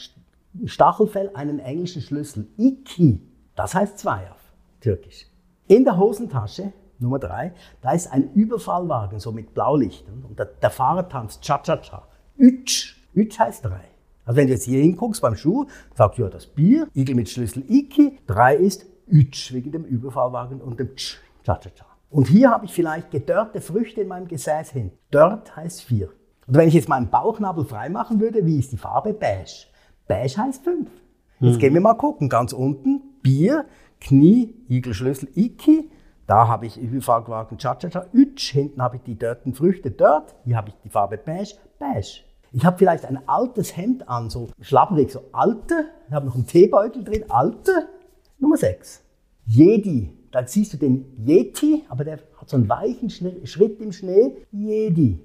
Stachelfell 0.65 1.31
einen 1.35 1.61
englischen 1.61 2.03
Schlüssel. 2.03 2.49
Iki. 2.57 3.21
Das 3.55 3.75
heißt 3.75 3.99
zwei 3.99 4.31
auf 4.31 4.53
Türkisch. 4.81 5.27
In 5.69 5.85
der 5.85 5.99
Hosentasche 5.99 6.73
Nummer 6.99 7.19
drei, 7.19 7.53
da 7.81 7.93
ist 7.93 8.13
ein 8.13 8.33
Überfallwagen, 8.35 9.21
so 9.21 9.33
mit 9.33 9.55
Blaulichtern. 9.55 10.25
Und 10.29 10.39
der, 10.39 10.47
der 10.47 10.71
Fahrer 10.71 11.09
tanzt 11.09 11.43
Cha-Cha-Cha. 11.43 12.09
Ütsch. 12.39 12.97
Ütsch 13.15 13.39
heißt 13.39 13.65
drei. 13.65 13.85
Also 14.25 14.37
wenn 14.37 14.47
du 14.47 14.53
jetzt 14.53 14.65
hier 14.65 14.81
hinguckst 14.81 15.23
beim 15.23 15.37
Schuh, 15.37 15.67
sagst 15.95 16.19
du 16.19 16.23
ja 16.23 16.29
das 16.29 16.47
Bier, 16.47 16.89
Igel 16.95 17.15
mit 17.15 17.29
Schlüssel 17.29 17.65
Iki. 17.69 18.19
Drei 18.27 18.57
ist 18.57 18.87
Ütsch, 19.11 19.53
wegen 19.53 19.73
dem 19.73 19.85
Überfallwagen 19.85 20.61
und 20.61 20.79
dem 20.79 20.95
Tsch, 20.97 21.19
Cha-Cha-Cha. 21.45 21.87
Und 22.11 22.29
hier 22.29 22.51
habe 22.51 22.65
ich 22.65 22.73
vielleicht 22.73 23.11
gedörrte 23.11 23.61
Früchte 23.61 24.01
in 24.01 24.09
meinem 24.09 24.29
Gesäß 24.29 24.71
hin. 24.71 24.93
Dört 25.11 25.57
heißt 25.57 25.83
vier. 25.83 26.09
Und 26.47 26.57
wenn 26.57 26.69
ich 26.69 26.75
jetzt 26.75 26.89
meinen 26.89 27.11
Bauchnabel 27.11 27.65
freimachen 27.65 28.21
würde, 28.21 28.47
wie 28.47 28.59
ist 28.59 28.73
die 28.73 28.79
Farbe? 28.79 29.13
Beige. 29.13 29.67
Beige 30.07 30.37
heißt 30.39 30.65
fünf. 30.65 30.91
Jetzt 31.41 31.55
hm. 31.55 31.59
gehen 31.61 31.75
wir 31.75 31.81
mal 31.81 31.95
gucken. 31.95 32.29
Ganz 32.29 32.53
unten 32.53 33.03
Bier, 33.23 33.67
Knie, 34.01 34.55
Igelschlüssel, 34.69 35.29
Iki. 35.35 35.91
Da 36.29 36.47
habe 36.47 36.67
ich 36.67 36.77
Überfahrwagen 36.77 37.57
Cha-Cha-Cha, 37.57 38.05
Ütsch, 38.13 38.53
hinten 38.53 38.83
habe 38.83 38.97
ich 38.97 39.03
die 39.03 39.19
dörten 39.19 39.55
Früchte. 39.55 39.91
Dort, 39.91 40.35
hier 40.45 40.59
habe 40.59 40.69
ich 40.69 40.75
die 40.85 40.91
Farbe 40.91 41.17
beige, 41.17 41.55
beige. 41.79 42.21
Ich 42.53 42.67
habe 42.67 42.77
vielleicht 42.77 43.07
ein 43.07 43.27
altes 43.27 43.75
Hemd 43.79 44.07
an, 44.11 44.29
so 44.29 44.51
schlapperig, 44.61 45.11
so 45.11 45.25
alte, 45.33 45.87
ich 46.07 46.13
habe 46.13 46.27
noch 46.27 46.35
einen 46.35 46.47
Teebeutel 46.47 47.03
drin, 47.03 47.25
alte, 47.31 47.89
Nummer 48.39 48.59
6. 48.59 49.01
Jedi, 49.47 50.13
da 50.31 50.47
siehst 50.47 50.75
du 50.75 50.77
den 50.77 51.07
Yeti, 51.27 51.87
aber 51.89 52.05
der 52.05 52.19
hat 52.37 52.51
so 52.51 52.59
einen 52.59 52.69
weichen 52.69 53.09
Schritt 53.09 53.81
im 53.81 53.93
Schnee, 53.93 54.37
Jedi. 54.53 55.21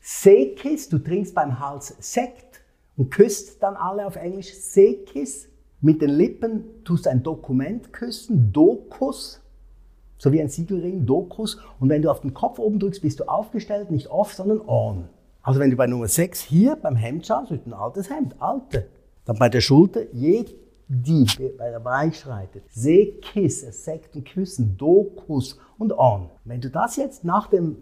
Sekis, 0.00 0.88
du 0.88 1.00
trinkst 1.00 1.34
beim 1.34 1.60
Hals 1.60 1.94
Sekt 2.00 2.62
und 2.96 3.10
küsst 3.10 3.62
dann 3.62 3.76
alle 3.76 4.06
auf 4.06 4.16
Englisch. 4.16 4.54
Sekis. 4.54 5.50
Mit 5.82 6.00
den 6.00 6.10
Lippen 6.10 6.82
tust 6.84 7.04
du 7.04 7.10
ein 7.10 7.22
Dokument 7.22 7.92
küssen, 7.92 8.50
Dokus 8.54 9.42
so 10.18 10.32
wie 10.32 10.40
ein 10.40 10.48
Siegelring, 10.48 11.06
Dokus. 11.06 11.58
Und 11.80 11.88
wenn 11.88 12.02
du 12.02 12.10
auf 12.10 12.20
den 12.20 12.34
Kopf 12.34 12.58
oben 12.58 12.78
drückst, 12.78 13.02
bist 13.02 13.20
du 13.20 13.24
aufgestellt, 13.24 13.90
nicht 13.90 14.10
off, 14.10 14.32
sondern 14.34 14.60
on. 14.66 15.08
Also 15.42 15.60
wenn 15.60 15.70
du 15.70 15.76
bei 15.76 15.86
Nummer 15.86 16.08
6 16.08 16.40
hier 16.40 16.76
beim 16.76 16.96
Hemd 16.96 17.26
schaust, 17.26 17.50
ist 17.52 17.66
ein 17.66 17.72
altes 17.72 18.10
Hemd, 18.10 18.34
alte. 18.40 18.86
Dann 19.24 19.38
bei 19.38 19.48
der 19.48 19.60
Schulter, 19.60 20.02
je 20.12 20.44
die 20.88 21.26
bei 21.58 21.70
der 21.70 21.80
Bereich 21.80 22.18
schreitet. 22.18 22.64
Seekiss, 22.70 23.60
Sekten 23.84 24.24
küssen, 24.24 24.76
Dokus 24.76 25.58
und 25.78 25.92
on. 25.92 26.30
Wenn 26.44 26.60
du 26.60 26.70
das 26.70 26.96
jetzt 26.96 27.24
nach 27.24 27.48
dem 27.48 27.76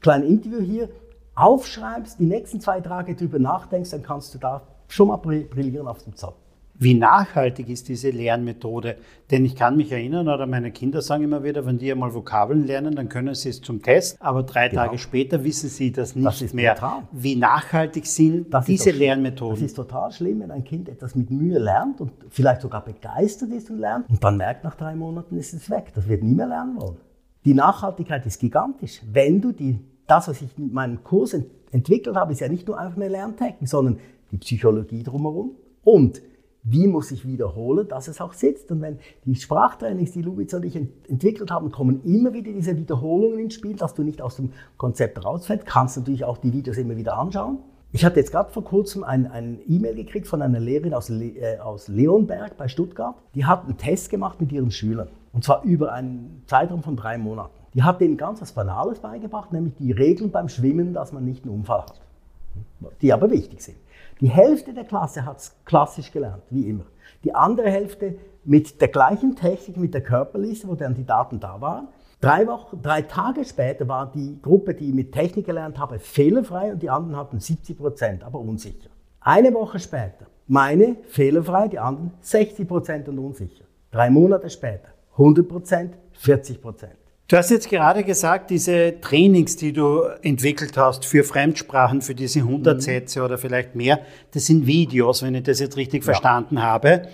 kleinen 0.00 0.26
Interview 0.26 0.60
hier 0.60 0.88
aufschreibst, 1.34 2.18
die 2.18 2.26
nächsten 2.26 2.60
zwei 2.60 2.80
Tage 2.80 3.14
drüber 3.14 3.38
nachdenkst, 3.38 3.90
dann 3.90 4.02
kannst 4.02 4.34
du 4.34 4.38
da 4.38 4.62
schon 4.88 5.08
mal 5.08 5.16
brillieren 5.16 5.86
auf 5.86 6.02
dem 6.02 6.16
Zoll. 6.16 6.34
Wie 6.78 6.94
nachhaltig 6.94 7.68
ist 7.68 7.88
diese 7.88 8.10
Lernmethode? 8.10 8.96
Denn 9.30 9.44
ich 9.44 9.56
kann 9.56 9.76
mich 9.76 9.90
erinnern, 9.92 10.28
oder 10.28 10.46
meine 10.46 10.70
Kinder 10.70 11.00
sagen 11.00 11.24
immer 11.24 11.42
wieder, 11.42 11.64
wenn 11.64 11.78
die 11.78 11.90
einmal 11.90 12.14
Vokabeln 12.14 12.66
lernen, 12.66 12.94
dann 12.94 13.08
können 13.08 13.34
sie 13.34 13.48
es 13.48 13.60
zum 13.60 13.82
Test, 13.82 14.20
aber 14.20 14.42
drei 14.42 14.68
genau. 14.68 14.82
Tage 14.82 14.98
später 14.98 15.42
wissen 15.42 15.68
sie 15.68 15.90
das 15.90 16.14
nicht 16.14 16.42
das 16.42 16.52
mehr. 16.52 16.74
Total. 16.74 17.02
Wie 17.12 17.36
nachhaltig 17.36 18.06
sind 18.06 18.52
das 18.52 18.66
diese 18.66 18.90
Lernmethoden? 18.90 19.56
Das 19.56 19.62
ist 19.62 19.74
total 19.74 20.12
schlimm, 20.12 20.40
wenn 20.40 20.50
ein 20.50 20.64
Kind 20.64 20.88
etwas 20.88 21.14
mit 21.14 21.30
Mühe 21.30 21.58
lernt 21.58 22.00
und 22.00 22.12
vielleicht 22.30 22.60
sogar 22.60 22.84
begeistert 22.84 23.50
ist 23.50 23.70
und 23.70 23.78
lernt 23.78 24.08
und 24.10 24.22
dann 24.22 24.36
merkt, 24.36 24.64
nach 24.64 24.74
drei 24.74 24.94
Monaten 24.94 25.36
ist 25.36 25.54
es 25.54 25.70
weg. 25.70 25.92
Das 25.94 26.08
wird 26.08 26.22
nie 26.22 26.34
mehr 26.34 26.46
lernen 26.46 26.80
wollen. 26.80 26.96
Die 27.44 27.54
Nachhaltigkeit 27.54 28.26
ist 28.26 28.38
gigantisch. 28.38 29.00
Wenn 29.10 29.40
du 29.40 29.52
die, 29.52 29.78
das, 30.06 30.28
was 30.28 30.42
ich 30.42 30.56
mit 30.58 30.72
meinem 30.72 31.02
Kurs 31.02 31.32
ent 31.32 31.46
entwickelt 31.72 32.16
habe, 32.16 32.32
ist 32.32 32.40
ja 32.40 32.48
nicht 32.48 32.66
nur 32.66 32.78
einfach 32.78 32.96
eine 32.96 33.08
Lerntechnik, 33.08 33.68
sondern 33.68 33.98
die 34.30 34.38
Psychologie 34.38 35.02
drumherum 35.02 35.52
und 35.84 36.22
wie 36.68 36.88
muss 36.88 37.12
ich 37.12 37.26
wiederholen, 37.26 37.86
dass 37.86 38.08
es 38.08 38.20
auch 38.20 38.32
sitzt. 38.32 38.70
Und 38.72 38.80
wenn 38.80 38.98
die 39.24 39.36
Sprachtrainings, 39.36 40.12
die 40.12 40.22
Lubitz 40.22 40.52
und 40.52 40.64
ich 40.64 40.76
entwickelt 40.76 41.50
haben, 41.50 41.70
kommen 41.70 42.02
immer 42.04 42.32
wieder 42.32 42.52
diese 42.52 42.76
Wiederholungen 42.76 43.38
ins 43.38 43.54
Spiel, 43.54 43.76
dass 43.76 43.94
du 43.94 44.02
nicht 44.02 44.20
aus 44.20 44.36
dem 44.36 44.52
Konzept 44.76 45.24
rausfällst, 45.24 45.64
kannst 45.64 45.96
natürlich 45.96 46.24
auch 46.24 46.38
die 46.38 46.52
Videos 46.52 46.76
immer 46.76 46.96
wieder 46.96 47.16
anschauen. 47.16 47.58
Ich 47.92 48.04
hatte 48.04 48.18
jetzt 48.18 48.32
gerade 48.32 48.50
vor 48.50 48.64
kurzem 48.64 49.04
ein 49.04 49.60
E-Mail 49.68 49.94
gekriegt 49.94 50.26
von 50.26 50.42
einer 50.42 50.58
Lehrerin 50.58 50.92
aus, 50.92 51.08
Le 51.08 51.28
äh, 51.36 51.58
aus 51.60 51.86
Leonberg 51.86 52.56
bei 52.56 52.66
Stuttgart. 52.66 53.14
Die 53.34 53.44
hat 53.44 53.64
einen 53.64 53.78
Test 53.78 54.10
gemacht 54.10 54.40
mit 54.40 54.50
ihren 54.50 54.72
Schülern. 54.72 55.08
Und 55.32 55.44
zwar 55.44 55.62
über 55.62 55.92
einen 55.92 56.42
Zeitraum 56.46 56.82
von 56.82 56.96
drei 56.96 57.16
Monaten. 57.16 57.54
Die 57.74 57.84
hat 57.84 58.00
denen 58.00 58.16
ganz 58.16 58.40
was 58.40 58.52
Banales 58.52 58.98
beigebracht, 58.98 59.52
nämlich 59.52 59.74
die 59.78 59.92
Regeln 59.92 60.30
beim 60.30 60.48
Schwimmen, 60.48 60.94
dass 60.94 61.12
man 61.12 61.24
nicht 61.24 61.44
einen 61.44 61.54
Unfall 61.54 61.82
hat. 61.82 62.00
Die 63.00 63.12
aber 63.12 63.30
wichtig 63.30 63.62
sind. 63.62 63.76
Die 64.20 64.30
Hälfte 64.30 64.72
der 64.72 64.84
Klasse 64.84 65.26
hat 65.26 65.38
es 65.38 65.54
klassisch 65.66 66.10
gelernt, 66.10 66.42
wie 66.48 66.68
immer. 66.68 66.86
Die 67.22 67.34
andere 67.34 67.70
Hälfte 67.70 68.18
mit 68.44 68.80
der 68.80 68.88
gleichen 68.88 69.36
Technik, 69.36 69.76
mit 69.76 69.92
der 69.92 70.02
Körperliste, 70.02 70.68
wo 70.68 70.74
dann 70.74 70.94
die 70.94 71.04
Daten 71.04 71.38
da 71.38 71.60
waren. 71.60 71.88
Drei, 72.22 72.46
Wochen, 72.46 72.80
drei 72.80 73.02
Tage 73.02 73.44
später 73.44 73.86
war 73.88 74.10
die 74.10 74.40
Gruppe, 74.40 74.72
die 74.72 74.90
mit 74.92 75.12
Technik 75.12 75.44
gelernt 75.44 75.78
habe, 75.78 75.98
fehlerfrei 75.98 76.72
und 76.72 76.82
die 76.82 76.88
anderen 76.88 77.16
hatten 77.16 77.40
70 77.40 77.76
Prozent, 77.76 78.24
aber 78.24 78.38
unsicher. 78.40 78.88
Eine 79.20 79.52
Woche 79.52 79.78
später, 79.78 80.26
meine 80.46 80.96
fehlerfrei, 81.08 81.68
die 81.68 81.78
anderen 81.78 82.12
60 82.20 82.66
Prozent 82.66 83.08
und 83.08 83.18
unsicher. 83.18 83.64
Drei 83.90 84.08
Monate 84.08 84.48
später, 84.48 84.88
100 85.12 85.46
Prozent, 85.46 85.98
40 86.12 86.62
Prozent. 86.62 86.96
Du 87.28 87.36
hast 87.36 87.50
jetzt 87.50 87.68
gerade 87.68 88.04
gesagt, 88.04 88.50
diese 88.50 89.00
Trainings, 89.00 89.56
die 89.56 89.72
du 89.72 90.02
entwickelt 90.22 90.76
hast 90.76 91.04
für 91.04 91.24
Fremdsprachen, 91.24 92.00
für 92.00 92.14
diese 92.14 92.38
100 92.38 92.76
mhm. 92.76 92.80
Sätze 92.80 93.24
oder 93.24 93.36
vielleicht 93.36 93.74
mehr, 93.74 93.98
das 94.32 94.46
sind 94.46 94.68
Videos, 94.68 95.24
wenn 95.24 95.34
ich 95.34 95.42
das 95.42 95.58
jetzt 95.58 95.76
richtig 95.76 96.04
ja. 96.04 96.12
verstanden 96.12 96.62
habe. 96.62 97.08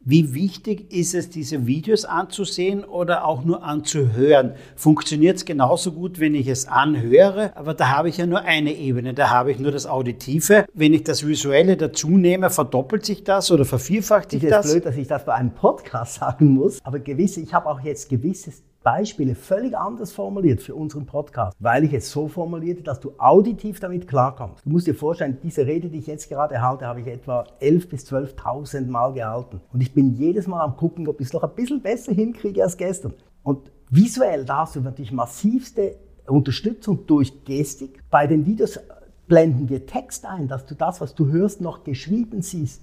Wie 0.00 0.32
wichtig 0.32 0.90
ist 0.90 1.14
es, 1.14 1.28
diese 1.28 1.66
Videos 1.66 2.06
anzusehen 2.06 2.82
oder 2.82 3.26
auch 3.26 3.44
nur 3.44 3.62
anzuhören? 3.62 4.54
Funktioniert 4.74 5.36
es 5.36 5.44
genauso 5.44 5.92
gut, 5.92 6.18
wenn 6.18 6.34
ich 6.34 6.46
es 6.46 6.66
anhöre? 6.66 7.54
Aber 7.54 7.74
da 7.74 7.90
habe 7.90 8.08
ich 8.08 8.16
ja 8.16 8.24
nur 8.24 8.40
eine 8.40 8.72
Ebene, 8.72 9.12
da 9.12 9.28
habe 9.28 9.52
ich 9.52 9.58
nur 9.58 9.70
das 9.70 9.86
Auditive. 9.86 10.64
Wenn 10.72 10.94
ich 10.94 11.04
das 11.04 11.26
Visuelle 11.26 11.76
dazu 11.76 12.08
nehme, 12.08 12.48
verdoppelt 12.48 13.04
sich 13.04 13.22
das 13.22 13.50
oder 13.50 13.66
vervierfacht 13.66 14.30
sich 14.30 14.40
das? 14.46 14.64
Es 14.64 14.66
ist 14.66 14.72
blöd, 14.72 14.86
dass 14.86 14.96
ich 14.96 15.08
das 15.08 15.26
bei 15.26 15.34
einem 15.34 15.50
Podcast 15.50 16.14
sagen 16.20 16.54
muss, 16.54 16.78
aber 16.84 17.00
gewisse, 17.00 17.42
ich 17.42 17.52
habe 17.52 17.68
auch 17.68 17.80
jetzt 17.80 18.08
gewisses 18.08 18.62
Beispiele 18.82 19.34
völlig 19.34 19.76
anders 19.76 20.12
formuliert 20.12 20.62
für 20.62 20.74
unseren 20.74 21.04
Podcast, 21.04 21.56
weil 21.58 21.84
ich 21.84 21.92
es 21.92 22.10
so 22.10 22.28
formulierte, 22.28 22.82
dass 22.82 23.00
du 23.00 23.12
auditiv 23.18 23.80
damit 23.80 24.06
klarkommst. 24.06 24.64
Du 24.64 24.70
musst 24.70 24.86
dir 24.86 24.94
vorstellen, 24.94 25.38
diese 25.42 25.66
Rede, 25.66 25.88
die 25.88 25.98
ich 25.98 26.06
jetzt 26.06 26.28
gerade 26.28 26.62
halte, 26.62 26.86
habe 26.86 27.00
ich 27.00 27.06
etwa 27.06 27.44
11.000 27.60 27.88
bis 27.88 28.12
12.000 28.12 28.86
Mal 28.86 29.12
gehalten. 29.12 29.60
Und 29.72 29.80
ich 29.80 29.92
bin 29.92 30.14
jedes 30.14 30.46
Mal 30.46 30.62
am 30.62 30.76
gucken, 30.76 31.08
ob 31.08 31.20
ich 31.20 31.26
es 31.26 31.32
noch 31.32 31.42
ein 31.42 31.54
bisschen 31.54 31.82
besser 31.82 32.12
hinkriege 32.12 32.62
als 32.62 32.76
gestern. 32.76 33.14
Und 33.42 33.70
visuell, 33.90 34.44
da 34.44 34.58
hast 34.58 34.76
du 34.76 34.80
natürlich 34.80 35.12
massivste 35.12 35.96
Unterstützung 36.26 37.06
durch 37.06 37.44
Gestik. 37.44 38.02
Bei 38.10 38.26
den 38.26 38.46
Videos 38.46 38.78
blenden 39.26 39.68
wir 39.68 39.86
Text 39.86 40.24
ein, 40.24 40.48
dass 40.48 40.66
du 40.66 40.74
das, 40.74 41.00
was 41.00 41.14
du 41.14 41.26
hörst, 41.26 41.60
noch 41.60 41.84
geschrieben 41.84 42.42
siehst. 42.42 42.82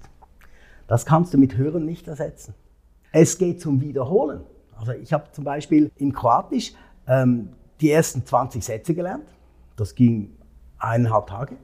Das 0.88 1.06
kannst 1.06 1.34
du 1.34 1.38
mit 1.38 1.58
Hören 1.58 1.86
nicht 1.86 2.08
ersetzen. 2.08 2.54
Es 3.12 3.38
geht 3.38 3.62
zum 3.62 3.82
Wiederholen. 3.82 4.41
Also 4.78 4.92
ich 4.94 5.14
habe 5.14 5.26
zum 5.32 5.44
Beispiel 5.44 5.92
in 5.96 6.14
Kroatisch 6.14 6.74
ähm, 7.08 7.50
die 7.82 7.92
ersten 7.92 8.26
20 8.26 8.64
Sätze 8.64 8.94
gelernt. 8.94 9.28
Das 9.76 9.96
ging 9.96 10.36
eineinhalb 10.78 11.28
Tage. 11.28 11.58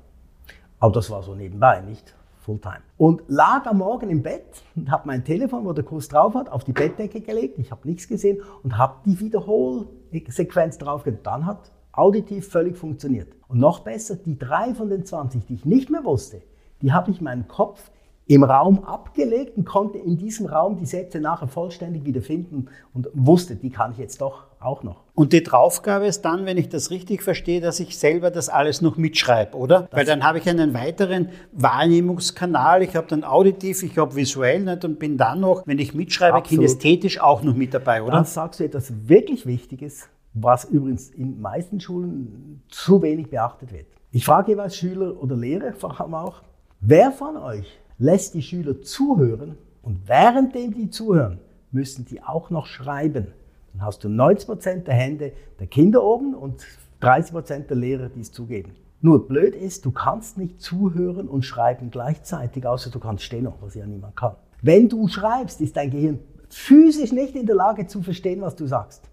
Aber 0.79 0.91
das 0.93 1.09
war 1.09 1.21
so 1.23 1.35
nebenbei, 1.35 1.81
nicht 1.81 2.15
Fulltime. 2.39 2.81
Und 2.97 3.21
lag 3.27 3.65
am 3.67 3.77
Morgen 3.77 4.09
im 4.09 4.23
Bett 4.23 4.63
und 4.75 4.89
habe 4.89 5.07
mein 5.07 5.23
Telefon, 5.23 5.63
wo 5.63 5.73
der 5.73 5.83
Kurs 5.83 6.07
drauf 6.07 6.33
hat, 6.33 6.49
auf 6.49 6.63
die 6.63 6.73
Bettdecke 6.73 7.21
gelegt. 7.21 7.59
Ich 7.59 7.71
habe 7.71 7.87
nichts 7.87 8.07
gesehen 8.07 8.41
und 8.63 8.77
habe 8.77 8.95
die 9.05 9.19
Wiederholsequenz 9.19 10.77
draufgelegt. 10.79 11.25
Dann 11.25 11.45
hat 11.45 11.71
auditiv 11.91 12.49
völlig 12.49 12.77
funktioniert. 12.77 13.33
Und 13.47 13.59
noch 13.59 13.81
besser, 13.81 14.15
die 14.15 14.39
drei 14.39 14.73
von 14.73 14.89
den 14.89 15.05
20, 15.05 15.45
die 15.45 15.53
ich 15.53 15.65
nicht 15.65 15.89
mehr 15.89 16.03
wusste, 16.03 16.41
die 16.81 16.91
habe 16.91 17.11
ich 17.11 17.19
in 17.19 17.25
meinem 17.25 17.47
Kopf 17.47 17.91
im 18.33 18.45
Raum 18.45 18.85
abgelegt 18.85 19.57
und 19.57 19.65
konnte 19.65 19.97
in 19.97 20.15
diesem 20.15 20.45
Raum 20.45 20.77
die 20.77 20.85
Sätze 20.85 21.19
nachher 21.19 21.49
vollständig 21.49 22.05
wiederfinden 22.05 22.69
und 22.93 23.09
wusste, 23.13 23.57
die 23.57 23.69
kann 23.69 23.91
ich 23.91 23.97
jetzt 23.97 24.21
doch 24.21 24.45
auch 24.61 24.83
noch. 24.83 25.03
Und 25.15 25.33
die 25.33 25.43
Draufgabe 25.43 26.05
ist 26.05 26.21
dann, 26.21 26.45
wenn 26.45 26.55
ich 26.55 26.69
das 26.69 26.91
richtig 26.91 27.23
verstehe, 27.23 27.59
dass 27.59 27.81
ich 27.81 27.97
selber 27.97 28.31
das 28.31 28.47
alles 28.47 28.81
noch 28.81 28.95
mitschreibe, 28.95 29.57
oder? 29.57 29.81
Das 29.81 29.99
Weil 29.99 30.05
dann 30.05 30.23
habe 30.23 30.37
ich 30.37 30.47
einen 30.47 30.73
weiteren 30.73 31.27
Wahrnehmungskanal, 31.51 32.83
ich 32.83 32.95
habe 32.95 33.05
dann 33.07 33.25
auditiv, 33.25 33.83
ich 33.83 33.97
habe 33.97 34.15
visuell 34.15 34.61
nicht, 34.61 34.85
und 34.85 34.97
bin 34.97 35.17
dann 35.17 35.41
noch, 35.41 35.67
wenn 35.67 35.79
ich 35.79 35.93
mitschreibe, 35.93 36.37
Absolut. 36.37 36.61
kinästhetisch 36.61 37.19
auch 37.19 37.43
noch 37.43 37.53
mit 37.53 37.73
dabei, 37.73 38.01
oder? 38.01 38.13
Dann 38.13 38.25
sagst 38.25 38.61
du 38.61 38.63
etwas 38.63 38.93
wirklich 39.09 39.45
Wichtiges, 39.45 40.07
was 40.33 40.63
übrigens 40.63 41.09
in 41.09 41.41
meisten 41.41 41.81
Schulen 41.81 42.63
zu 42.69 43.01
wenig 43.01 43.29
beachtet 43.29 43.73
wird. 43.73 43.87
Ich 44.11 44.23
frage 44.23 44.51
jeweils 44.51 44.77
Schüler 44.77 45.21
oder 45.21 45.35
Lehrer 45.35 45.73
vor 45.73 45.99
allem 45.99 46.13
auch, 46.13 46.43
wer 46.79 47.11
von 47.11 47.35
euch 47.35 47.81
lässt 48.01 48.33
die 48.33 48.41
Schüler 48.41 48.81
zuhören 48.81 49.57
und 49.83 50.07
währenddem 50.07 50.73
die 50.73 50.89
zuhören, 50.89 51.39
müssen 51.71 52.05
die 52.05 52.21
auch 52.23 52.49
noch 52.49 52.65
schreiben. 52.65 53.27
Dann 53.73 53.85
hast 53.85 54.03
du 54.03 54.07
90% 54.07 54.83
der 54.85 54.95
Hände 54.95 55.33
der 55.59 55.67
Kinder 55.67 56.03
oben 56.03 56.33
und 56.33 56.65
30% 57.01 57.67
der 57.67 57.77
Lehrer, 57.77 58.09
die 58.09 58.21
es 58.21 58.31
zugeben. 58.31 58.71
Nur 59.01 59.27
blöd 59.27 59.55
ist, 59.55 59.85
du 59.85 59.91
kannst 59.91 60.37
nicht 60.37 60.61
zuhören 60.61 61.27
und 61.27 61.45
schreiben 61.45 61.91
gleichzeitig, 61.91 62.65
außer 62.65 62.89
du 62.89 62.99
kannst 62.99 63.23
stehen, 63.23 63.47
was 63.61 63.75
ja 63.75 63.85
niemand 63.85 64.15
kann. 64.15 64.35
Wenn 64.63 64.89
du 64.89 65.07
schreibst, 65.07 65.61
ist 65.61 65.77
dein 65.77 65.91
Gehirn 65.91 66.19
physisch 66.49 67.11
nicht 67.11 67.35
in 67.35 67.45
der 67.45 67.55
Lage 67.55 67.85
zu 67.85 68.01
verstehen, 68.01 68.41
was 68.41 68.55
du 68.55 68.65
sagst. 68.65 69.03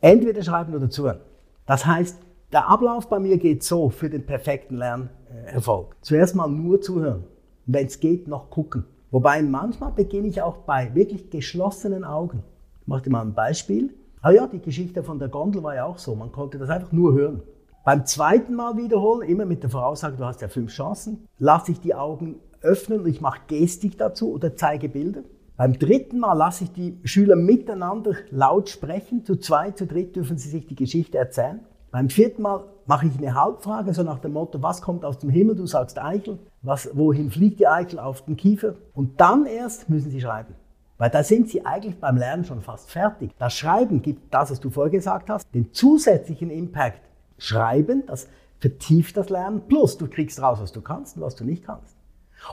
Entweder 0.00 0.42
schreiben 0.42 0.74
oder 0.74 0.90
zuhören. 0.90 1.20
Das 1.66 1.86
heißt, 1.86 2.18
der 2.52 2.68
Ablauf 2.68 3.08
bei 3.08 3.20
mir 3.20 3.38
geht 3.38 3.62
so 3.62 3.90
für 3.90 4.10
den 4.10 4.26
perfekten 4.26 4.76
Lernerfolg. 4.76 5.96
Zuerst 6.00 6.34
mal 6.34 6.48
nur 6.48 6.80
zuhören 6.80 7.24
wenn 7.68 7.86
es 7.86 8.00
geht, 8.00 8.26
noch 8.26 8.50
gucken. 8.50 8.84
Wobei 9.10 9.42
manchmal 9.42 9.92
beginne 9.92 10.28
ich 10.28 10.42
auch 10.42 10.58
bei 10.58 10.94
wirklich 10.94 11.30
geschlossenen 11.30 12.04
Augen. 12.04 12.42
Ich 12.80 12.86
mache 12.86 13.02
dir 13.02 13.10
mal 13.10 13.22
ein 13.22 13.34
Beispiel. 13.34 13.94
Ah 14.20 14.30
ja, 14.30 14.46
die 14.46 14.60
Geschichte 14.60 15.02
von 15.02 15.18
der 15.18 15.28
Gondel 15.28 15.62
war 15.62 15.74
ja 15.74 15.84
auch 15.84 15.98
so. 15.98 16.14
Man 16.14 16.32
konnte 16.32 16.58
das 16.58 16.70
einfach 16.70 16.92
nur 16.92 17.14
hören. 17.14 17.42
Beim 17.84 18.04
zweiten 18.04 18.54
Mal 18.54 18.76
wiederholen, 18.76 19.28
immer 19.28 19.44
mit 19.46 19.62
der 19.62 19.70
Voraussage, 19.70 20.16
du 20.16 20.24
hast 20.24 20.42
ja 20.42 20.48
fünf 20.48 20.72
Chancen, 20.72 21.26
lasse 21.38 21.72
ich 21.72 21.80
die 21.80 21.94
Augen 21.94 22.36
öffnen 22.60 23.00
und 23.00 23.06
ich 23.06 23.20
mache 23.20 23.40
Gestik 23.46 23.96
dazu 23.96 24.32
oder 24.32 24.56
zeige 24.56 24.88
Bilder. 24.88 25.22
Beim 25.56 25.78
dritten 25.78 26.18
Mal 26.18 26.34
lasse 26.34 26.64
ich 26.64 26.72
die 26.72 26.98
Schüler 27.04 27.36
miteinander 27.36 28.12
laut 28.30 28.68
sprechen. 28.68 29.24
Zu 29.24 29.36
zweit, 29.36 29.78
zu 29.78 29.86
dritt 29.86 30.16
dürfen 30.16 30.38
sie 30.38 30.48
sich 30.48 30.66
die 30.66 30.74
Geschichte 30.74 31.18
erzählen. 31.18 31.60
Beim 31.90 32.10
vierten 32.10 32.42
Mal 32.42 32.64
mache 32.86 33.06
ich 33.06 33.16
eine 33.16 33.34
Hauptfrage, 33.34 33.94
so 33.94 34.02
nach 34.02 34.18
dem 34.18 34.34
Motto, 34.34 34.62
was 34.62 34.82
kommt 34.82 35.04
aus 35.04 35.18
dem 35.18 35.30
Himmel? 35.30 35.56
Du 35.56 35.66
sagst 35.66 35.98
Eichel. 35.98 36.38
Was, 36.62 36.90
wohin 36.94 37.30
fliegt 37.30 37.60
die 37.60 37.66
Eichel? 37.66 37.98
Auf 37.98 38.24
den 38.24 38.36
Kiefer. 38.36 38.74
Und 38.94 39.20
dann 39.20 39.46
erst 39.46 39.88
müssen 39.88 40.10
Sie 40.10 40.20
schreiben. 40.20 40.54
Weil 40.98 41.10
da 41.10 41.22
sind 41.22 41.48
Sie 41.48 41.64
eigentlich 41.64 41.98
beim 41.98 42.16
Lernen 42.16 42.44
schon 42.44 42.60
fast 42.60 42.90
fertig. 42.90 43.30
Das 43.38 43.54
Schreiben 43.54 44.02
gibt 44.02 44.34
das, 44.34 44.50
was 44.50 44.60
du 44.60 44.68
vorher 44.68 44.90
gesagt 44.90 45.30
hast, 45.30 45.46
den 45.54 45.72
zusätzlichen 45.72 46.50
Impact. 46.50 47.00
Schreiben, 47.38 48.04
das 48.06 48.28
vertieft 48.58 49.16
das 49.16 49.28
Lernen, 49.28 49.62
plus 49.68 49.96
du 49.96 50.08
kriegst 50.08 50.42
raus, 50.42 50.58
was 50.60 50.72
du 50.72 50.80
kannst 50.80 51.16
und 51.16 51.22
was 51.22 51.36
du 51.36 51.44
nicht 51.44 51.64
kannst. 51.64 51.94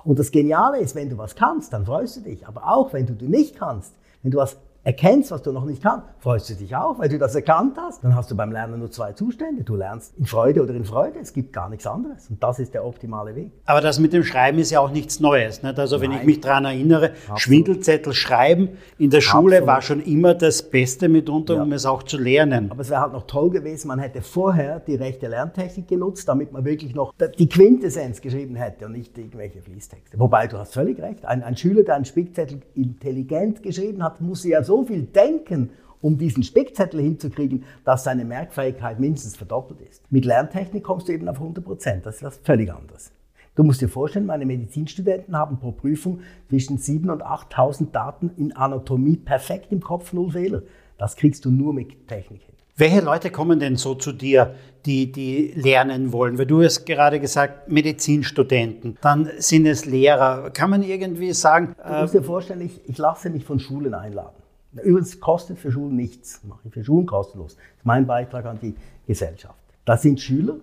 Und 0.03 0.19
das 0.19 0.31
Geniale 0.31 0.79
ist, 0.79 0.95
wenn 0.95 1.09
du 1.09 1.17
was 1.17 1.35
kannst, 1.35 1.73
dann 1.73 1.85
freust 1.85 2.17
du 2.17 2.21
dich. 2.21 2.47
Aber 2.47 2.67
auch 2.67 2.93
wenn 2.93 3.05
du 3.05 3.13
nicht 3.25 3.55
kannst, 3.55 3.95
wenn 4.21 4.31
du 4.31 4.37
was 4.37 4.57
erkennst, 4.85 5.31
was 5.31 5.41
du 5.41 5.51
noch 5.51 5.65
nicht 5.65 5.81
kannst, 5.81 6.05
freust 6.19 6.49
du 6.49 6.53
dich 6.53 6.75
auch, 6.75 6.99
weil 6.99 7.09
du 7.09 7.17
das 7.17 7.33
erkannt 7.33 7.75
hast. 7.77 8.03
Dann 8.03 8.15
hast 8.15 8.29
du 8.29 8.35
beim 8.35 8.51
Lernen 8.51 8.79
nur 8.79 8.91
zwei 8.91 9.13
Zustände. 9.13 9.63
Du 9.63 9.75
lernst 9.75 10.15
in 10.17 10.25
Freude 10.25 10.61
oder 10.61 10.75
in 10.75 10.85
Freude. 10.85 11.19
Es 11.19 11.33
gibt 11.33 11.51
gar 11.51 11.69
nichts 11.69 11.87
anderes. 11.87 12.29
Und 12.29 12.41
das 12.41 12.59
ist 12.59 12.73
der 12.75 12.85
optimale 12.85 13.35
Weg. 13.35 13.51
Aber 13.65 13.81
das 13.81 13.99
mit 13.99 14.13
dem 14.13 14.23
Schreiben 14.23 14.59
ist 14.59 14.69
ja 14.69 14.79
auch 14.79 14.91
nichts 14.91 15.19
Neues. 15.19 15.63
Nicht? 15.63 15.79
Also 15.79 16.01
wenn 16.01 16.11
Nein. 16.11 16.19
ich 16.19 16.25
mich 16.25 16.39
daran 16.39 16.65
erinnere, 16.65 17.11
Absolut. 17.13 17.39
Schwindelzettel 17.39 18.13
schreiben 18.13 18.69
in 18.99 19.09
der 19.09 19.21
Schule 19.21 19.57
Absolut. 19.57 19.67
war 19.67 19.81
schon 19.81 20.01
immer 20.01 20.35
das 20.35 20.61
Beste 20.61 21.09
mitunter, 21.09 21.55
ja. 21.55 21.63
um 21.63 21.71
es 21.71 21.87
auch 21.87 22.03
zu 22.03 22.17
lernen. 22.17 22.69
Aber 22.69 22.81
es 22.81 22.91
wäre 22.91 23.01
halt 23.01 23.13
noch 23.13 23.25
toll 23.25 23.49
gewesen, 23.49 23.87
man 23.87 23.97
hätte 23.97 24.21
vorher 24.21 24.79
die 24.81 24.95
rechte 24.95 25.27
Lerntechnik 25.27 25.87
genutzt, 25.87 26.29
damit 26.29 26.51
man 26.51 26.63
wirklich 26.63 26.93
noch 26.93 27.11
die 27.39 27.49
Quintessenz 27.49 28.21
geschrieben 28.21 28.55
hätte 28.55 28.85
und 28.85 28.91
nicht 28.91 29.17
irgendwelche 29.17 29.63
Fließtexte. 29.63 30.19
Wobei, 30.19 30.45
du 30.45 30.59
hast 30.59 30.73
völlig 30.73 31.01
recht. 31.01 31.25
Ein, 31.25 31.41
ein 31.41 31.57
Schüler, 31.57 31.81
der 31.81 31.95
einen 31.95 32.05
Spickzettel 32.05 32.59
intelligent 32.75 33.63
geschrieben 33.63 34.03
hat, 34.03 34.21
muss 34.21 34.43
ja 34.43 34.61
so 34.61 34.74
so 34.75 34.83
viel 34.83 35.03
denken, 35.03 35.69
um 36.01 36.17
diesen 36.17 36.43
Spickzettel 36.43 37.01
hinzukriegen, 37.01 37.63
dass 37.85 38.03
seine 38.03 38.25
Merkfähigkeit 38.25 38.99
mindestens 38.99 39.37
verdoppelt 39.37 39.79
ist. 39.81 40.03
Mit 40.11 40.25
Lerntechnik 40.25 40.83
kommst 40.83 41.07
du 41.07 41.13
eben 41.13 41.29
auf 41.29 41.37
100 41.37 41.63
Prozent. 41.63 42.05
Das 42.05 42.17
ist 42.17 42.23
was 42.23 42.37
völlig 42.43 42.71
anderes. 42.71 43.11
Du 43.55 43.63
musst 43.63 43.79
dir 43.79 43.87
vorstellen, 43.87 44.25
meine 44.25 44.45
Medizinstudenten 44.45 45.37
haben 45.37 45.57
pro 45.59 45.71
Prüfung 45.71 46.19
zwischen 46.49 46.77
7.000 46.77 47.11
und 47.13 47.23
8.000 47.23 47.91
Daten 47.91 48.31
in 48.35 48.51
Anatomie 48.51 49.15
perfekt 49.15 49.71
im 49.71 49.79
Kopf, 49.79 50.11
null 50.11 50.31
Fehler. 50.31 50.63
Das 50.97 51.15
kriegst 51.15 51.45
du 51.45 51.51
nur 51.51 51.73
mit 51.73 52.07
Technik 52.09 52.41
hin. 52.41 52.55
Welche 52.77 52.99
Leute 52.99 53.31
kommen 53.31 53.57
denn 53.59 53.77
so 53.77 53.95
zu 53.95 54.11
dir, 54.11 54.55
die, 54.85 55.09
die 55.09 55.53
lernen 55.55 56.11
wollen? 56.11 56.37
Weil 56.37 56.45
du 56.45 56.61
hast 56.61 56.85
gerade 56.85 57.21
gesagt, 57.21 57.71
Medizinstudenten, 57.71 58.97
dann 58.99 59.29
sind 59.37 59.65
es 59.65 59.85
Lehrer. 59.85 60.49
Kann 60.51 60.69
man 60.69 60.83
irgendwie 60.83 61.31
sagen. 61.31 61.73
Du 61.81 62.01
musst 62.01 62.13
dir 62.13 62.21
vorstellen, 62.21 62.59
ich, 62.59 62.81
ich 62.89 62.97
lasse 62.97 63.29
mich 63.29 63.45
von 63.45 63.61
Schulen 63.61 63.93
einladen. 63.93 64.35
Übrigens 64.83 65.19
kostet 65.19 65.57
für 65.57 65.71
Schulen 65.71 65.95
nichts, 65.95 66.41
mache 66.43 66.61
ich 66.65 66.73
für 66.73 66.83
Schulen 66.83 67.05
kostenlos. 67.05 67.55
Das 67.55 67.63
ist 67.77 67.85
mein 67.85 68.05
Beitrag 68.05 68.45
an 68.45 68.59
die 68.61 68.75
Gesellschaft. 69.07 69.59
Das 69.85 70.01
sind 70.01 70.19
Schüler, 70.19 70.55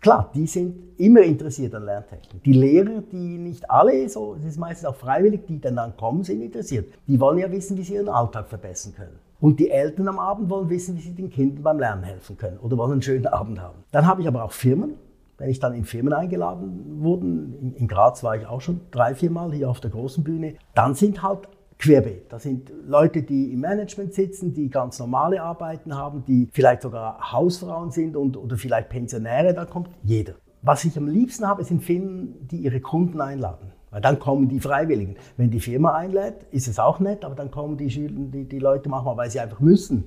klar, 0.00 0.30
die 0.34 0.46
sind 0.46 0.98
immer 0.98 1.20
interessiert 1.20 1.74
an 1.74 1.84
Lerntechnik. 1.84 2.42
Die 2.44 2.52
Lehrer, 2.52 3.02
die 3.12 3.38
nicht 3.38 3.70
alle 3.70 4.08
so, 4.08 4.34
es 4.38 4.44
ist 4.44 4.58
meistens 4.58 4.86
auch 4.88 4.96
freiwillig, 4.96 5.46
die 5.46 5.60
dann, 5.60 5.76
dann 5.76 5.96
kommen, 5.96 6.24
sind 6.24 6.40
interessiert. 6.40 6.92
Die 7.06 7.20
wollen 7.20 7.38
ja 7.38 7.50
wissen, 7.50 7.76
wie 7.76 7.82
sie 7.82 7.94
ihren 7.94 8.08
Alltag 8.08 8.48
verbessern 8.48 8.94
können. 8.94 9.18
Und 9.40 9.58
die 9.58 9.70
Eltern 9.70 10.08
am 10.08 10.18
Abend 10.18 10.50
wollen 10.50 10.68
wissen, 10.68 10.96
wie 10.96 11.00
sie 11.00 11.14
den 11.14 11.30
Kindern 11.30 11.62
beim 11.62 11.78
Lernen 11.78 12.02
helfen 12.02 12.36
können 12.36 12.58
oder 12.58 12.76
wollen 12.76 12.92
einen 12.92 13.02
schönen 13.02 13.26
Abend 13.26 13.60
haben. 13.60 13.78
Dann 13.90 14.06
habe 14.06 14.20
ich 14.20 14.28
aber 14.28 14.44
auch 14.44 14.52
Firmen. 14.52 14.94
Wenn 15.38 15.48
ich 15.48 15.58
dann 15.58 15.72
in 15.72 15.86
Firmen 15.86 16.12
eingeladen 16.12 16.98
wurde, 17.00 17.24
in 17.24 17.88
Graz 17.88 18.22
war 18.22 18.36
ich 18.36 18.46
auch 18.46 18.60
schon 18.60 18.82
drei, 18.90 19.14
vier 19.14 19.30
Mal 19.30 19.54
hier 19.54 19.70
auf 19.70 19.80
der 19.80 19.90
großen 19.90 20.22
Bühne, 20.22 20.56
dann 20.74 20.94
sind 20.94 21.22
halt 21.22 21.48
querbeet. 21.80 22.30
Das 22.30 22.42
sind 22.42 22.70
Leute, 22.86 23.22
die 23.22 23.52
im 23.52 23.60
Management 23.60 24.12
sitzen, 24.14 24.52
die 24.52 24.68
ganz 24.68 24.98
normale 24.98 25.42
Arbeiten 25.42 25.96
haben, 25.96 26.24
die 26.26 26.48
vielleicht 26.52 26.82
sogar 26.82 27.32
Hausfrauen 27.32 27.90
sind 27.90 28.16
und, 28.16 28.36
oder 28.36 28.56
vielleicht 28.56 28.90
Pensionäre, 28.90 29.54
da 29.54 29.64
kommt 29.64 29.88
jeder. 30.02 30.34
Was 30.62 30.84
ich 30.84 30.96
am 30.98 31.08
liebsten 31.08 31.48
habe, 31.48 31.64
sind 31.64 31.82
Firmen, 31.82 32.46
die 32.48 32.58
ihre 32.58 32.80
Kunden 32.80 33.20
einladen. 33.20 33.72
Weil 33.90 34.02
dann 34.02 34.18
kommen 34.18 34.48
die 34.48 34.60
Freiwilligen. 34.60 35.16
Wenn 35.36 35.50
die 35.50 35.58
Firma 35.58 35.94
einlädt, 35.94 36.46
ist 36.52 36.68
es 36.68 36.78
auch 36.78 37.00
nett, 37.00 37.24
aber 37.24 37.34
dann 37.34 37.50
kommen 37.50 37.76
die, 37.76 37.90
Schüler, 37.90 38.12
die, 38.14 38.44
die 38.44 38.58
Leute 38.58 38.88
manchmal, 38.88 39.16
weil 39.16 39.30
sie 39.30 39.40
einfach 39.40 39.60
müssen. 39.60 40.04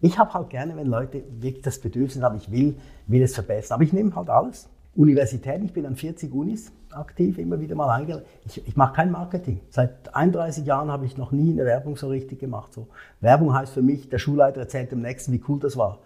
Ich 0.00 0.18
habe 0.18 0.34
halt 0.34 0.50
gerne, 0.50 0.76
wenn 0.76 0.86
Leute 0.86 1.24
wirklich 1.40 1.62
das 1.62 1.80
Bedürfnis 1.80 2.22
haben, 2.22 2.36
ich 2.36 2.50
will, 2.50 2.76
will 3.06 3.22
es 3.22 3.34
verbessern. 3.34 3.76
Aber 3.76 3.84
ich 3.84 3.94
nehme 3.94 4.14
halt 4.14 4.28
alles. 4.28 4.68
Universitäten, 4.96 5.64
ich 5.64 5.72
bin 5.72 5.86
an 5.86 5.96
40 5.96 6.32
Unis 6.32 6.72
aktiv, 6.92 7.38
immer 7.38 7.60
wieder 7.60 7.74
mal 7.74 7.90
eingeladen. 7.90 8.24
Ich, 8.46 8.66
ich 8.66 8.76
mache 8.76 8.94
kein 8.94 9.10
Marketing. 9.10 9.60
Seit 9.70 10.14
31 10.14 10.64
Jahren 10.64 10.90
habe 10.90 11.06
ich 11.06 11.16
noch 11.16 11.32
nie 11.32 11.52
eine 11.52 11.64
Werbung 11.64 11.96
so 11.96 12.08
richtig 12.08 12.38
gemacht. 12.38 12.72
So. 12.72 12.86
Werbung 13.20 13.54
heißt 13.54 13.72
für 13.72 13.82
mich, 13.82 14.08
der 14.08 14.18
Schulleiter 14.18 14.60
erzählt 14.60 14.92
dem 14.92 15.02
Nächsten, 15.02 15.32
wie 15.32 15.42
cool 15.48 15.58
das 15.58 15.76
war. 15.76 15.98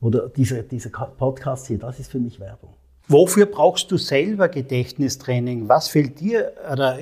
Oder 0.00 0.28
dieser, 0.28 0.62
dieser 0.62 0.90
Podcast 0.90 1.66
hier, 1.66 1.78
das 1.78 1.98
ist 1.98 2.10
für 2.10 2.18
mich 2.18 2.38
Werbung. 2.40 2.74
Wofür 3.06 3.46
brauchst 3.46 3.90
du 3.90 3.98
selber 3.98 4.48
Gedächtnistraining? 4.48 5.68
Was 5.68 5.88
fehlt 5.88 6.20
dir? 6.20 6.52
Oder 6.72 6.98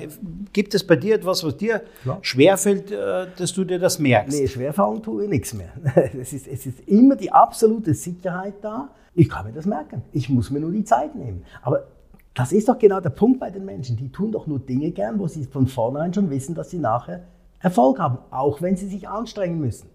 gibt 0.51 0.73
es 0.75 0.85
bei 0.85 0.97
dir 0.97 1.15
etwas, 1.15 1.45
was 1.45 1.55
dir 1.55 1.81
ja. 2.03 2.17
schwerfällt, 2.21 2.91
äh, 2.91 3.27
dass 3.37 3.53
du 3.53 3.63
dir 3.63 3.79
das 3.79 3.99
merkst? 3.99 4.37
Nee, 4.37 4.47
schwerfallen 4.47 5.01
tue 5.01 5.23
ich 5.23 5.29
nichts 5.29 5.53
mehr. 5.53 5.69
Es 6.19 6.33
ist, 6.33 6.47
es 6.47 6.65
ist 6.65 6.81
immer 6.87 7.15
die 7.15 7.31
absolute 7.31 7.93
Sicherheit 7.93 8.55
da. 8.61 8.89
Ich 9.15 9.29
kann 9.29 9.45
mir 9.45 9.53
das 9.53 9.65
merken. 9.65 10.01
Ich 10.11 10.29
muss 10.29 10.49
mir 10.49 10.59
nur 10.59 10.71
die 10.71 10.83
Zeit 10.83 11.15
nehmen. 11.15 11.43
Aber 11.61 11.87
das 12.33 12.51
ist 12.51 12.67
doch 12.67 12.79
genau 12.79 12.99
der 12.99 13.11
Punkt 13.11 13.39
bei 13.39 13.51
den 13.51 13.65
Menschen. 13.65 13.95
Die 13.95 14.11
tun 14.11 14.31
doch 14.31 14.47
nur 14.47 14.59
Dinge 14.59 14.91
gern, 14.91 15.19
wo 15.19 15.27
sie 15.27 15.45
von 15.45 15.67
vornherein 15.67 16.13
schon 16.13 16.29
wissen, 16.29 16.55
dass 16.55 16.71
sie 16.71 16.79
nachher 16.79 17.23
Erfolg 17.59 17.99
haben, 17.99 18.17
auch 18.31 18.61
wenn 18.61 18.75
sie 18.75 18.87
sich 18.87 19.07
anstrengen 19.07 19.59
müssen. 19.59 19.89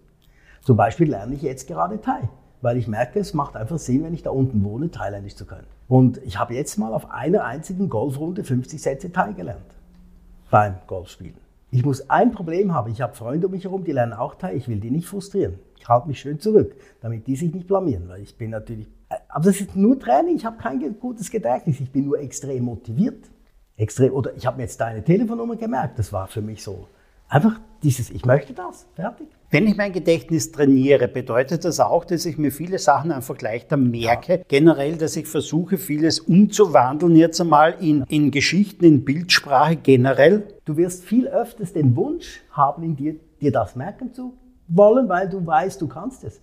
Zum 0.61 0.77
Beispiel 0.77 1.09
lerne 1.09 1.35
ich 1.35 1.41
jetzt 1.41 1.67
gerade 1.67 2.01
Thai, 2.01 2.29
weil 2.61 2.77
ich 2.77 2.87
merke, 2.87 3.19
es 3.19 3.33
macht 3.33 3.55
einfach 3.55 3.77
Sinn, 3.77 4.03
wenn 4.03 4.13
ich 4.13 4.23
da 4.23 4.31
unten 4.31 4.63
wohne, 4.63 4.89
Thailändisch 4.89 5.35
zu 5.35 5.45
können. 5.45 5.67
Und 5.87 6.17
ich 6.23 6.39
habe 6.39 6.53
jetzt 6.53 6.77
mal 6.77 6.93
auf 6.93 7.11
einer 7.11 7.43
einzigen 7.43 7.89
Golfrunde 7.89 8.43
50 8.43 8.81
Sätze 8.81 9.11
Thai 9.11 9.33
gelernt 9.33 9.61
beim 10.49 10.75
Golfspielen. 10.87 11.48
Ich 11.71 11.85
muss 11.85 12.09
ein 12.09 12.31
Problem 12.31 12.73
haben. 12.73 12.91
Ich 12.91 13.01
habe 13.01 13.15
Freunde 13.15 13.47
um 13.47 13.53
mich 13.53 13.63
herum, 13.63 13.83
die 13.83 13.91
lernen 13.91 14.13
auch 14.13 14.35
Thai. 14.35 14.55
Ich 14.55 14.67
will 14.67 14.79
die 14.79 14.89
nicht 14.89 15.07
frustrieren. 15.07 15.59
Ich 15.77 15.87
halte 15.87 16.07
mich 16.07 16.19
schön 16.19 16.39
zurück, 16.39 16.75
damit 17.01 17.27
die 17.27 17.35
sich 17.35 17.53
nicht 17.53 17.67
blamieren, 17.67 18.07
weil 18.09 18.21
ich 18.21 18.35
bin 18.37 18.49
natürlich. 18.49 18.87
Aber 19.27 19.45
das 19.45 19.61
ist 19.61 19.75
nur 19.75 19.99
Training. 19.99 20.35
Ich 20.35 20.45
habe 20.45 20.57
kein 20.57 20.99
gutes 20.99 21.29
Gedächtnis. 21.29 21.79
Ich 21.79 21.91
bin 21.91 22.05
nur 22.05 22.19
extrem 22.19 22.65
motiviert. 22.65 23.29
Extrem, 23.77 24.13
oder 24.13 24.35
ich 24.35 24.45
habe 24.45 24.57
mir 24.57 24.63
jetzt 24.63 24.81
deine 24.81 25.03
Telefonnummer 25.03 25.55
gemerkt. 25.55 25.99
Das 25.99 26.11
war 26.11 26.27
für 26.27 26.41
mich 26.41 26.63
so 26.63 26.87
einfach 27.29 27.59
dieses, 27.83 28.09
ich 28.09 28.25
möchte 28.25 28.53
das. 28.53 28.87
Fertig. 28.95 29.27
Wenn 29.51 29.65
ich 29.65 29.77
mein 29.77 29.93
Gedächtnis 29.93 30.51
trainiere, 30.51 31.07
bedeutet 31.07 31.65
das 31.65 31.79
auch, 31.79 32.05
dass 32.05 32.25
ich 32.25 32.37
mir 32.37 32.51
viele 32.51 32.77
Sachen 32.77 33.11
einfach 33.11 33.39
leichter 33.41 33.77
merke. 33.77 34.33
Ja. 34.33 34.43
Generell, 34.47 34.97
dass 34.97 35.15
ich 35.15 35.27
versuche, 35.27 35.77
vieles 35.77 36.19
umzuwandeln 36.19 37.15
jetzt 37.15 37.39
einmal 37.39 37.75
in, 37.79 38.03
in 38.09 38.31
Geschichten, 38.31 38.83
in 38.83 39.05
Bildsprache 39.05 39.77
generell. 39.77 40.43
Du 40.65 40.77
wirst 40.77 41.05
viel 41.05 41.27
öfters 41.27 41.73
den 41.73 41.95
Wunsch 41.95 42.41
haben, 42.51 42.83
in 42.83 42.95
dir, 42.95 43.15
dir 43.41 43.51
das 43.51 43.75
merken 43.75 44.13
zu 44.13 44.33
wollen, 44.67 45.09
weil 45.09 45.29
du 45.29 45.45
weißt, 45.45 45.81
du 45.81 45.87
kannst 45.87 46.23
es. 46.23 46.41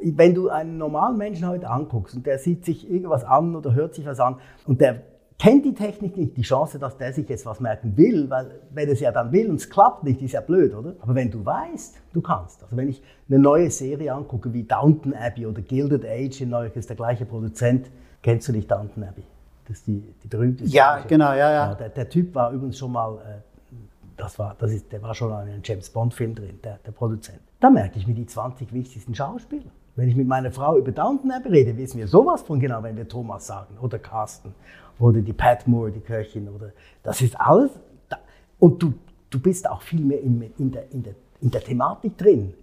Wenn 0.00 0.34
du 0.34 0.48
einen 0.48 0.76
normalen 0.76 1.16
Menschen 1.16 1.48
heute 1.48 1.70
anguckst 1.70 2.14
und 2.14 2.26
der 2.26 2.38
sieht 2.38 2.64
sich 2.64 2.90
irgendwas 2.90 3.24
an 3.24 3.56
oder 3.56 3.74
hört 3.74 3.94
sich 3.94 4.04
was 4.06 4.20
an 4.20 4.36
und 4.66 4.80
der 4.80 5.02
kennt 5.38 5.64
die 5.64 5.74
Technik 5.74 6.16
nicht, 6.16 6.36
die 6.36 6.42
Chance, 6.42 6.78
dass 6.78 6.96
der 6.96 7.12
sich 7.12 7.28
jetzt 7.28 7.44
was 7.46 7.60
merken 7.60 7.96
will, 7.96 8.30
weil 8.30 8.60
wenn 8.70 8.88
es 8.88 9.00
ja 9.00 9.12
dann 9.12 9.32
will 9.32 9.50
und 9.50 9.56
es 9.56 9.68
klappt 9.68 10.04
nicht, 10.04 10.22
ist 10.22 10.32
ja 10.32 10.40
blöd, 10.40 10.74
oder? 10.74 10.94
Aber 11.00 11.14
wenn 11.14 11.30
du 11.30 11.44
weißt, 11.44 11.96
du 12.12 12.20
kannst. 12.20 12.62
Also 12.62 12.76
wenn 12.76 12.88
ich 12.88 13.02
eine 13.28 13.38
neue 13.38 13.70
Serie 13.70 14.12
angucke, 14.14 14.52
wie 14.52 14.62
Downton 14.62 15.14
Abbey 15.14 15.46
oder 15.46 15.62
Gilded 15.62 16.04
Age 16.04 16.42
in 16.42 16.50
Neulich, 16.50 16.76
ist 16.76 16.88
der 16.88 16.96
gleiche 16.96 17.24
Produzent, 17.24 17.90
kennst 18.22 18.48
du 18.48 18.52
nicht 18.52 18.70
Downton 18.70 19.04
Abbey? 19.04 19.24
Das 19.66 19.78
ist 19.78 19.86
die, 19.86 20.14
die 20.22 20.28
berühmte 20.28 20.64
Serie. 20.64 20.76
Ja, 20.76 20.98
genau, 21.06 21.30
ja, 21.30 21.50
ja. 21.50 21.50
ja 21.50 21.74
der, 21.74 21.88
der, 21.88 22.08
Typ 22.08 22.34
war 22.34 22.52
übrigens 22.52 22.78
schon 22.78 22.92
mal, 22.92 23.16
äh, 23.16 23.74
das 24.16 24.38
war, 24.38 24.54
das 24.58 24.72
ist, 24.72 24.92
der 24.92 25.02
war 25.02 25.14
schon 25.14 25.30
in 25.30 25.36
einem 25.36 25.60
James 25.64 25.90
Bond 25.90 26.14
Film 26.14 26.34
drin, 26.34 26.60
der, 26.62 26.78
der 26.84 26.92
Produzent. 26.92 27.40
Da 27.60 27.70
merke 27.70 27.98
ich 27.98 28.06
mir 28.06 28.14
die 28.14 28.26
20 28.26 28.72
wichtigsten 28.72 29.14
Schauspieler. 29.14 29.70
Wenn 29.96 30.08
ich 30.08 30.16
mit 30.16 30.26
meiner 30.26 30.50
Frau 30.50 30.76
über 30.76 30.92
Downton 30.92 31.30
Abbey 31.30 31.48
rede, 31.48 31.76
wissen 31.76 31.98
wir 31.98 32.08
sowas 32.08 32.42
von 32.42 32.58
genau, 32.60 32.82
wenn 32.82 32.96
wir 32.96 33.08
Thomas 33.08 33.46
sagen 33.46 33.78
oder 33.80 33.98
Carsten 33.98 34.54
oder 34.98 35.20
die 35.20 35.32
Pat 35.32 35.66
Moore, 35.66 35.90
die 35.90 36.00
Köchin, 36.00 36.48
oder 36.48 36.72
das 37.02 37.20
ist 37.22 37.38
alles. 37.40 37.70
Da. 38.08 38.18
Und 38.58 38.82
du, 38.82 38.94
du 39.30 39.40
bist 39.40 39.68
auch 39.68 39.82
viel 39.82 40.00
mehr 40.00 40.20
in, 40.20 40.42
in, 40.58 40.70
der, 40.70 40.90
in, 40.92 41.02
der, 41.02 41.14
in 41.40 41.50
der 41.50 41.62
Thematik 41.62 42.16
drin. 42.16 42.54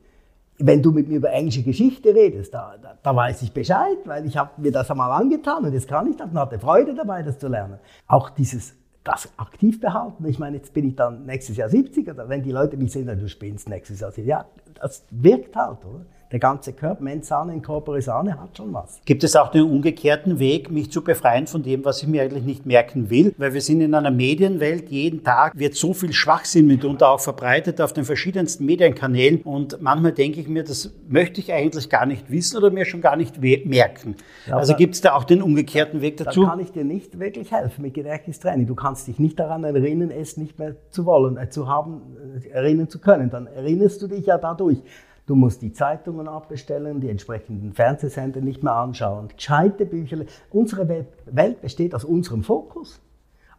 Wenn 0.57 0.81
du 0.81 0.91
mit 0.91 1.07
mir 1.07 1.17
über 1.17 1.31
englische 1.31 1.63
Geschichte 1.63 2.13
redest, 2.13 2.53
da, 2.53 2.75
da, 2.79 2.97
da 3.01 3.15
weiß 3.15 3.41
ich 3.41 3.51
Bescheid, 3.51 3.97
weil 4.05 4.25
ich 4.27 4.37
habe 4.37 4.61
mir 4.61 4.71
das 4.71 4.91
einmal 4.91 5.11
angetan 5.11 5.65
und 5.65 5.73
jetzt 5.73 5.87
kann 5.87 6.07
ich 6.07 6.17
das 6.17 6.29
und 6.29 6.37
hatte 6.37 6.59
Freude 6.59 6.93
dabei, 6.93 7.23
das 7.23 7.39
zu 7.39 7.47
lernen. 7.47 7.79
Auch 8.07 8.29
dieses 8.29 8.75
das 9.03 9.29
aktiv 9.37 9.79
behalten. 9.79 10.25
Ich 10.25 10.37
meine, 10.37 10.57
jetzt 10.57 10.73
bin 10.73 10.87
ich 10.87 10.95
dann 10.95 11.25
nächstes 11.25 11.57
Jahr 11.57 11.69
70, 11.69 12.07
oder 12.09 12.29
wenn 12.29 12.43
die 12.43 12.51
Leute 12.51 12.77
mich 12.77 12.91
sehen, 12.91 13.07
dann 13.07 13.19
du 13.19 13.27
spinnst 13.27 13.67
nächstes 13.67 13.99
Jahr. 13.99 14.17
Ja, 14.19 14.45
das 14.75 15.05
wirkt 15.09 15.55
halt, 15.55 15.83
oder? 15.85 16.05
Der 16.31 16.39
ganze 16.39 16.73
Körper, 16.73 17.03
Mensane 17.03 17.53
in 17.53 17.61
Corpore 17.61 18.01
Sane, 18.01 18.39
hat 18.39 18.55
schon 18.55 18.73
was. 18.73 19.01
Gibt 19.05 19.23
es 19.23 19.35
auch 19.35 19.51
den 19.51 19.63
umgekehrten 19.63 20.39
Weg, 20.39 20.71
mich 20.71 20.91
zu 20.91 21.03
befreien 21.03 21.47
von 21.47 21.61
dem, 21.61 21.83
was 21.83 22.01
ich 22.01 22.07
mir 22.07 22.21
eigentlich 22.21 22.45
nicht 22.45 22.65
merken 22.65 23.09
will? 23.09 23.33
Weil 23.37 23.53
wir 23.53 23.61
sind 23.61 23.81
in 23.81 23.93
einer 23.93 24.11
Medienwelt, 24.11 24.89
jeden 24.89 25.23
Tag 25.23 25.57
wird 25.57 25.75
so 25.75 25.93
viel 25.93 26.13
Schwachsinn 26.13 26.67
mitunter 26.67 27.09
auch 27.09 27.19
verbreitet 27.19 27.81
auf 27.81 27.91
den 27.91 28.05
verschiedensten 28.05 28.65
Medienkanälen 28.65 29.41
und 29.41 29.81
manchmal 29.81 30.13
denke 30.13 30.39
ich 30.39 30.47
mir, 30.47 30.63
das 30.63 30.93
möchte 31.09 31.41
ich 31.41 31.51
eigentlich 31.51 31.89
gar 31.89 32.05
nicht 32.05 32.31
wissen 32.31 32.57
oder 32.57 32.71
mir 32.71 32.85
schon 32.85 33.01
gar 33.01 33.17
nicht 33.17 33.41
merken. 33.41 34.15
Ja, 34.47 34.57
also 34.57 34.75
gibt 34.75 34.95
es 34.95 35.01
da 35.01 35.15
auch 35.15 35.25
den 35.25 35.41
umgekehrten 35.41 36.01
Weg 36.01 36.17
dazu? 36.17 36.43
Da 36.43 36.49
kann 36.51 36.59
ich 36.59 36.71
dir 36.71 36.85
nicht 36.85 37.19
wirklich 37.19 37.51
helfen 37.51 37.81
mit 37.81 37.93
Gedächtnistraining. 37.93 38.67
Du 38.67 38.75
kannst 38.75 39.07
dich 39.07 39.19
nicht 39.19 39.39
daran 39.39 39.63
erinnern, 39.63 40.11
es 40.11 40.37
nicht 40.37 40.59
mehr 40.59 40.75
zu 40.89 41.05
wollen, 41.05 41.37
äh, 41.37 41.49
zu 41.49 41.67
haben, 41.67 42.01
äh, 42.41 42.49
erinnern 42.49 42.87
zu 42.87 42.99
können. 42.99 43.29
Dann 43.29 43.47
erinnerst 43.47 44.01
du 44.01 44.07
dich 44.07 44.25
ja 44.25 44.37
dadurch. 44.37 44.81
Du 45.31 45.37
musst 45.37 45.61
die 45.61 45.71
Zeitungen 45.71 46.27
abbestellen, 46.27 46.99
die 46.99 47.07
entsprechenden 47.07 47.71
Fernsehsender 47.71 48.41
nicht 48.41 48.63
mehr 48.63 48.75
anschauen, 48.75 49.29
gescheite 49.33 49.85
Bücher. 49.85 50.25
Unsere 50.49 51.05
Welt 51.25 51.61
besteht 51.61 51.95
aus 51.95 52.03
unserem 52.03 52.43
Fokus. 52.43 52.99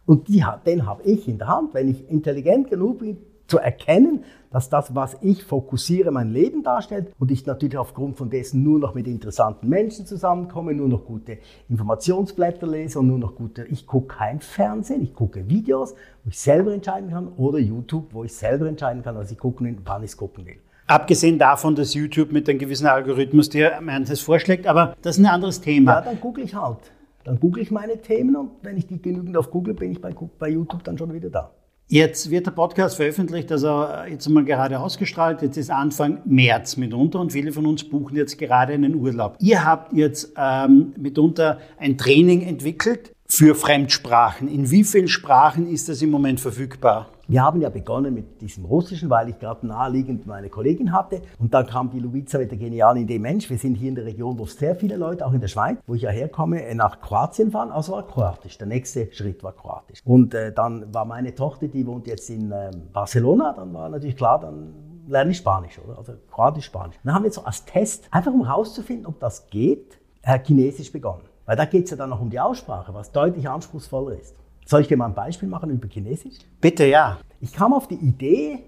Und 0.05 0.29
die, 0.29 0.45
den 0.67 0.85
habe 0.85 1.03
ich 1.05 1.27
in 1.29 1.39
der 1.39 1.49
Hand. 1.49 1.73
Wenn 1.73 1.89
ich 1.89 2.11
intelligent 2.11 2.69
genug 2.69 2.99
bin, 2.99 3.17
zu 3.47 3.57
erkennen, 3.57 4.25
dass 4.51 4.69
das, 4.69 4.95
was 4.95 5.17
ich 5.23 5.45
fokussiere, 5.45 6.11
mein 6.11 6.29
Leben 6.29 6.63
darstellt 6.63 7.11
und 7.19 7.31
ich 7.31 7.47
natürlich 7.47 7.79
aufgrund 7.79 8.19
von 8.19 8.29
dessen 8.29 8.63
nur 8.63 8.79
noch 8.79 8.95
mit 8.95 9.07
interessanten 9.07 9.67
Menschen 9.71 10.05
zusammenkomme, 10.05 10.75
nur 10.75 10.89
noch 10.89 11.07
gute 11.07 11.39
Informationsblätter 11.71 12.67
lese 12.67 12.99
und 12.99 13.07
nur 13.07 13.19
noch 13.19 13.35
gute, 13.35 13.65
ich 13.65 13.87
gucke 13.87 14.17
kein 14.19 14.41
Fernsehen, 14.41 15.03
ich 15.03 15.15
gucke 15.15 15.49
Videos, 15.49 15.95
wo 16.23 16.29
ich 16.29 16.39
selber 16.39 16.75
entscheiden 16.75 17.09
kann 17.09 17.29
oder 17.29 17.59
YouTube, 17.59 18.13
wo 18.13 18.25
ich 18.25 18.35
selber 18.35 18.69
entscheiden 18.69 19.03
kann, 19.03 19.17
was 19.17 19.33
ich 19.33 19.39
gucken 19.39 19.67
will, 19.67 19.79
wann 19.87 20.03
ich 20.03 20.11
es 20.11 20.17
gucken 20.19 20.45
will. 20.45 20.59
Abgesehen 20.87 21.39
davon, 21.39 21.75
dass 21.75 21.95
YouTube 21.95 22.33
mit 22.33 22.49
einem 22.49 22.59
gewissen 22.59 22.87
Algorithmus 22.87 23.49
dir 23.49 23.79
manches 23.81 24.21
vorschlägt, 24.21 24.67
aber 24.67 24.97
das 25.03 25.17
ist 25.17 25.25
ein 25.25 25.31
anderes 25.31 25.61
Thema. 25.61 25.95
Ja, 25.95 26.01
dann 26.01 26.21
google 26.21 26.45
ich 26.45 26.55
halt. 26.55 26.79
Dann 27.25 27.39
google 27.39 27.63
ich 27.63 27.71
meine 27.71 28.01
Themen 28.01 28.35
und 28.35 28.51
wenn 28.63 28.77
ich 28.77 28.87
die 28.87 29.01
genügend 29.01 29.37
auf 29.37 29.51
Google 29.51 29.75
bin 29.75 29.93
ich 29.93 30.01
bei, 30.01 30.13
bei 30.39 30.49
YouTube 30.49 30.83
dann 30.85 30.99
schon 30.99 31.13
wieder 31.13 31.31
da. 31.31 31.51
Jetzt 31.89 32.31
wird 32.31 32.47
der 32.47 32.53
Podcast 32.53 32.97
veröffentlicht, 32.97 33.53
also 33.53 33.87
jetzt 34.09 34.27
mal 34.29 34.45
gerade 34.45 34.81
ausgestrahlt. 34.81 35.43
Jetzt 35.43 35.59
ist 35.59 35.71
Anfang 35.71 36.23
März 36.25 36.79
mitunter 36.79 37.21
und 37.21 37.33
viele 37.33 37.53
von 37.53 37.67
uns 37.67 37.85
buchen 37.85 38.17
jetzt 38.17 38.39
gerade 38.39 38.73
einen 38.73 38.95
Urlaub. 38.95 39.37
Ihr 39.41 39.65
habt 39.65 39.93
jetzt 39.93 40.33
ähm, 40.37 40.95
mitunter 40.97 41.59
ein 41.79 41.99
Training 41.99 42.43
entwickelt 42.43 43.13
für 43.29 43.55
Fremdsprachen. 43.55 44.49
In 44.49 44.71
wie 44.71 44.85
vielen 44.85 45.09
Sprachen 45.09 45.69
ist 45.69 45.89
das 45.89 46.01
im 46.01 46.11
Moment 46.11 46.41
verfügbar? 46.41 47.11
Wir 47.33 47.43
haben 47.43 47.63
ja 47.63 47.71
begonnen 47.71 48.13
mit 48.13 48.43
diesem 48.43 48.67
Russischen, 48.67 49.09
weil 49.09 49.31
ich 49.31 49.39
gerade 49.39 49.67
naheliegend 49.67 50.27
meine 50.27 50.51
Kollegin 50.51 50.93
hatte. 50.93 51.23
Und 51.39 51.55
dann 51.55 51.67
kam 51.67 51.89
die 51.89 51.99
Luiza 51.99 52.37
mit 52.37 52.51
der 52.51 52.59
genialen 52.59 53.05
Idee, 53.05 53.19
Mensch, 53.19 53.49
wir 53.49 53.57
sind 53.57 53.77
hier 53.77 53.89
in 53.89 53.95
der 53.95 54.05
Region, 54.05 54.39
wo 54.39 54.45
sehr 54.45 54.77
viele 54.77 54.97
Leute, 54.97 55.25
auch 55.25 55.33
in 55.33 55.41
der 55.41 55.49
Schweiz, 55.49 55.79
wo 55.87 55.95
ich 55.95 56.03
ja 56.03 56.11
herkomme, 56.11 56.63
nach 56.75 57.01
Kroatien 57.01 57.51
fahren. 57.51 57.71
Also 57.71 57.93
war 57.93 58.07
Kroatisch. 58.07 58.59
Der 58.59 58.67
nächste 58.67 59.11
Schritt 59.15 59.43
war 59.43 59.53
Kroatisch. 59.53 60.03
Und 60.05 60.35
äh, 60.35 60.53
dann 60.53 60.93
war 60.93 61.07
meine 61.07 61.35
Tochter, 61.35 61.69
die 61.69 61.87
wohnt 61.87 62.07
jetzt 62.07 62.29
in 62.29 62.53
äh, 62.53 62.71
Barcelona, 62.93 63.55
dann 63.55 63.73
war 63.73 63.89
natürlich 63.89 64.19
klar, 64.19 64.39
dann 64.39 64.75
lerne 65.09 65.31
ich 65.31 65.39
Spanisch, 65.39 65.79
oder? 65.83 65.97
Also 65.97 66.13
Kroatisch, 66.31 66.67
Spanisch. 66.67 66.97
Dann 67.03 67.15
haben 67.15 67.25
wir 67.25 67.33
so 67.33 67.45
als 67.45 67.65
Test, 67.65 68.09
einfach 68.11 68.35
um 68.35 68.45
herauszufinden, 68.45 69.07
ob 69.07 69.19
das 69.21 69.47
geht, 69.47 69.99
äh, 70.21 70.39
Chinesisch 70.39 70.93
begonnen. 70.93 71.23
Weil 71.47 71.57
da 71.57 71.65
geht 71.65 71.85
es 71.85 71.93
ja 71.93 71.97
dann 71.97 72.11
noch 72.11 72.21
um 72.21 72.29
die 72.29 72.41
Aussprache, 72.41 72.93
was 72.93 73.11
deutlich 73.11 73.49
anspruchsvoller 73.49 74.19
ist. 74.19 74.37
Soll 74.65 74.83
ich 74.83 74.89
dir 74.89 74.97
mal 74.97 75.07
ein 75.07 75.15
Beispiel 75.15 75.49
machen 75.49 75.71
über 75.71 75.89
Chinesisch? 75.89 76.39
Bitte, 76.61 76.87
ja. 76.87 77.19
Ich 77.41 77.53
kam 77.53 77.73
auf 77.73 77.89
die 77.89 77.97
Idee, 77.97 78.61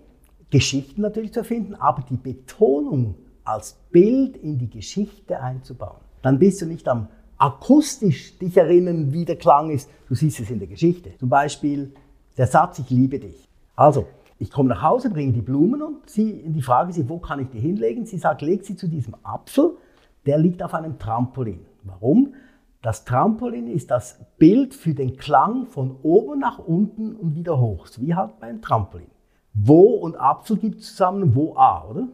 Geschichten 0.50 1.02
natürlich 1.02 1.32
zu 1.32 1.40
erfinden, 1.40 1.74
aber 1.74 2.02
die 2.08 2.16
Betonung 2.16 3.14
als 3.44 3.76
Bild 3.90 4.36
in 4.36 4.58
die 4.58 4.70
Geschichte 4.70 5.40
einzubauen. 5.40 6.00
Dann 6.22 6.38
bist 6.38 6.62
du 6.62 6.66
nicht 6.66 6.88
am 6.88 7.08
akustisch 7.38 8.38
dich 8.38 8.56
erinnern, 8.56 9.12
wie 9.12 9.24
der 9.24 9.36
Klang 9.36 9.70
ist. 9.70 9.90
Du 10.08 10.14
siehst 10.14 10.40
es 10.40 10.50
in 10.50 10.58
der 10.58 10.68
Geschichte. 10.68 11.10
Zum 11.18 11.28
Beispiel 11.28 11.92
der 12.36 12.46
Satz, 12.46 12.78
ich 12.78 12.90
liebe 12.90 13.18
dich. 13.18 13.48
Also, 13.76 14.06
ich 14.38 14.50
komme 14.50 14.68
nach 14.68 14.82
Hause, 14.82 15.10
bringe 15.10 15.32
die 15.32 15.42
Blumen 15.42 15.82
und 15.82 16.08
sie, 16.08 16.42
die 16.46 16.62
Frage 16.62 16.92
sie, 16.92 17.08
wo 17.08 17.18
kann 17.18 17.40
ich 17.40 17.48
die 17.48 17.60
hinlegen? 17.60 18.06
Sie 18.06 18.18
sagt, 18.18 18.42
leg 18.42 18.64
sie 18.64 18.76
zu 18.76 18.88
diesem 18.88 19.14
Apfel, 19.22 19.76
der 20.26 20.38
liegt 20.38 20.62
auf 20.62 20.74
einem 20.74 20.98
Trampolin. 20.98 21.60
Warum? 21.82 22.34
Das 22.84 23.06
Trampolin 23.06 23.66
ist 23.66 23.90
das 23.90 24.20
Bild 24.36 24.74
für 24.74 24.92
den 24.92 25.16
Klang 25.16 25.64
von 25.64 25.96
oben 26.02 26.38
nach 26.38 26.58
unten 26.58 27.16
und 27.16 27.34
wieder 27.34 27.58
hoch, 27.58 27.86
so 27.86 28.02
wie 28.02 28.14
halt 28.14 28.38
beim 28.40 28.60
Trampolin. 28.60 29.10
Wo 29.54 29.94
und 29.94 30.20
Apfel 30.20 30.58
gibt 30.58 30.82
zusammen, 30.82 31.34
wo 31.34 31.56
A, 31.56 31.88
oder? 31.88 32.08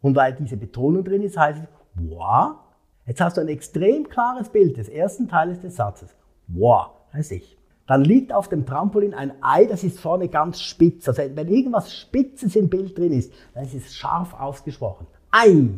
Und 0.00 0.16
weil 0.16 0.32
diese 0.32 0.56
Betonung 0.56 1.04
drin 1.04 1.20
ist, 1.20 1.36
heißt 1.36 1.64
es 1.64 1.68
Wa. 2.10 2.58
Jetzt 3.04 3.20
hast 3.20 3.36
du 3.36 3.42
ein 3.42 3.48
extrem 3.48 4.08
klares 4.08 4.48
Bild 4.48 4.78
des 4.78 4.88
ersten 4.88 5.28
Teiles 5.28 5.60
des 5.60 5.76
Satzes. 5.76 6.16
Wa, 6.46 6.94
heißt 7.12 7.32
ich. 7.32 7.58
Dann 7.86 8.02
liegt 8.02 8.32
auf 8.32 8.48
dem 8.48 8.64
Trampolin 8.64 9.12
ein 9.12 9.32
Ei, 9.42 9.66
das 9.66 9.84
ist 9.84 10.00
vorne 10.00 10.30
ganz 10.30 10.58
spitz. 10.62 11.06
Also 11.06 11.20
wenn 11.34 11.48
irgendwas 11.48 11.94
Spitzes 11.94 12.56
im 12.56 12.70
Bild 12.70 12.96
drin 12.96 13.12
ist, 13.12 13.30
dann 13.52 13.64
ist 13.64 13.74
es 13.74 13.94
scharf 13.94 14.32
ausgesprochen. 14.40 15.06
Ei. 15.30 15.68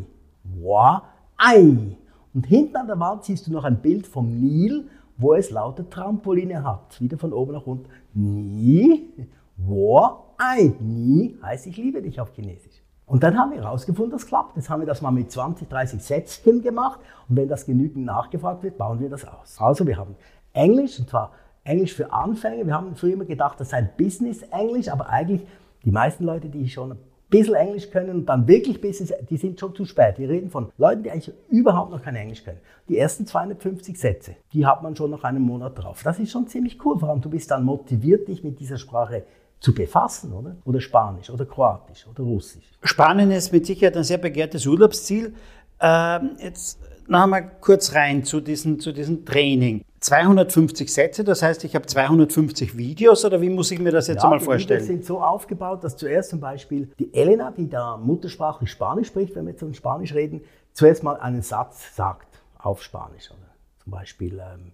Wa, 0.45 1.03
Ei. 1.37 1.97
Und 2.37 2.47
hinten 2.47 2.77
an 2.77 2.87
der 2.87 3.01
Wand 3.01 3.25
siehst 3.25 3.49
du 3.49 3.53
noch 3.53 3.65
ein 3.65 3.81
Bild 3.81 4.07
vom 4.07 4.29
Nil 4.29 4.89
wo 5.19 5.35
es 5.35 5.51
lauter 5.51 5.89
Trampoline 5.89 6.63
hat. 6.63 7.01
Wieder 7.01 7.19
von 7.19 7.33
oben 7.33 7.53
nach 7.53 7.67
unten. 7.67 7.89
Ni, 8.15 9.11
wo, 9.57 10.11
ei. 10.39 10.73
Ni 10.81 11.37
heißt 11.43 11.67
ich 11.67 11.77
liebe 11.77 12.03
dich 12.03 12.21
auf 12.21 12.33
Chinesisch. 12.35 12.83
Und 13.07 13.23
dann 13.23 13.39
haben 13.39 13.53
wir 13.53 13.63
herausgefunden, 13.63 14.13
das 14.13 14.27
klappt. 14.27 14.57
Jetzt 14.57 14.69
haben 14.69 14.81
wir 14.81 14.87
das 14.87 15.01
mal 15.01 15.13
mit 15.13 15.31
20, 15.31 15.69
30 15.69 16.03
Sätzchen 16.03 16.61
gemacht. 16.61 17.01
Und 17.29 17.37
wenn 17.37 17.49
das 17.49 17.65
genügend 17.65 18.05
nachgefragt 18.05 18.63
wird, 18.63 18.79
bauen 18.79 18.99
wir 19.01 19.09
das 19.09 19.25
aus. 19.25 19.57
Also 19.61 19.87
wir 19.87 19.97
haben 19.97 20.17
Englisch, 20.53 20.99
und 20.99 21.09
zwar 21.09 21.33
Englisch 21.63 21.95
für 21.95 22.13
Anfänger. 22.13 22.67
Wir 22.67 22.75
haben 22.75 22.97
früher 22.97 23.15
immer 23.15 23.25
gedacht, 23.25 23.61
das 23.61 23.71
sei 23.71 23.83
Business-Englisch, 23.83 24.89
aber 24.89 25.09
eigentlich 25.09 25.47
die 25.85 25.93
meisten 25.93 26.25
Leute, 26.25 26.49
die 26.49 26.69
schon 26.69 26.99
bisschen 27.29 27.55
Englisch 27.55 27.91
können 27.91 28.11
und 28.11 28.27
dann 28.27 28.47
wirklich 28.47 28.81
Business, 28.81 29.13
die 29.29 29.37
sind 29.37 29.59
schon 29.59 29.75
zu 29.75 29.85
spät. 29.85 30.19
Wir 30.19 30.29
reden 30.29 30.51
von 30.51 30.71
Leuten, 30.79 31.03
die 31.03 31.11
eigentlich 31.11 31.35
überhaupt 31.49 31.91
noch 31.91 32.03
kein 32.03 32.17
Englisch 32.17 32.45
können. 32.45 32.61
Die 32.89 32.99
ersten 32.99 33.27
250 33.27 33.99
Sätze, 33.99 34.37
die 34.53 34.65
hat 34.65 34.83
man 34.83 34.95
schon 34.95 35.11
nach 35.11 35.25
einem 35.25 35.43
Monat 35.43 35.77
drauf. 35.77 36.03
Das 36.05 36.19
ist 36.19 36.31
schon 36.31 36.47
ziemlich 36.47 36.85
cool. 36.85 36.99
Vor 36.99 37.11
allem, 37.11 37.21
du 37.21 37.31
bist 37.31 37.51
dann 37.51 37.65
motiviert, 37.65 38.29
dich 38.29 38.45
mit 38.45 38.61
dieser 38.61 38.79
Sprache 38.79 39.25
zu 39.59 39.75
befassen, 39.75 40.33
oder? 40.33 40.57
Oder 40.65 40.81
Spanisch 40.81 41.31
oder 41.31 41.47
Kroatisch 41.47 42.07
oder 42.07 42.23
Russisch. 42.23 42.65
Spanien 42.83 43.31
ist 43.31 43.53
mit 43.53 43.67
Sicherheit 43.67 43.97
ein 43.97 44.05
sehr 44.05 44.19
begehrtes 44.19 44.67
Urlaubsziel. 44.67 45.35
Ähm, 45.81 46.37
jetzt 46.39 46.79
noch 47.09 47.23
einmal 47.23 47.51
kurz 47.61 47.95
rein 47.95 48.25
zu 48.25 48.41
diesem, 48.41 48.81
zu 48.81 48.93
diesem 48.93 49.25
Training. 49.25 49.85
250 50.01 50.93
Sätze, 50.93 51.25
das 51.25 51.43
heißt, 51.43 51.65
ich 51.65 51.75
habe 51.75 51.87
250 51.87 52.77
Videos 52.77 53.25
oder 53.25 53.41
wie 53.41 53.49
muss 53.49 53.71
ich 53.71 53.81
mir 53.81 53.91
das 53.91 54.07
jetzt 54.07 54.19
ja, 54.19 54.25
einmal 54.25 54.41
vorstellen? 54.41 54.81
Die 54.81 54.89
Videos 54.89 54.99
sind 54.99 55.07
so 55.07 55.21
aufgebaut, 55.21 55.83
dass 55.83 55.97
zuerst 55.97 56.31
zum 56.31 56.41
Beispiel 56.41 56.91
die 56.99 57.13
Elena, 57.13 57.51
die 57.51 57.69
da 57.69 57.97
muttersprachlich 57.97 58.71
Spanisch 58.71 59.09
spricht, 59.09 59.35
wenn 59.35 59.47
wir 59.47 59.53
jetzt 59.53 59.63
um 59.63 59.75
Spanisch 59.75 60.15
reden, 60.15 60.43
zuerst 60.73 61.03
mal 61.03 61.17
einen 61.17 61.43
Satz 61.43 61.97
sagt 61.97 62.41
auf 62.59 62.83
Spanisch. 62.83 63.31
Oder? 63.31 63.51
Zum 63.83 63.93
Beispiel, 63.93 64.39
ähm, 64.39 64.73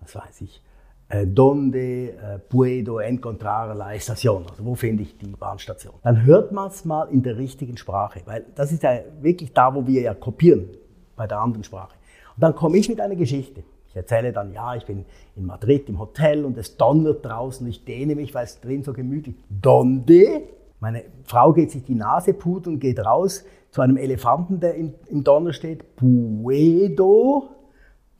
was 0.00 0.14
weiß 0.14 0.40
ich, 0.42 0.62
äh, 1.08 1.26
donde 1.26 2.10
äh, 2.10 2.38
puedo 2.48 2.98
encontrar 2.98 3.74
la 3.74 3.94
estación, 3.94 4.44
also 4.50 4.64
wo 4.64 4.74
finde 4.74 5.04
ich 5.04 5.16
die 5.16 5.28
Bahnstation. 5.28 5.94
Dann 6.02 6.24
hört 6.24 6.52
man 6.52 6.68
es 6.68 6.84
mal 6.84 7.04
in 7.04 7.22
der 7.22 7.38
richtigen 7.38 7.76
Sprache, 7.76 8.22
weil 8.26 8.44
das 8.54 8.72
ist 8.72 8.82
ja 8.82 8.98
wirklich 9.20 9.52
da, 9.52 9.74
wo 9.74 9.86
wir 9.86 10.02
ja 10.02 10.14
kopieren 10.14 10.68
bei 11.16 11.26
der 11.26 11.40
anderen 11.40 11.64
Sprache. 11.64 11.94
Und 12.36 12.42
dann 12.42 12.54
komme 12.54 12.76
ich 12.76 12.88
mit 12.88 13.00
einer 13.00 13.16
Geschichte. 13.16 13.64
Ich 13.88 13.96
erzähle 13.96 14.32
dann, 14.32 14.52
ja, 14.52 14.74
ich 14.74 14.84
bin 14.84 15.06
in 15.36 15.46
Madrid 15.46 15.88
im 15.88 15.98
Hotel 15.98 16.44
und 16.44 16.58
es 16.58 16.76
donnert 16.76 17.24
draußen, 17.24 17.66
ich 17.66 17.84
dehne 17.84 18.14
mich, 18.14 18.34
weil 18.34 18.44
es 18.44 18.60
drin 18.60 18.82
so 18.84 18.92
gemütlich. 18.92 19.36
Donde? 19.48 20.42
Meine 20.80 21.04
Frau 21.24 21.54
geht 21.54 21.70
sich 21.70 21.84
die 21.84 21.94
Nase 21.94 22.34
pudern 22.34 22.74
und 22.74 22.80
geht 22.80 22.98
raus 22.98 23.44
zu 23.70 23.80
einem 23.80 23.96
Elefanten, 23.96 24.60
der 24.60 24.74
im, 24.74 24.94
im 25.08 25.24
Donner 25.24 25.52
steht. 25.52 25.96
Puedo? 25.96 27.48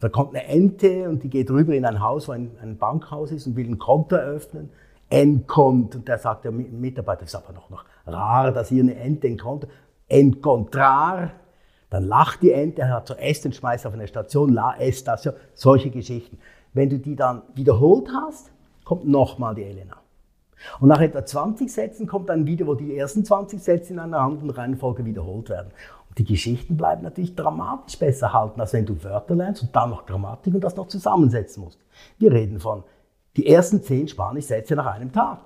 Da 0.01 0.09
kommt 0.09 0.35
eine 0.35 0.47
Ente 0.47 1.09
und 1.09 1.23
die 1.23 1.31
geht 1.31 1.51
rüber 1.51 1.75
in 1.75 1.85
ein 1.85 2.01
Haus, 2.01 2.29
wo 2.29 2.33
ein, 2.33 2.53
ein 2.63 2.77
Bankhaus 2.79 3.31
ist 3.31 3.47
und 3.47 3.57
will 3.57 3.67
ein 3.67 3.79
Konto 3.79 4.17
eröffnen. 4.17 4.71
Encont, 5.09 5.95
und 5.95 6.09
der 6.09 6.19
sagt 6.19 6.45
der 6.45 6.53
Mitarbeiter, 6.53 7.21
das 7.21 7.31
ist 7.31 7.37
aber 7.37 7.53
noch, 7.53 7.71
noch 7.71 7.85
rar, 8.07 8.51
dass 8.53 8.71
ihr 8.73 8.83
eine 8.83 8.97
Ente 8.97 9.35
Konto. 9.37 9.69
Encontrar, 10.09 11.33
dann 11.91 12.05
lacht 12.05 12.43
die 12.43 12.53
Ente, 12.53 12.83
er 12.83 12.95
hat 12.95 13.07
zu 13.07 13.15
essen, 13.15 13.53
schmeißt 13.53 13.87
auf 13.87 13.95
eine 13.95 14.09
Station, 14.09 14.53
la 14.53 14.77
Estation, 14.79 15.35
solche 15.55 15.91
Geschichten. 15.91 16.39
Wenn 16.73 16.91
du 16.91 16.99
die 16.99 17.17
dann 17.17 17.43
wiederholt 17.55 18.09
hast, 18.13 18.51
kommt 18.85 19.07
nochmal 19.07 19.55
die 19.55 19.65
Elena. 19.65 19.97
Und 20.81 20.89
nach 20.89 21.01
etwa 21.01 21.25
20 21.25 21.73
Sätzen 21.73 22.07
kommt 22.07 22.29
dann 22.29 22.47
wieder, 22.47 22.67
wo 22.67 22.75
die 22.75 22.97
ersten 22.97 23.25
20 23.25 23.63
Sätze 23.63 23.93
in 23.93 23.99
einer 23.99 24.19
anderen 24.19 24.51
Reihenfolge 24.51 25.05
wiederholt 25.05 25.49
werden. 25.49 25.71
Und 26.09 26.19
die 26.19 26.25
Geschichten 26.25 26.77
bleiben 26.77 27.03
natürlich 27.03 27.35
dramatisch 27.35 27.99
besser 27.99 28.33
halten, 28.33 28.61
als 28.61 28.73
wenn 28.73 28.87
du 28.87 29.03
Wörter 29.05 29.35
lernst 29.35 29.63
und 29.63 29.77
dann 29.77 29.91
noch 29.91 30.07
Grammatik 30.07 30.55
und 30.55 30.65
das 30.65 30.77
noch 30.77 30.89
zusammensetzen 30.89 31.63
musst. 31.63 31.79
Wir 32.19 32.33
reden 32.33 32.59
von 32.59 32.85
die 33.37 33.47
ersten 33.47 33.83
10 33.83 34.09
Spanisch-Sätze 34.09 34.75
nach 34.75 34.87
einem 34.87 35.13
Tag. 35.13 35.41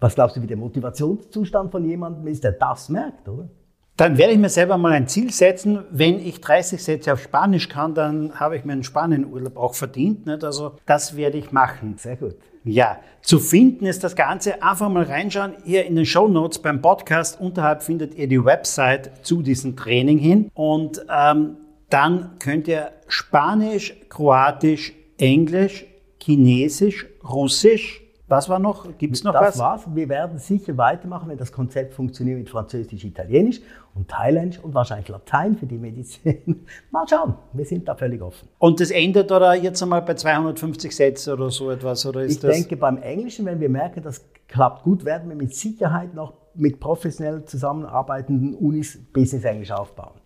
Was 0.00 0.14
glaubst 0.14 0.36
du, 0.36 0.42
wie 0.42 0.46
der 0.46 0.56
Motivationszustand 0.56 1.70
von 1.70 1.84
jemandem 1.84 2.26
ist, 2.26 2.44
der 2.44 2.52
das 2.52 2.88
merkt, 2.88 3.28
oder? 3.28 3.48
Dann 3.96 4.18
werde 4.18 4.32
ich 4.32 4.40
mir 4.40 4.48
selber 4.48 4.76
mal 4.76 4.92
ein 4.92 5.06
Ziel 5.06 5.30
setzen. 5.30 5.84
Wenn 5.90 6.18
ich 6.18 6.40
30 6.40 6.82
Sätze 6.82 7.12
auf 7.12 7.22
Spanisch 7.22 7.68
kann, 7.68 7.94
dann 7.94 8.40
habe 8.40 8.56
ich 8.56 8.64
meinen 8.64 8.82
Spanienurlaub 8.82 9.56
auch 9.56 9.74
verdient. 9.74 10.26
Nicht? 10.26 10.42
Also 10.42 10.76
das 10.84 11.16
werde 11.16 11.38
ich 11.38 11.52
machen. 11.52 11.94
Sehr 11.96 12.16
gut. 12.16 12.34
Ja, 12.64 12.98
zu 13.22 13.38
finden 13.38 13.86
ist 13.86 14.02
das 14.02 14.16
Ganze. 14.16 14.62
Einfach 14.64 14.88
mal 14.88 15.04
reinschauen. 15.04 15.52
Hier 15.64 15.84
in 15.86 15.94
den 15.94 16.06
Show 16.06 16.26
Notes 16.26 16.58
beim 16.58 16.82
Podcast 16.82 17.40
unterhalb 17.40 17.84
findet 17.84 18.16
ihr 18.16 18.26
die 18.26 18.44
Website 18.44 19.24
zu 19.24 19.42
diesem 19.42 19.76
Training 19.76 20.18
hin. 20.18 20.50
Und 20.54 21.06
ähm, 21.08 21.58
dann 21.88 22.38
könnt 22.40 22.66
ihr 22.66 22.90
Spanisch, 23.06 23.94
Kroatisch, 24.08 24.92
Englisch, 25.18 25.86
Chinesisch, 26.18 27.06
Russisch, 27.22 28.04
was 28.26 28.48
war 28.48 28.58
noch? 28.58 28.96
Gibt 28.96 29.16
es 29.16 29.24
noch 29.24 29.32
das 29.32 29.42
was? 29.42 29.52
Das 29.52 29.60
war's. 29.60 29.82
Wir 29.94 30.08
werden 30.08 30.38
sicher 30.38 30.76
weitermachen, 30.78 31.28
wenn 31.28 31.36
das 31.36 31.52
Konzept 31.52 31.92
funktioniert 31.92 32.38
mit 32.38 32.48
Französisch, 32.48 33.04
Italienisch 33.04 33.60
und 33.94 34.08
Thailändisch 34.08 34.58
und 34.58 34.74
wahrscheinlich 34.74 35.08
Latein 35.08 35.56
für 35.56 35.66
die 35.66 35.78
Medizin. 35.78 36.66
Mal 36.90 37.06
schauen. 37.08 37.34
Wir 37.52 37.64
sind 37.64 37.86
da 37.86 37.94
völlig 37.94 38.20
offen. 38.20 38.48
Und 38.58 38.80
das 38.80 38.90
endet 38.90 39.30
oder 39.30 39.54
jetzt 39.54 39.82
einmal 39.82 40.02
bei 40.02 40.14
250 40.14 40.94
Sätzen 40.94 41.32
oder 41.32 41.50
so 41.50 41.70
etwas? 41.70 42.04
Oder 42.04 42.22
ist 42.22 42.32
ich 42.32 42.40
das 42.40 42.56
denke, 42.56 42.76
beim 42.76 42.98
Englischen, 42.98 43.46
wenn 43.46 43.60
wir 43.60 43.68
merken, 43.68 44.02
das 44.02 44.24
klappt 44.48 44.82
gut, 44.82 45.04
werden 45.04 45.28
wir 45.28 45.36
mit 45.36 45.54
Sicherheit 45.54 46.14
noch 46.14 46.34
mit 46.54 46.80
professionell 46.80 47.44
zusammenarbeitenden 47.44 48.54
Unis 48.54 48.98
Business 49.12 49.44
Englisch 49.44 49.72
aufbauen. 49.72 50.20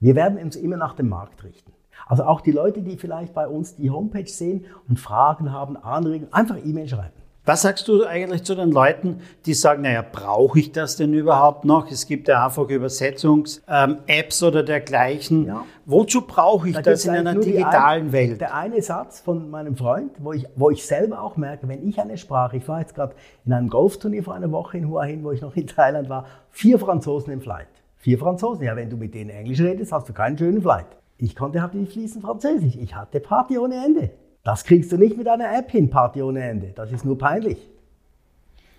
Wir 0.00 0.14
werden 0.14 0.38
uns 0.38 0.56
immer 0.56 0.76
nach 0.76 0.94
dem 0.94 1.08
Markt 1.08 1.42
richten. 1.44 1.72
Also 2.06 2.24
auch 2.24 2.40
die 2.40 2.52
Leute, 2.52 2.82
die 2.82 2.96
vielleicht 2.96 3.34
bei 3.34 3.48
uns 3.48 3.76
die 3.76 3.90
Homepage 3.90 4.26
sehen 4.26 4.66
und 4.88 5.00
Fragen 5.00 5.52
haben, 5.52 5.76
Anregungen, 5.76 6.32
einfach 6.32 6.56
E-Mail 6.64 6.88
schreiben. 6.88 7.15
Was 7.46 7.62
sagst 7.62 7.86
du 7.86 8.04
eigentlich 8.04 8.42
zu 8.42 8.56
den 8.56 8.72
Leuten, 8.72 9.20
die 9.46 9.54
sagen, 9.54 9.82
naja, 9.82 10.04
brauche 10.10 10.58
ich 10.58 10.72
das 10.72 10.96
denn 10.96 11.14
überhaupt 11.14 11.64
noch? 11.64 11.88
Es 11.88 12.08
gibt 12.08 12.26
ja 12.26 12.44
einfach 12.44 12.68
Übersetzungs-Apps 12.68 14.42
ähm, 14.42 14.48
oder 14.48 14.64
dergleichen. 14.64 15.46
Ja. 15.46 15.64
Wozu 15.84 16.22
brauche 16.22 16.70
ich 16.70 16.74
da 16.74 16.82
das 16.82 17.04
in 17.04 17.12
einer 17.12 17.36
digitalen 17.36 18.06
ein, 18.08 18.12
Welt? 18.12 18.40
Der 18.40 18.52
eine 18.56 18.82
Satz 18.82 19.20
von 19.20 19.48
meinem 19.48 19.76
Freund, 19.76 20.10
wo 20.18 20.32
ich, 20.32 20.44
wo 20.56 20.70
ich 20.70 20.84
selber 20.84 21.22
auch 21.22 21.36
merke, 21.36 21.68
wenn 21.68 21.88
ich 21.88 22.00
eine 22.00 22.18
Sprache, 22.18 22.56
ich 22.56 22.66
war 22.66 22.80
jetzt 22.80 22.96
gerade 22.96 23.14
in 23.44 23.52
einem 23.52 23.68
Golfturnier 23.68 24.24
vor 24.24 24.34
einer 24.34 24.50
Woche 24.50 24.78
in 24.78 24.88
Hua 24.88 25.04
Hin, 25.04 25.22
wo 25.22 25.30
ich 25.30 25.40
noch 25.40 25.54
in 25.54 25.68
Thailand 25.68 26.08
war, 26.08 26.26
vier 26.50 26.80
Franzosen 26.80 27.32
im 27.32 27.40
Flight. 27.40 27.68
Vier 27.94 28.18
Franzosen. 28.18 28.64
Ja, 28.64 28.74
wenn 28.74 28.90
du 28.90 28.96
mit 28.96 29.14
denen 29.14 29.30
Englisch 29.30 29.60
redest, 29.60 29.92
hast 29.92 30.08
du 30.08 30.12
keinen 30.12 30.36
schönen 30.36 30.62
Flight. 30.62 30.96
Ich 31.16 31.36
konnte 31.36 31.62
halt 31.62 31.74
nicht 31.74 31.92
fließend 31.92 32.24
Französisch. 32.24 32.74
Ich 32.74 32.96
hatte 32.96 33.20
Party 33.20 33.56
ohne 33.56 33.84
Ende. 33.84 34.10
Das 34.46 34.62
kriegst 34.62 34.92
du 34.92 34.96
nicht 34.96 35.16
mit 35.16 35.26
einer 35.26 35.58
App 35.58 35.72
hin, 35.72 35.90
Party 35.90 36.22
ohne 36.22 36.40
Ende. 36.40 36.68
Das 36.68 36.92
ist 36.92 37.04
nur 37.04 37.18
peinlich. 37.18 37.58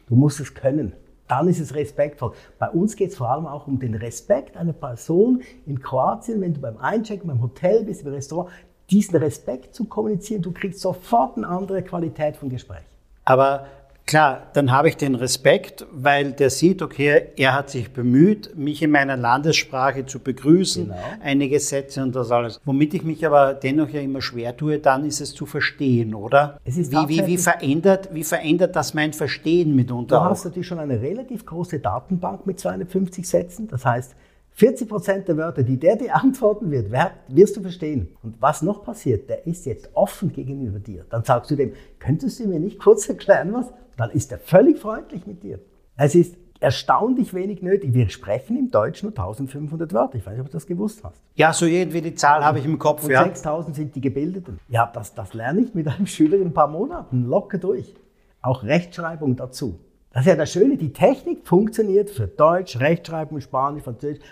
Du 0.07 0.15
musst 0.15 0.39
es 0.39 0.53
können. 0.53 0.93
Dann 1.27 1.49
ist 1.49 1.59
es 1.59 1.75
respektvoll. 1.75 2.31
Bei 2.57 2.69
uns 2.69 2.95
geht 2.95 3.09
es 3.09 3.17
vor 3.17 3.29
allem 3.29 3.45
auch 3.45 3.67
um 3.67 3.77
den 3.77 3.93
Respekt 3.93 4.55
einer 4.55 4.71
Person 4.71 5.41
in 5.65 5.81
Kroatien, 5.81 6.39
wenn 6.39 6.53
du 6.53 6.61
beim 6.61 6.77
Einchecken, 6.77 7.27
beim 7.27 7.41
Hotel 7.41 7.83
bist, 7.83 8.03
im 8.03 8.13
Restaurant, 8.13 8.49
diesen 8.89 9.17
Respekt 9.17 9.75
zu 9.75 9.83
kommunizieren. 9.83 10.41
Du 10.41 10.53
kriegst 10.53 10.79
sofort 10.79 11.35
eine 11.35 11.49
andere 11.49 11.83
Qualität 11.83 12.37
von 12.37 12.47
Gespräch. 12.47 12.85
Aber 13.25 13.65
Klar, 14.07 14.47
dann 14.53 14.71
habe 14.71 14.87
ich 14.87 14.95
den 14.95 15.15
Respekt, 15.15 15.85
weil 15.91 16.31
der 16.31 16.49
sieht, 16.49 16.81
okay, 16.81 17.23
er 17.35 17.53
hat 17.53 17.69
sich 17.69 17.91
bemüht, 17.91 18.55
mich 18.55 18.81
in 18.81 18.89
meiner 18.89 19.17
Landessprache 19.17 20.05
zu 20.05 20.19
begrüßen, 20.19 20.85
genau. 20.85 20.97
einige 21.21 21.59
Sätze 21.59 22.01
und 22.01 22.15
das 22.15 22.31
alles. 22.31 22.61
Womit 22.63 22.93
ich 22.93 23.03
mich 23.03 23.25
aber 23.25 23.53
dennoch 23.53 23.89
ja 23.89 23.99
immer 23.99 24.21
schwer 24.21 24.55
tue, 24.55 24.79
dann 24.79 25.03
ist 25.03 25.19
es 25.19 25.33
zu 25.33 25.45
verstehen, 25.45 26.15
oder? 26.15 26.57
Es 26.63 26.77
ist 26.77 26.93
wie, 26.93 27.09
wie, 27.09 27.27
wie, 27.27 27.37
verändert, 27.37 28.07
wie 28.13 28.23
verändert 28.23 28.77
das 28.77 28.93
mein 28.93 29.11
Verstehen 29.11 29.75
mitunter? 29.75 30.19
Du 30.19 30.23
hast 30.23 30.45
natürlich 30.45 30.67
schon 30.67 30.79
eine 30.79 31.01
relativ 31.01 31.45
große 31.45 31.79
Datenbank 31.79 32.47
mit 32.47 32.61
250 32.61 33.27
Sätzen. 33.27 33.67
Das 33.67 33.83
heißt, 33.83 34.15
40 34.51 34.87
Prozent 34.87 35.27
der 35.27 35.35
Wörter, 35.35 35.63
die 35.63 35.77
der 35.77 35.95
dir 35.97 36.15
antworten 36.15 36.71
wird, 36.71 36.93
wirst 37.27 37.57
du 37.57 37.61
verstehen. 37.61 38.07
Und 38.23 38.41
was 38.41 38.61
noch 38.61 38.85
passiert, 38.85 39.29
der 39.29 39.45
ist 39.45 39.65
jetzt 39.65 39.89
offen 39.95 40.31
gegenüber 40.31 40.79
dir. 40.79 41.05
Dann 41.09 41.25
sagst 41.25 41.51
du 41.51 41.57
dem, 41.57 41.73
könntest 41.99 42.39
du 42.39 42.47
mir 42.47 42.61
nicht 42.61 42.79
kurz 42.79 43.09
erklären, 43.09 43.51
was? 43.51 43.73
Dann 43.97 44.11
ist 44.11 44.31
er 44.31 44.39
völlig 44.39 44.79
freundlich 44.79 45.27
mit 45.27 45.43
dir. 45.43 45.59
Es 45.97 46.15
ist 46.15 46.37
erstaunlich 46.59 47.33
wenig 47.33 47.61
nötig. 47.61 47.93
Wir 47.93 48.09
sprechen 48.09 48.57
im 48.57 48.71
Deutsch 48.71 49.03
nur 49.03 49.11
1500 49.11 49.93
Wörter. 49.93 50.15
Ich 50.15 50.25
weiß 50.25 50.33
nicht, 50.33 50.41
ob 50.41 50.47
du 50.47 50.53
das 50.53 50.65
gewusst 50.65 51.03
hast. 51.03 51.21
Ja, 51.35 51.53
so 51.53 51.65
irgendwie 51.65 52.01
die 52.01 52.15
Zahl 52.15 52.43
habe 52.43 52.59
ich 52.59 52.65
im 52.65 52.79
Kopf. 52.79 53.03
Und 53.03 53.11
ja. 53.11 53.23
6000 53.23 53.75
sind 53.75 53.95
die 53.95 54.01
Gebildeten. 54.01 54.59
Ja, 54.69 54.89
das, 54.93 55.13
das 55.13 55.33
lerne 55.33 55.61
ich 55.61 55.73
mit 55.73 55.87
einem 55.87 56.07
Schüler 56.07 56.37
in 56.37 56.47
ein 56.47 56.53
paar 56.53 56.67
Monaten 56.67 57.25
locker 57.25 57.57
durch. 57.57 57.93
Auch 58.41 58.63
Rechtschreibung 58.63 59.35
dazu. 59.35 59.79
Das 60.11 60.21
ist 60.21 60.29
ja 60.29 60.35
das 60.35 60.51
Schöne, 60.51 60.77
die 60.77 60.93
Technik 60.93 61.45
funktioniert 61.45 62.09
für 62.09 62.27
Deutsch, 62.27 62.79
Rechtschreibung, 62.79 63.39
Spanisch, 63.41 63.83
Französisch, 63.83 64.23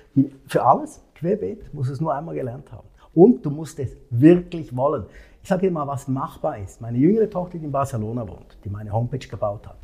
für 0.47 0.63
alles. 0.63 1.01
Querbeet, 1.15 1.73
muss 1.73 1.89
es 1.89 2.01
nur 2.01 2.13
einmal 2.13 2.35
gelernt 2.35 2.71
haben. 2.71 2.87
Und 3.13 3.45
du 3.45 3.49
musst 3.49 3.79
es 3.79 3.95
wirklich 4.09 4.75
wollen. 4.75 5.05
Ich 5.45 5.49
sage 5.49 5.67
dir 5.67 5.71
mal, 5.71 5.85
was 5.85 6.07
machbar 6.07 6.57
ist. 6.57 6.81
Meine 6.81 6.97
jüngere 6.97 7.29
Tochter, 7.29 7.59
die 7.59 7.65
in 7.65 7.71
Barcelona 7.71 8.27
wohnt, 8.27 8.57
die 8.63 8.69
meine 8.69 8.91
Homepage 8.91 9.27
gebaut 9.27 9.67
hat, 9.67 9.77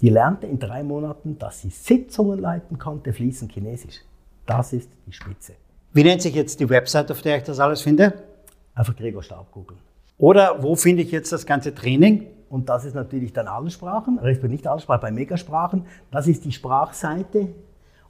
die 0.00 0.10
lernte 0.10 0.46
in 0.46 0.60
drei 0.60 0.84
Monaten, 0.84 1.36
dass 1.40 1.60
sie 1.60 1.70
Sitzungen 1.70 2.38
leiten 2.38 2.78
konnte, 2.78 3.12
fließend 3.12 3.50
Chinesisch. 3.50 4.02
Das 4.46 4.72
ist 4.72 4.88
die 5.08 5.12
Spitze. 5.12 5.54
Wie 5.92 6.04
nennt 6.04 6.22
sich 6.22 6.36
jetzt 6.36 6.60
die 6.60 6.70
Website, 6.70 7.10
auf 7.10 7.20
der 7.20 7.38
ich 7.38 7.42
das 7.42 7.58
alles 7.58 7.82
finde? 7.82 8.14
Einfach 8.76 8.94
Gregor 8.94 9.24
Staub 9.24 9.50
googeln. 9.50 9.80
Oder 10.18 10.62
wo 10.62 10.76
finde 10.76 11.02
ich 11.02 11.10
jetzt 11.10 11.32
das 11.32 11.44
ganze 11.44 11.74
Training? 11.74 12.28
Und 12.48 12.68
das 12.68 12.84
ist 12.84 12.94
natürlich 12.94 13.32
dann 13.32 13.48
alle 13.48 13.70
Sprachen, 13.70 14.20
respektive 14.20 14.52
nicht 14.52 14.68
alle 14.68 14.78
Sprachen, 14.78 15.00
bei 15.00 15.10
Megasprachen. 15.10 15.86
Das 16.12 16.28
ist 16.28 16.44
die 16.44 16.52
Sprachseite. 16.52 17.48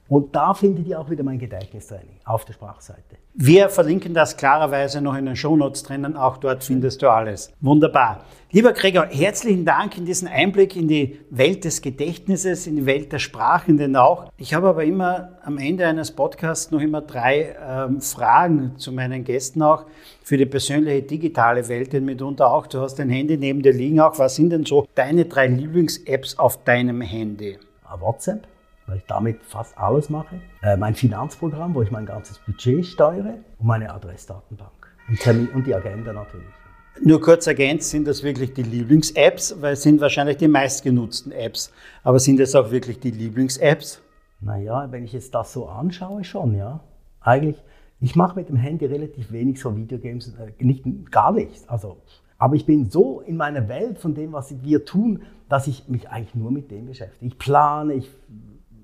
Und 0.09 0.35
da 0.35 0.55
findet 0.55 0.87
ihr 0.87 0.99
auch 0.99 1.09
wieder 1.11 1.23
mein 1.23 1.37
Gedächtnistraining 1.37 2.17
auf 2.25 2.43
der 2.43 2.53
Sprachseite. 2.53 3.17
Wir 3.35 3.69
verlinken 3.69 4.15
das 4.15 4.35
klarerweise 4.35 5.01
noch 5.01 5.15
in 5.15 5.27
den 5.27 5.35
Shownotes 5.35 5.83
drinnen. 5.83 6.17
Auch 6.17 6.37
dort 6.37 6.63
findest 6.63 7.03
du 7.03 7.09
alles. 7.09 7.53
Wunderbar. 7.61 8.25
Lieber 8.51 8.73
Gregor, 8.73 9.05
herzlichen 9.05 9.65
Dank 9.65 9.99
in 9.99 10.05
diesen 10.05 10.27
Einblick 10.27 10.75
in 10.75 10.87
die 10.87 11.19
Welt 11.29 11.63
des 11.63 11.83
Gedächtnisses, 11.83 12.65
in 12.65 12.77
die 12.77 12.87
Welt 12.87 13.11
der 13.11 13.19
Sprachenden 13.19 13.95
auch. 13.95 14.31
Ich 14.37 14.55
habe 14.55 14.69
aber 14.69 14.83
immer 14.83 15.37
am 15.43 15.59
Ende 15.59 15.85
eines 15.85 16.11
Podcasts 16.11 16.71
noch 16.71 16.81
immer 16.81 17.01
drei 17.01 17.55
ähm, 17.63 18.01
Fragen 18.01 18.73
zu 18.77 18.91
meinen 18.91 19.23
Gästen 19.23 19.61
auch 19.61 19.85
für 20.23 20.37
die 20.37 20.47
persönliche 20.47 21.03
digitale 21.03 21.67
Welt, 21.67 21.93
denn 21.93 22.05
mitunter 22.05 22.51
auch. 22.51 22.65
Du 22.65 22.81
hast 22.81 22.95
dein 22.95 23.11
Handy 23.11 23.37
neben 23.37 23.61
dir 23.61 23.73
liegen 23.73 23.99
auch. 23.99 24.17
Was 24.17 24.37
sind 24.37 24.49
denn 24.49 24.65
so 24.65 24.87
deine 24.95 25.25
drei 25.25 25.45
Lieblings-Apps 25.45 26.39
auf 26.39 26.63
deinem 26.63 27.01
Handy? 27.01 27.59
WhatsApp 27.99 28.47
weil 28.89 28.97
ich 28.97 29.05
damit 29.05 29.43
fast 29.43 29.77
alles 29.77 30.09
mache. 30.09 30.41
Äh, 30.63 30.75
mein 30.75 30.95
Finanzprogramm, 30.95 31.75
wo 31.75 31.83
ich 31.83 31.91
mein 31.91 32.07
ganzes 32.07 32.39
Budget 32.39 32.85
steuere 32.85 33.35
und 33.59 33.67
meine 33.67 33.93
Adressdatenbank 33.93 34.71
und, 35.07 35.19
Termin 35.19 35.47
und 35.49 35.67
die 35.67 35.75
Agenda 35.75 36.11
natürlich. 36.11 36.47
Nur 37.01 37.21
kurz 37.21 37.47
ergänzt, 37.47 37.91
sind 37.91 38.07
das 38.07 38.23
wirklich 38.23 38.53
die 38.53 38.63
Lieblings-Apps, 38.63 39.61
weil 39.61 39.73
es 39.73 39.83
sind 39.83 40.01
wahrscheinlich 40.01 40.37
die 40.37 40.47
meistgenutzten 40.47 41.31
Apps. 41.31 41.71
Aber 42.03 42.19
sind 42.19 42.39
es 42.39 42.55
auch 42.55 42.71
wirklich 42.71 42.99
die 42.99 43.11
Lieblings-Apps? 43.11 44.01
Naja, 44.41 44.87
wenn 44.91 45.05
ich 45.05 45.13
jetzt 45.13 45.33
das 45.33 45.53
so 45.53 45.67
anschaue, 45.67 46.23
schon, 46.23 46.55
ja. 46.55 46.81
Eigentlich, 47.21 47.63
ich 48.01 48.15
mache 48.15 48.35
mit 48.35 48.49
dem 48.49 48.55
Handy 48.55 48.85
relativ 48.85 49.31
wenig 49.31 49.61
so 49.61 49.77
Videogames, 49.77 50.33
äh, 50.39 50.63
nicht, 50.63 50.83
gar 51.11 51.31
nichts. 51.31 51.69
Also, 51.69 51.97
aber 52.37 52.55
ich 52.55 52.65
bin 52.65 52.89
so 52.89 53.21
in 53.21 53.37
meiner 53.37 53.69
Welt 53.69 53.99
von 53.99 54.15
dem, 54.15 54.33
was 54.33 54.61
wir 54.63 54.83
tun, 54.83 55.21
dass 55.47 55.67
ich 55.67 55.87
mich 55.87 56.09
eigentlich 56.09 56.35
nur 56.35 56.51
mit 56.51 56.71
dem 56.71 56.87
beschäftige. 56.87 57.27
Ich 57.27 57.37
plane, 57.37 57.93
ich 57.93 58.09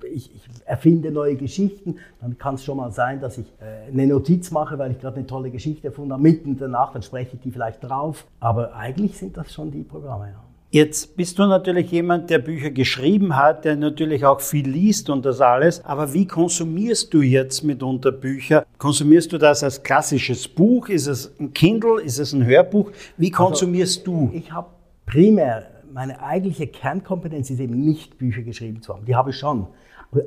ich, 0.04 0.34
ich, 0.36 0.42
erfinde 0.66 1.12
neue 1.12 1.36
Geschichten, 1.36 1.98
dann 2.22 2.38
kann 2.38 2.56
es 2.56 2.64
schon 2.64 2.78
mal 2.78 2.92
sein, 2.92 3.22
dass 3.22 3.38
ich 3.38 3.48
äh, 3.60 3.92
eine 3.92 4.08
Notiz 4.08 4.52
mache, 4.52 4.78
weil 4.78 4.92
ich 4.92 5.00
gerade 5.00 5.18
eine 5.18 5.28
tolle 5.28 5.52
Geschichte 5.52 5.88
erfunden 5.88 6.14
habe, 6.14 6.24
mitten 6.24 6.58
danach, 6.58 6.94
dann 6.94 7.02
spreche 7.02 7.36
ich 7.36 7.42
die 7.42 7.52
vielleicht 7.52 7.84
drauf. 7.84 8.26
Aber 8.40 8.76
eigentlich 8.76 9.18
sind 9.18 9.38
das 9.38 9.54
schon 9.54 9.72
die 9.72 9.84
Programme, 9.84 10.32
ja. 10.32 10.46
Jetzt 10.76 11.16
bist 11.16 11.40
du 11.40 11.46
natürlich 11.46 11.90
jemand, 11.92 12.30
der 12.30 12.40
Bücher 12.40 12.70
geschrieben 12.70 13.38
hat, 13.38 13.64
der 13.64 13.78
natürlich 13.78 14.26
auch 14.26 14.42
viel 14.42 14.68
liest 14.68 15.10
und 15.10 15.26
das 15.26 15.40
alles. 15.40 15.86
Aber 15.86 16.14
wie 16.14 16.28
konsumierst 16.28 17.14
du 17.14 17.22
jetzt 17.22 17.64
mitunter 17.64 18.12
Bücher? 18.12 18.66
Konsumierst 18.78 19.32
du 19.32 19.38
das 19.38 19.64
als 19.64 19.82
klassisches 19.82 20.50
Buch? 20.50 20.90
Ist 20.90 21.08
es 21.08 21.32
ein 21.40 21.54
Kindle? 21.54 22.02
Ist 22.02 22.20
es 22.20 22.34
ein 22.34 22.46
Hörbuch? 22.46 22.92
Wie 23.16 23.32
also, 23.32 23.46
konsumierst 23.46 24.00
also, 24.00 24.12
du? 24.12 24.32
Ich 24.34 24.52
habe 24.52 24.68
primär 25.06 25.75
meine 25.96 26.22
eigentliche 26.22 26.68
Kernkompetenz 26.68 27.50
ist 27.50 27.62
eben 27.62 27.80
nicht 27.80 28.18
Bücher 28.18 28.42
geschrieben 28.42 28.82
zu 28.82 28.94
haben. 28.94 29.06
Die 29.06 29.16
habe 29.16 29.30
ich 29.30 29.38
schon. 29.38 29.68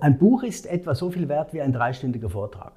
Ein 0.01 0.16
Buch 0.16 0.43
ist 0.43 0.64
etwa 0.64 0.95
so 0.95 1.11
viel 1.11 1.29
wert 1.29 1.53
wie 1.53 1.61
ein 1.61 1.75
dreistündiger 1.75 2.31
Vortrag. 2.31 2.73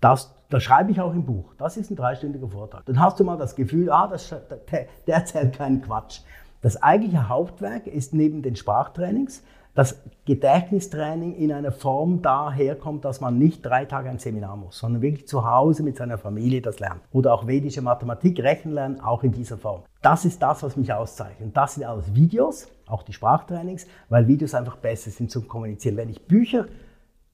Das, 0.00 0.34
das 0.48 0.62
schreibe 0.62 0.90
ich 0.90 1.00
auch 1.02 1.12
im 1.12 1.26
Buch. 1.26 1.52
Das 1.58 1.76
ist 1.76 1.90
ein 1.90 1.96
dreistündiger 1.96 2.48
Vortrag. 2.48 2.86
Dann 2.86 2.98
hast 2.98 3.20
du 3.20 3.24
mal 3.24 3.36
das 3.36 3.54
Gefühl, 3.54 3.90
ah, 3.90 4.08
das, 4.08 4.30
der, 4.30 4.86
der 5.06 5.14
erzählt 5.14 5.58
keinen 5.58 5.82
Quatsch. 5.82 6.20
Das 6.62 6.82
eigentliche 6.82 7.28
Hauptwerk 7.28 7.86
ist 7.86 8.14
neben 8.14 8.40
den 8.40 8.56
Sprachtrainings 8.56 9.42
das 9.74 10.02
Gedächtnistraining 10.26 11.34
in 11.34 11.50
einer 11.50 11.72
Form 11.72 12.20
daherkommt, 12.20 13.04
dass 13.04 13.20
man 13.20 13.38
nicht 13.38 13.64
drei 13.64 13.86
Tage 13.86 14.10
ein 14.10 14.18
Seminar 14.18 14.56
muss, 14.56 14.78
sondern 14.78 15.00
wirklich 15.00 15.26
zu 15.26 15.48
Hause 15.48 15.82
mit 15.82 15.96
seiner 15.96 16.18
Familie 16.18 16.60
das 16.60 16.78
lernt. 16.78 17.00
Oder 17.10 17.32
auch 17.32 17.46
vedische 17.46 17.80
Mathematik, 17.80 18.38
Rechenlernen, 18.40 19.00
auch 19.00 19.22
in 19.22 19.32
dieser 19.32 19.56
Form. 19.56 19.82
Das 20.02 20.24
ist 20.24 20.42
das, 20.42 20.62
was 20.62 20.76
mich 20.76 20.92
auszeichnet. 20.92 21.56
Das 21.56 21.74
sind 21.74 21.84
alles 21.84 22.14
Videos, 22.14 22.68
auch 22.86 23.02
die 23.02 23.14
Sprachtrainings, 23.14 23.86
weil 24.10 24.28
Videos 24.28 24.54
einfach 24.54 24.76
besser 24.76 25.10
sind 25.10 25.30
zum 25.30 25.48
Kommunizieren. 25.48 25.96
Wenn 25.96 26.10
ich 26.10 26.26
Bücher 26.26 26.66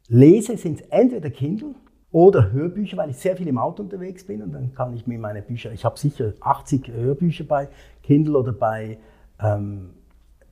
lese, 0.07 0.57
sind 0.57 0.81
es 0.81 0.87
entweder 0.89 1.31
Kindle 1.31 1.75
oder 2.13 2.53
Hörbücher, 2.53 2.97
weil 2.97 3.11
ich 3.11 3.17
sehr 3.17 3.37
viel 3.37 3.49
im 3.49 3.59
Auto 3.59 3.83
unterwegs 3.83 4.25
bin 4.27 4.43
und 4.43 4.53
dann 4.53 4.75
kann 4.75 4.95
ich 4.95 5.07
mir 5.07 5.19
meine 5.19 5.43
Bücher, 5.43 5.73
ich 5.73 5.85
habe 5.85 5.99
sicher 5.99 6.33
80 6.41 6.89
Hörbücher 6.89 7.45
bei 7.45 7.69
Kindle 8.03 8.39
oder 8.39 8.53
bei 8.53 8.99
ähm, 9.41 9.91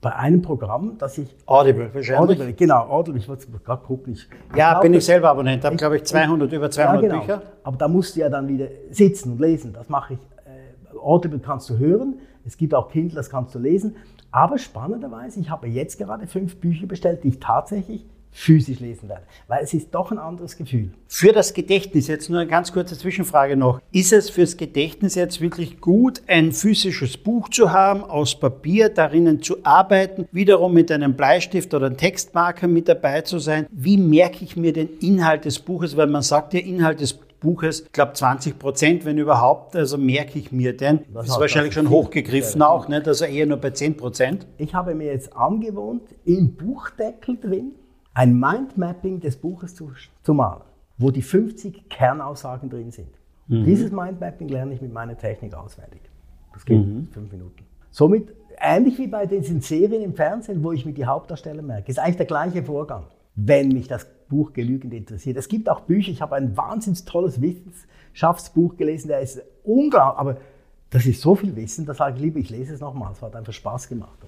bei 0.06 0.14
einem 0.14 0.40
Programm, 0.40 0.96
das 0.98 1.18
ich. 1.18 1.34
Audible, 1.46 1.92
wahrscheinlich. 1.92 2.38
Audible, 2.38 2.52
genau, 2.52 2.88
Audible, 2.88 3.18
ich 3.18 3.28
wollte 3.28 3.48
gerade 3.48 3.84
gucken. 3.84 4.12
Ich, 4.12 4.28
ja, 4.56 4.76
ich 4.76 4.80
bin 4.80 4.94
ich 4.94 5.04
selber 5.04 5.30
Abonnent, 5.30 5.64
habe, 5.64 5.74
glaube 5.74 5.96
ich, 5.96 6.04
200, 6.04 6.52
über 6.52 6.70
200 6.70 7.02
ja, 7.02 7.08
genau. 7.08 7.20
Bücher. 7.20 7.42
Aber 7.64 7.76
da 7.76 7.88
musst 7.88 8.14
du 8.14 8.20
ja 8.20 8.28
dann 8.28 8.46
wieder 8.46 8.68
sitzen 8.88 9.32
und 9.32 9.40
lesen. 9.40 9.72
Das 9.72 9.88
mache 9.88 10.14
ich. 10.14 10.20
Äh, 10.44 10.96
Audible 10.96 11.40
kannst 11.40 11.68
du 11.70 11.78
hören, 11.78 12.20
es 12.44 12.56
gibt 12.56 12.72
auch 12.72 12.88
Kindle, 12.88 13.16
das 13.16 13.30
kannst 13.30 13.52
du 13.56 13.58
lesen. 13.58 13.96
Aber 14.30 14.58
spannenderweise, 14.58 15.40
ich 15.40 15.50
habe 15.50 15.66
jetzt 15.66 15.98
gerade 15.98 16.28
fünf 16.28 16.60
Bücher 16.60 16.86
bestellt, 16.86 17.24
die 17.24 17.28
ich 17.28 17.40
tatsächlich 17.40 18.06
physisch 18.36 18.80
lesen 18.80 19.08
werde. 19.08 19.22
Weil 19.48 19.64
es 19.64 19.72
ist 19.72 19.94
doch 19.94 20.12
ein 20.12 20.18
anderes 20.18 20.58
Gefühl. 20.58 20.90
Für 21.08 21.32
das 21.32 21.54
Gedächtnis, 21.54 22.06
jetzt 22.06 22.28
nur 22.28 22.40
eine 22.40 22.48
ganz 22.48 22.70
kurze 22.70 22.96
Zwischenfrage 22.96 23.56
noch. 23.56 23.80
Ist 23.92 24.12
es 24.12 24.28
fürs 24.28 24.58
Gedächtnis 24.58 25.14
jetzt 25.14 25.40
wirklich 25.40 25.80
gut, 25.80 26.20
ein 26.26 26.52
physisches 26.52 27.16
Buch 27.16 27.48
zu 27.48 27.72
haben, 27.72 28.04
aus 28.04 28.38
Papier, 28.38 28.90
darinnen 28.90 29.42
zu 29.42 29.56
arbeiten, 29.64 30.28
wiederum 30.32 30.74
mit 30.74 30.92
einem 30.92 31.14
Bleistift 31.14 31.72
oder 31.72 31.86
einem 31.86 31.96
Textmarker 31.96 32.68
mit 32.68 32.88
dabei 32.88 33.22
zu 33.22 33.38
sein? 33.38 33.66
Wie 33.70 33.96
merke 33.96 34.44
ich 34.44 34.54
mir 34.54 34.74
den 34.74 34.90
Inhalt 35.00 35.46
des 35.46 35.58
Buches? 35.58 35.96
Weil 35.96 36.08
man 36.08 36.22
sagt 36.22 36.52
ja, 36.52 36.60
Inhalt 36.60 37.00
des 37.00 37.14
Buches, 37.40 37.80
ich 37.80 37.92
glaube 37.92 38.12
20 38.12 38.58
Prozent, 38.58 39.06
wenn 39.06 39.16
überhaupt, 39.16 39.74
also 39.74 39.96
merke 39.96 40.38
ich 40.38 40.52
mir 40.52 40.76
denn. 40.76 41.00
Das 41.14 41.28
ist 41.28 41.40
wahrscheinlich 41.40 41.72
schon 41.72 41.88
hochgegriffen 41.88 42.60
auch, 42.60 42.88
nicht? 42.88 43.08
also 43.08 43.24
eher 43.24 43.46
nur 43.46 43.56
bei 43.56 43.70
10 43.70 43.96
Prozent. 43.96 44.46
Ich 44.58 44.74
habe 44.74 44.94
mir 44.94 45.06
jetzt 45.06 45.34
angewohnt, 45.34 46.02
im 46.26 46.54
Buchdeckel 46.54 47.38
drin 47.38 47.72
ein 48.16 48.40
Mindmapping 48.40 49.20
des 49.20 49.36
Buches 49.36 49.74
zu, 49.74 49.92
zu 50.22 50.32
malen, 50.32 50.62
wo 50.96 51.10
die 51.10 51.20
50 51.20 51.90
Kernaussagen 51.90 52.70
drin 52.70 52.90
sind. 52.90 53.10
Mhm. 53.46 53.64
Dieses 53.64 53.92
Mindmapping 53.92 54.48
lerne 54.48 54.72
ich 54.72 54.80
mit 54.80 54.90
meiner 54.90 55.18
Technik 55.18 55.52
auswendig. 55.52 56.00
Das 56.54 56.64
geht 56.64 56.78
mhm. 56.78 57.00
in 57.00 57.08
fünf 57.08 57.30
Minuten. 57.30 57.66
Somit 57.90 58.32
ähnlich 58.58 58.98
wie 58.98 59.06
bei 59.06 59.26
diesen 59.26 59.60
Serien 59.60 60.02
im 60.02 60.14
Fernsehen, 60.14 60.64
wo 60.64 60.72
ich 60.72 60.86
mir 60.86 60.94
die 60.94 61.04
Hauptdarsteller 61.04 61.60
merke, 61.60 61.90
ist 61.90 61.98
eigentlich 61.98 62.16
der 62.16 62.24
gleiche 62.24 62.62
Vorgang, 62.62 63.04
wenn 63.34 63.68
mich 63.68 63.86
das 63.86 64.06
Buch 64.30 64.54
genügend 64.54 64.94
interessiert. 64.94 65.36
Es 65.36 65.48
gibt 65.48 65.68
auch 65.68 65.80
Bücher, 65.80 66.10
ich 66.10 66.22
habe 66.22 66.36
ein 66.36 66.56
wahnsinnig 66.56 67.04
tolles 67.04 67.42
Wissenschaftsbuch 67.42 68.78
gelesen, 68.78 69.08
der 69.08 69.20
ist 69.20 69.42
unglaublich, 69.62 70.18
aber 70.18 70.36
das 70.88 71.04
ist 71.04 71.20
so 71.20 71.34
viel 71.34 71.54
Wissen, 71.54 71.84
da 71.84 71.92
sage 71.92 72.16
ich 72.16 72.22
lieber, 72.22 72.38
ich 72.38 72.48
lese 72.48 72.72
es 72.72 72.80
nochmal. 72.80 73.12
Es 73.12 73.20
hat 73.20 73.36
einfach 73.36 73.52
Spaß 73.52 73.90
gemacht. 73.90 74.18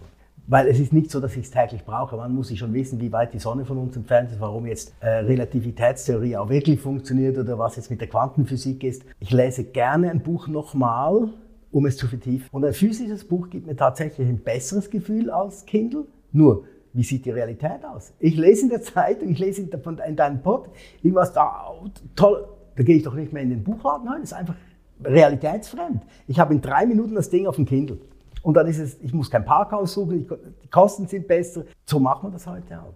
Weil 0.51 0.66
es 0.68 0.80
ist 0.80 0.94
nicht 0.94 1.11
so, 1.11 1.20
dass 1.20 1.36
ich 1.36 1.44
es 1.44 1.51
täglich 1.51 1.84
brauche. 1.84 2.16
Man 2.16 2.34
muss 2.34 2.49
sich 2.49 2.59
schon 2.59 2.72
wissen, 2.72 2.99
wie 3.01 3.12
weit 3.12 3.34
die 3.34 3.38
Sonne 3.38 3.66
von 3.66 3.76
uns 3.76 3.94
entfernt 3.96 4.30
ist, 4.30 4.40
warum 4.40 4.66
jetzt 4.66 4.94
äh, 5.01 5.09
Relativitätstheorie 5.09 6.38
auch 6.38 6.49
wirklich 6.49 6.80
funktioniert 6.80 7.36
oder 7.36 7.59
was 7.59 7.76
jetzt 7.76 7.90
mit 7.90 8.01
der 8.01 8.09
Quantenphysik 8.09 8.82
ist. 8.82 9.05
Ich 9.20 9.30
lese 9.30 9.64
gerne 9.64 10.11
ein 10.11 10.22
Buch 10.22 10.49
nochmal, 10.49 11.28
um 11.70 11.84
es 11.84 11.99
zu 11.99 12.07
vertiefen. 12.07 12.49
Und 12.51 12.64
ein 12.64 12.72
physisches 12.72 13.24
Buch 13.24 13.51
gibt 13.51 13.66
mir 13.66 13.76
tatsächlich 13.76 14.26
ein 14.26 14.38
besseres 14.38 14.88
Gefühl 14.88 15.30
als 15.30 15.66
Kindle. 15.66 16.07
Nur, 16.32 16.64
wie 16.94 17.03
sieht 17.03 17.26
die 17.26 17.30
Realität 17.30 17.84
aus? 17.84 18.14
Ich 18.18 18.34
lese 18.34 18.62
in 18.62 18.68
der 18.70 18.80
Zeitung, 18.80 19.28
ich 19.28 19.38
lese 19.38 19.61
in, 19.61 19.68
der, 19.68 19.80
in 20.07 20.16
deinem 20.16 20.40
Pod, 20.40 20.70
irgendwas 21.03 21.34
da, 21.34 21.66
oh, 21.70 21.88
toll, 22.16 22.49
da 22.74 22.82
gehe 22.82 22.96
ich 22.96 23.03
doch 23.03 23.14
nicht 23.14 23.34
mehr 23.34 23.42
in 23.42 23.51
den 23.51 23.62
Buchladen 23.62 24.09
rein, 24.09 24.22
das 24.22 24.32
ist 24.32 24.38
einfach 24.38 24.57
realitätsfremd. 25.05 26.03
Ich 26.26 26.40
habe 26.40 26.55
in 26.55 26.62
drei 26.62 26.86
Minuten 26.86 27.14
das 27.14 27.28
Ding 27.28 27.46
auf 27.46 27.57
dem 27.57 27.66
Kindle. 27.66 27.99
Und 28.43 28.55
dann 28.55 28.66
ist 28.66 28.78
es, 28.78 28.97
ich 29.03 29.12
muss 29.12 29.30
kein 29.30 29.45
Parkhaus 29.45 29.93
suchen, 29.93 30.26
die 30.62 30.68
Kosten 30.68 31.07
sind 31.07 31.26
besser. 31.26 31.64
So 31.84 31.99
macht 31.99 32.22
man 32.22 32.32
das 32.32 32.47
heute 32.47 32.78
auch. 32.78 32.95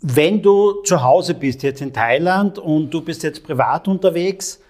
Wenn 0.00 0.42
du 0.42 0.82
zu 0.82 1.02
Hause 1.02 1.34
bist, 1.34 1.62
jetzt 1.62 1.80
in 1.80 1.92
Thailand, 1.92 2.58
und 2.58 2.90
du 2.90 3.00
bist 3.00 3.22
jetzt 3.22 3.42
privat 3.44 3.88
unterwegs, 3.88 4.60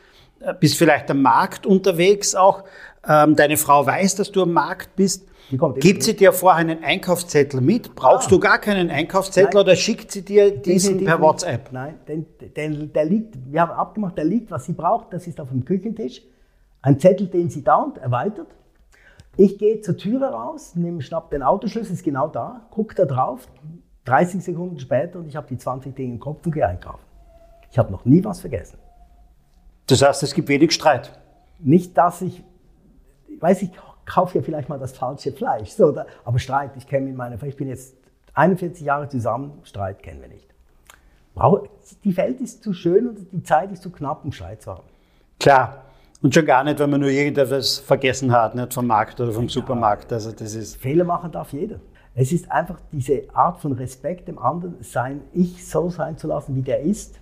äh, 0.40 0.54
bist 0.58 0.76
vielleicht 0.76 1.10
am 1.10 1.22
Markt 1.22 1.66
unterwegs 1.66 2.34
auch, 2.34 2.64
ähm, 3.06 3.34
deine 3.34 3.56
Frau 3.56 3.84
weiß, 3.84 4.14
dass 4.16 4.30
du 4.30 4.42
am 4.42 4.52
Markt 4.52 4.94
bist, 4.96 5.26
Gibt 5.76 6.02
sie 6.02 6.16
dir 6.16 6.32
vorher 6.32 6.60
einen 6.60 6.82
Einkaufszettel 6.82 7.60
mit? 7.60 7.94
Brauchst 7.94 8.28
ah. 8.28 8.30
du 8.30 8.40
gar 8.40 8.58
keinen 8.58 8.90
Einkaufszettel 8.90 9.50
Nein. 9.52 9.62
oder 9.62 9.76
schickt 9.76 10.10
sie 10.10 10.22
dir 10.22 10.50
diesen 10.50 11.04
per 11.04 11.20
WhatsApp? 11.20 11.70
Nein, 11.70 11.96
denn, 12.08 12.26
denn, 12.56 12.92
der 12.92 13.04
liegt, 13.04 13.36
wir 13.50 13.60
haben 13.60 13.72
abgemacht, 13.72 14.16
der 14.16 14.24
liegt, 14.24 14.50
was 14.50 14.64
sie 14.64 14.72
braucht, 14.72 15.12
das 15.12 15.26
ist 15.26 15.40
auf 15.40 15.50
dem 15.50 15.64
Küchentisch. 15.64 16.22
Ein 16.80 16.98
Zettel, 16.98 17.26
den 17.26 17.50
sie 17.50 17.62
dauernd 17.62 17.98
erweitert. 17.98 18.48
Ich 19.36 19.58
gehe 19.58 19.80
zur 19.80 19.96
Türe 19.96 20.26
raus, 20.26 20.74
nehme, 20.76 21.02
schnapp 21.02 21.30
den 21.30 21.42
Autoschlüssel, 21.42 21.94
ist 21.94 22.04
genau 22.04 22.28
da, 22.28 22.66
gucke 22.70 22.94
da 22.94 23.04
drauf, 23.04 23.48
30 24.04 24.44
Sekunden 24.44 24.78
später 24.78 25.18
und 25.18 25.26
ich 25.26 25.36
habe 25.36 25.46
die 25.48 25.58
20 25.58 25.94
Dinge 25.94 26.14
im 26.14 26.20
Kopf 26.20 26.44
und 26.46 26.52
gehe 26.52 26.66
einkaufen. 26.66 27.02
Ich 27.70 27.78
habe 27.78 27.90
noch 27.90 28.04
nie 28.04 28.22
was 28.24 28.40
vergessen. 28.40 28.78
Das 29.86 30.02
heißt, 30.02 30.22
es 30.22 30.34
gibt 30.34 30.48
wenig 30.48 30.72
Streit? 30.72 31.18
Nicht, 31.58 31.96
dass 31.98 32.22
ich, 32.22 32.44
ich 33.26 33.42
weiß, 33.42 33.62
ich 33.62 33.70
kaufe 34.06 34.38
ja 34.38 34.44
vielleicht 34.44 34.68
mal 34.68 34.78
das 34.78 34.96
falsche 34.96 35.32
Fleisch, 35.32 35.70
so, 35.70 35.90
da, 35.90 36.06
aber 36.24 36.38
Streit, 36.38 36.70
ich 36.76 36.86
kenne 36.86 37.06
mit 37.06 37.16
meiner, 37.16 37.42
ich 37.42 37.56
bin 37.56 37.68
jetzt 37.68 37.96
41 38.34 38.84
Jahre 38.84 39.08
zusammen, 39.08 39.58
Streit 39.64 40.02
kennen 40.02 40.20
wir 40.20 40.28
nicht. 40.28 40.48
Die 42.04 42.16
Welt 42.16 42.40
ist 42.40 42.62
zu 42.62 42.72
schön 42.72 43.08
und 43.08 43.32
die 43.32 43.42
Zeit 43.42 43.72
ist 43.72 43.82
zu 43.82 43.90
knapp, 43.90 44.24
um 44.24 44.30
Streit 44.30 44.62
zu 44.62 44.72
haben. 44.72 44.84
Klar. 45.40 45.83
Und 46.24 46.34
schon 46.34 46.46
gar 46.46 46.64
nicht, 46.64 46.78
wenn 46.78 46.88
man 46.88 47.02
nur 47.02 47.10
irgendetwas 47.10 47.76
vergessen 47.80 48.32
hat, 48.32 48.54
nicht 48.54 48.72
vom 48.72 48.86
Markt 48.86 49.20
oder 49.20 49.30
vom 49.30 49.46
Supermarkt. 49.46 50.10
Also 50.10 50.32
das 50.32 50.54
ist 50.54 50.76
Fehler 50.76 51.04
machen 51.04 51.30
darf 51.30 51.52
jeder. 51.52 51.80
Es 52.14 52.32
ist 52.32 52.50
einfach 52.50 52.80
diese 52.90 53.24
Art 53.34 53.60
von 53.60 53.72
Respekt 53.72 54.26
dem 54.26 54.38
anderen 54.38 54.76
sein, 54.80 55.20
ich 55.34 55.68
so 55.68 55.90
sein 55.90 56.16
zu 56.16 56.26
lassen, 56.26 56.56
wie 56.56 56.62
der 56.62 56.80
ist. 56.80 57.20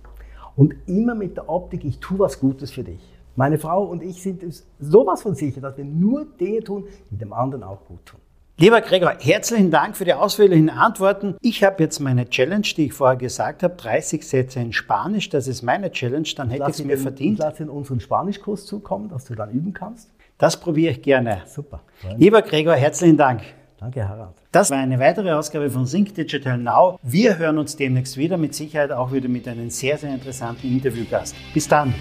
Und 0.55 0.73
immer 0.85 1.15
mit 1.15 1.35
der 1.35 1.49
Optik, 1.49 1.83
ich 1.83 1.99
tue 1.99 2.17
was 2.17 2.39
Gutes 2.39 2.71
für 2.71 2.85
dich. 2.85 3.01
Meine 3.35 3.57
Frau 3.57 3.83
und 3.83 4.01
ich 4.01 4.23
sind 4.23 4.41
sowas 4.79 5.21
von 5.21 5.35
sicher, 5.35 5.59
dass 5.59 5.75
wir 5.75 5.83
nur 5.83 6.25
Dinge 6.39 6.61
tun, 6.61 6.85
die 7.09 7.17
dem 7.17 7.33
anderen 7.33 7.63
auch 7.63 7.83
gut 7.85 8.05
tun. 8.05 8.21
Lieber 8.55 8.81
Gregor, 8.81 9.15
herzlichen 9.19 9.71
Dank 9.71 9.97
für 9.97 10.05
die 10.05 10.13
ausführlichen 10.13 10.69
Antworten. 10.69 11.35
Ich 11.41 11.63
habe 11.63 11.81
jetzt 11.81 11.99
meine 11.99 12.29
Challenge, 12.29 12.61
die 12.77 12.85
ich 12.85 12.93
vorher 12.93 13.17
gesagt 13.17 13.63
habe, 13.63 13.75
30 13.75 14.27
Sätze 14.27 14.59
in 14.59 14.73
Spanisch. 14.73 15.29
Das 15.29 15.47
ist 15.47 15.63
meine 15.63 15.91
Challenge, 15.91 16.27
dann 16.35 16.51
hätte 16.51 16.65
ich 16.69 16.79
es 16.79 16.83
mir 16.83 16.99
verdient. 16.99 17.39
Ich 17.39 17.43
lasse 17.43 17.63
in 17.63 17.69
unseren 17.69 17.99
Spanischkurs 17.99 18.67
zukommen, 18.67 19.09
dass 19.09 19.25
du 19.25 19.33
dann 19.33 19.49
üben 19.49 19.73
kannst. 19.73 20.11
Das 20.37 20.59
probiere 20.59 20.91
ich 20.91 21.01
gerne. 21.01 21.41
Super. 21.47 21.81
Lieber 22.17 22.43
Gregor, 22.43 22.75
herzlichen 22.75 23.17
Dank. 23.17 23.41
Danke, 23.79 24.07
Harald. 24.07 24.35
Das 24.51 24.69
war 24.69 24.77
eine 24.77 24.99
weitere 24.99 25.31
Ausgabe 25.31 25.71
von 25.71 25.87
Sync 25.87 26.13
Digital 26.13 26.59
Now. 26.59 26.99
Wir 27.01 27.39
hören 27.39 27.57
uns 27.57 27.75
demnächst 27.75 28.17
wieder, 28.17 28.37
mit 28.37 28.53
Sicherheit 28.53 28.91
auch 28.91 29.11
wieder 29.11 29.29
mit 29.29 29.47
einem 29.47 29.71
sehr, 29.71 29.97
sehr 29.97 30.13
interessanten 30.13 30.67
Interviewgast. 30.67 31.35
Bis 31.55 31.67
dann. 31.67 31.91